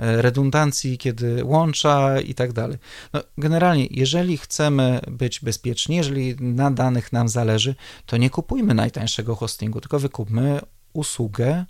y, 0.00 0.22
redundancji, 0.22 0.98
kiedy 0.98 1.44
łącza 1.44 2.20
i 2.20 2.34
tak 2.34 2.52
dalej. 2.52 2.78
No, 3.12 3.20
generalnie, 3.38 3.86
jeżeli 3.90 4.38
chcemy 4.38 5.00
być 5.10 5.40
bezpieczni, 5.40 5.96
jeżeli 5.96 6.36
na 6.40 6.70
danych 6.70 7.12
nam 7.12 7.28
zależy, 7.28 7.74
to 8.06 8.16
nie 8.16 8.30
kupujmy 8.30 8.74
najtańszego 8.74 9.34
hostingu, 9.34 9.80
tylko 9.80 9.98
wykupmy 9.98 10.60
usługę, 10.92 11.64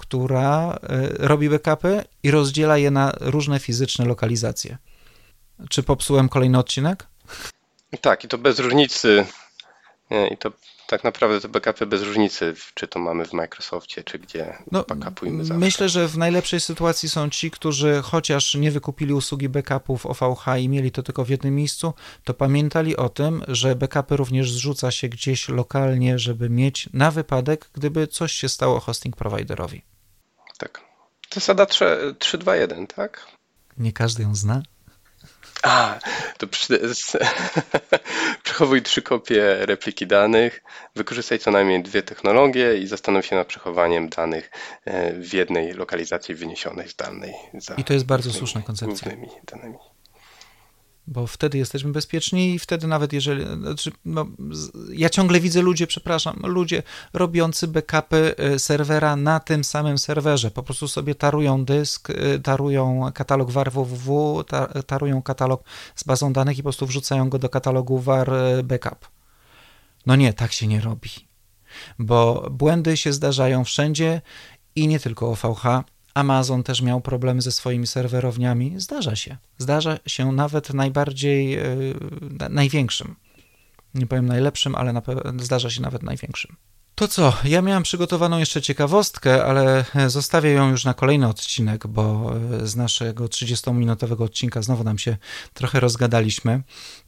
która 0.00 0.78
e, 0.82 1.08
robi 1.26 1.50
backupy 1.50 2.04
i 2.22 2.30
rozdziela 2.30 2.78
je 2.78 2.90
na 2.90 3.12
różne 3.20 3.58
fizyczne 3.58 4.04
lokalizacje. 4.04 4.78
Czy 5.68 5.82
popsułem 5.82 6.28
kolejny 6.28 6.58
odcinek? 6.58 7.06
Tak, 8.00 8.24
i 8.24 8.28
to 8.28 8.38
bez 8.38 8.58
różnicy. 8.58 9.26
I 10.30 10.36
to 10.36 10.52
tak 10.90 11.04
naprawdę 11.04 11.40
te 11.40 11.48
backupy 11.48 11.86
bez 11.86 12.02
różnicy, 12.02 12.54
czy 12.74 12.88
to 12.88 12.98
mamy 12.98 13.24
w 13.24 13.32
Microsoftie, 13.32 14.04
czy 14.04 14.18
gdzie 14.18 14.56
no, 14.72 14.84
backupujmy 14.88 15.44
zawsze. 15.44 15.58
Myślę, 15.58 15.88
że 15.88 16.08
w 16.08 16.18
najlepszej 16.18 16.60
sytuacji 16.60 17.08
są 17.08 17.30
ci, 17.30 17.50
którzy 17.50 18.00
chociaż 18.02 18.54
nie 18.54 18.70
wykupili 18.70 19.12
usługi 19.12 19.48
backupów 19.48 20.06
OVH 20.06 20.46
i 20.60 20.68
mieli 20.68 20.90
to 20.90 21.02
tylko 21.02 21.24
w 21.24 21.28
jednym 21.28 21.54
miejscu, 21.54 21.94
to 22.24 22.34
pamiętali 22.34 22.96
o 22.96 23.08
tym, 23.08 23.44
że 23.48 23.76
backupy 23.76 24.16
również 24.16 24.52
zrzuca 24.52 24.90
się 24.90 25.08
gdzieś 25.08 25.48
lokalnie, 25.48 26.18
żeby 26.18 26.50
mieć 26.50 26.88
na 26.92 27.10
wypadek, 27.10 27.70
gdyby 27.72 28.06
coś 28.06 28.32
się 28.32 28.48
stało 28.48 28.80
hosting 28.80 29.16
providerowi. 29.16 29.89
Tak. 30.60 30.80
Zasada 31.34 31.64
3-2-1, 31.64 32.86
tak? 32.86 33.26
Nie 33.78 33.92
każdy 33.92 34.22
ją 34.22 34.34
zna. 34.34 34.62
A, 35.62 35.98
to 36.38 36.46
przy... 36.46 36.80
przechowuj 38.44 38.82
trzy 38.82 39.02
kopie 39.02 39.56
repliki 39.66 40.06
danych, 40.06 40.62
wykorzystaj 40.96 41.38
co 41.38 41.50
najmniej 41.50 41.82
dwie 41.82 42.02
technologie 42.02 42.78
i 42.78 42.86
zastanów 42.86 43.26
się 43.26 43.36
nad 43.36 43.46
przechowaniem 43.46 44.08
danych 44.08 44.50
e, 44.84 45.12
w 45.12 45.32
jednej 45.34 45.72
lokalizacji 45.72 46.34
wyniesionej 46.34 46.88
z 46.88 46.94
danej. 46.96 47.34
I 47.78 47.84
to 47.84 47.92
jest 47.92 48.06
bardzo 48.06 48.32
słuszna 48.32 48.62
koncepcja. 48.62 49.08
Głównymi 49.08 49.28
danymi 49.44 49.78
bo 51.10 51.26
wtedy 51.26 51.58
jesteśmy 51.58 51.92
bezpieczni 51.92 52.54
i 52.54 52.58
wtedy 52.58 52.86
nawet 52.86 53.12
jeżeli, 53.12 53.44
znaczy, 53.56 53.92
no, 54.04 54.26
ja 54.92 55.10
ciągle 55.10 55.40
widzę 55.40 55.62
ludzie, 55.62 55.86
przepraszam, 55.86 56.40
ludzie 56.44 56.82
robiący 57.12 57.68
backupy 57.68 58.34
y, 58.54 58.58
serwera 58.58 59.16
na 59.16 59.40
tym 59.40 59.64
samym 59.64 59.98
serwerze, 59.98 60.50
po 60.50 60.62
prostu 60.62 60.88
sobie 60.88 61.14
tarują 61.14 61.64
dysk, 61.64 62.10
y, 62.10 62.40
tarują 62.42 63.10
katalog 63.14 63.50
var 63.50 63.72
www, 63.72 64.44
tarują 64.86 65.22
katalog 65.22 65.64
z 65.94 66.04
bazą 66.04 66.32
danych 66.32 66.58
i 66.58 66.62
po 66.62 66.66
prostu 66.66 66.86
wrzucają 66.86 67.28
go 67.28 67.38
do 67.38 67.48
katalogu 67.48 67.98
var 67.98 68.32
y, 68.34 68.62
backup. 68.62 69.08
No 70.06 70.16
nie, 70.16 70.32
tak 70.32 70.52
się 70.52 70.66
nie 70.66 70.80
robi, 70.80 71.10
bo 71.98 72.48
błędy 72.50 72.96
się 72.96 73.12
zdarzają 73.12 73.64
wszędzie 73.64 74.22
i 74.76 74.88
nie 74.88 75.00
tylko 75.00 75.30
OVH, 75.30 75.64
Amazon 76.14 76.62
też 76.62 76.82
miał 76.82 77.00
problemy 77.00 77.42
ze 77.42 77.52
swoimi 77.52 77.86
serwerowniami. 77.86 78.74
Zdarza 78.76 79.16
się. 79.16 79.36
Zdarza 79.58 79.98
się 80.06 80.32
nawet 80.32 80.74
najbardziej, 80.74 81.50
yy, 81.50 81.94
największym. 82.50 83.16
Nie 83.94 84.06
powiem 84.06 84.26
najlepszym, 84.26 84.74
ale 84.74 84.92
na 84.92 85.02
zdarza 85.38 85.70
się 85.70 85.82
nawet 85.82 86.02
największym. 86.02 86.56
To 87.00 87.08
co, 87.08 87.32
ja 87.44 87.62
miałem 87.62 87.82
przygotowaną 87.82 88.38
jeszcze 88.38 88.62
ciekawostkę, 88.62 89.44
ale 89.44 89.84
zostawię 90.06 90.50
ją 90.50 90.70
już 90.70 90.84
na 90.84 90.94
kolejny 90.94 91.28
odcinek, 91.28 91.86
bo 91.86 92.32
e, 92.62 92.66
z 92.66 92.76
naszego 92.76 93.24
30-minutowego 93.24 94.22
odcinka 94.22 94.62
znowu 94.62 94.84
nam 94.84 94.98
się 94.98 95.16
trochę 95.54 95.80
rozgadaliśmy. 95.80 96.62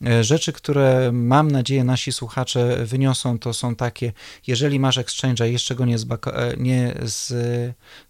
E, 0.07 0.24
rzeczy, 0.24 0.53
które 0.53 1.11
mam 1.12 1.50
nadzieję 1.50 1.84
nasi 1.84 2.12
słuchacze 2.12 2.86
wyniosą, 2.86 3.38
to 3.38 3.55
są 3.55 3.76
takie, 3.76 4.12
jeżeli 4.46 4.80
masz 4.80 4.98
Exchange'a 4.98 5.48
i 5.48 5.53
jeszcze 5.53 5.74
go 5.74 5.84
nie, 5.84 5.98
zbaka- 5.98 6.59
nie 6.59 6.94
z, 7.03 7.32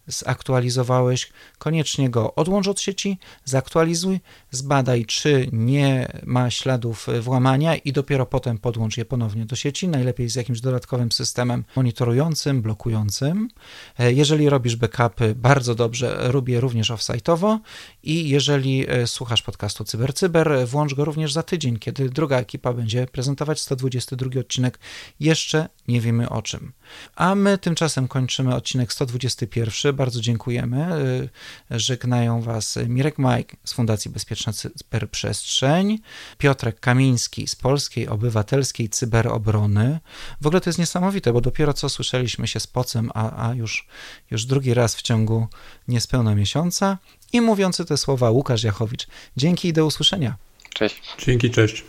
zaktualizowałeś, 0.07 1.33
koniecznie 1.59 2.11
go 2.11 2.35
odłącz 2.35 2.69
od 2.69 2.81
sieci, 2.81 3.19
zaktualizuj, 3.45 4.21
zbadaj, 4.51 5.05
czy 5.05 5.49
nie 5.53 6.09
ma 6.27 6.51
śladów 6.51 7.07
włamania 7.21 7.77
i 7.77 7.93
dopiero 7.93 8.27
potem 8.27 8.59
podłącz 8.59 8.97
je 8.97 9.05
ponownie 9.05 9.47
do 9.47 9.57
sieci, 9.57 9.89
najlepiej 9.89 10.29
z 10.29 10.35
jakimś 10.35 10.61
dodatkowym 10.61 11.13
systemem 11.13 11.65
monitorującym, 11.77 12.63
blokującym. 12.63 13.49
E, 13.99 14.13
jeżeli 14.13 14.49
robisz 14.49 14.77
backupy, 14.77 15.35
bardzo 15.35 15.75
dobrze, 15.75 16.19
robię 16.21 16.61
również 16.61 16.91
offsite'owo 16.91 17.59
i 18.03 18.29
jeżeli 18.29 18.91
e, 18.91 19.07
słuchasz 19.07 19.43
podcastu 19.43 19.85
CyberCyber, 19.85 20.67
włącz 20.67 20.95
go 20.95 21.05
również 21.05 21.33
za 21.33 21.43
tydzień, 21.43 21.79
kiedy 21.79 22.09
druga 22.09 22.39
ekipa 22.39 22.73
będzie 22.73 23.07
prezentować 23.07 23.61
122 23.61 24.41
odcinek. 24.41 24.79
Jeszcze 25.21 25.69
nie 25.89 26.01
wiemy 26.01 26.29
o 26.29 26.43
czym. 26.43 26.73
A 27.17 27.35
my 27.35 27.59
tymczasem 27.59 28.09
kończymy 28.09 28.55
odcinek 28.55 28.93
121. 28.93 29.97
Bardzo 29.97 30.21
dziękujemy. 30.21 30.85
E, 31.71 31.79
żegnają 31.79 32.43
Was 32.43 32.79
Mirek 32.89 33.19
Majk 33.19 33.57
z 33.65 33.73
Fundacji 33.73 34.11
Bezpieczna 34.11 34.53
Cyberprzestrzeń, 34.53 35.99
Piotrek 36.39 36.81
Kamiński 36.81 37.49
z 37.49 37.57
Polskiej 37.57 38.09
Obywatelskiej 38.09 38.89
Cyberobrony. 38.89 40.01
W 40.41 40.47
ogóle 40.47 40.61
to 40.61 40.71
jest 40.71 40.79
niesamowite, 40.79 41.33
bo 41.33 41.41
dopiero 41.41 41.73
co 41.73 41.89
słyszeliśmy 41.89 42.49
się 42.49 42.61
z 42.61 42.67
Pocem, 42.67 43.11
a, 43.15 43.49
a 43.49 43.55
już, 43.55 43.87
już 44.31 44.45
drugi 44.45 44.75
raz 44.75 44.97
w 44.97 45.03
ciągu 45.03 45.47
niespełna 45.89 46.35
miesiąca. 46.35 46.99
I 47.33 47.41
mówiący 47.41 47.85
te 47.85 47.97
słowa 47.97 48.31
Łukasz 48.31 48.63
Jachowicz. 48.65 49.07
Dzięki 49.37 49.69
i 49.69 49.73
do 49.73 49.87
usłyszenia. 49.87 50.37
Cześć. 50.75 51.03
Dzięki, 51.19 51.51
cześć. 51.51 51.85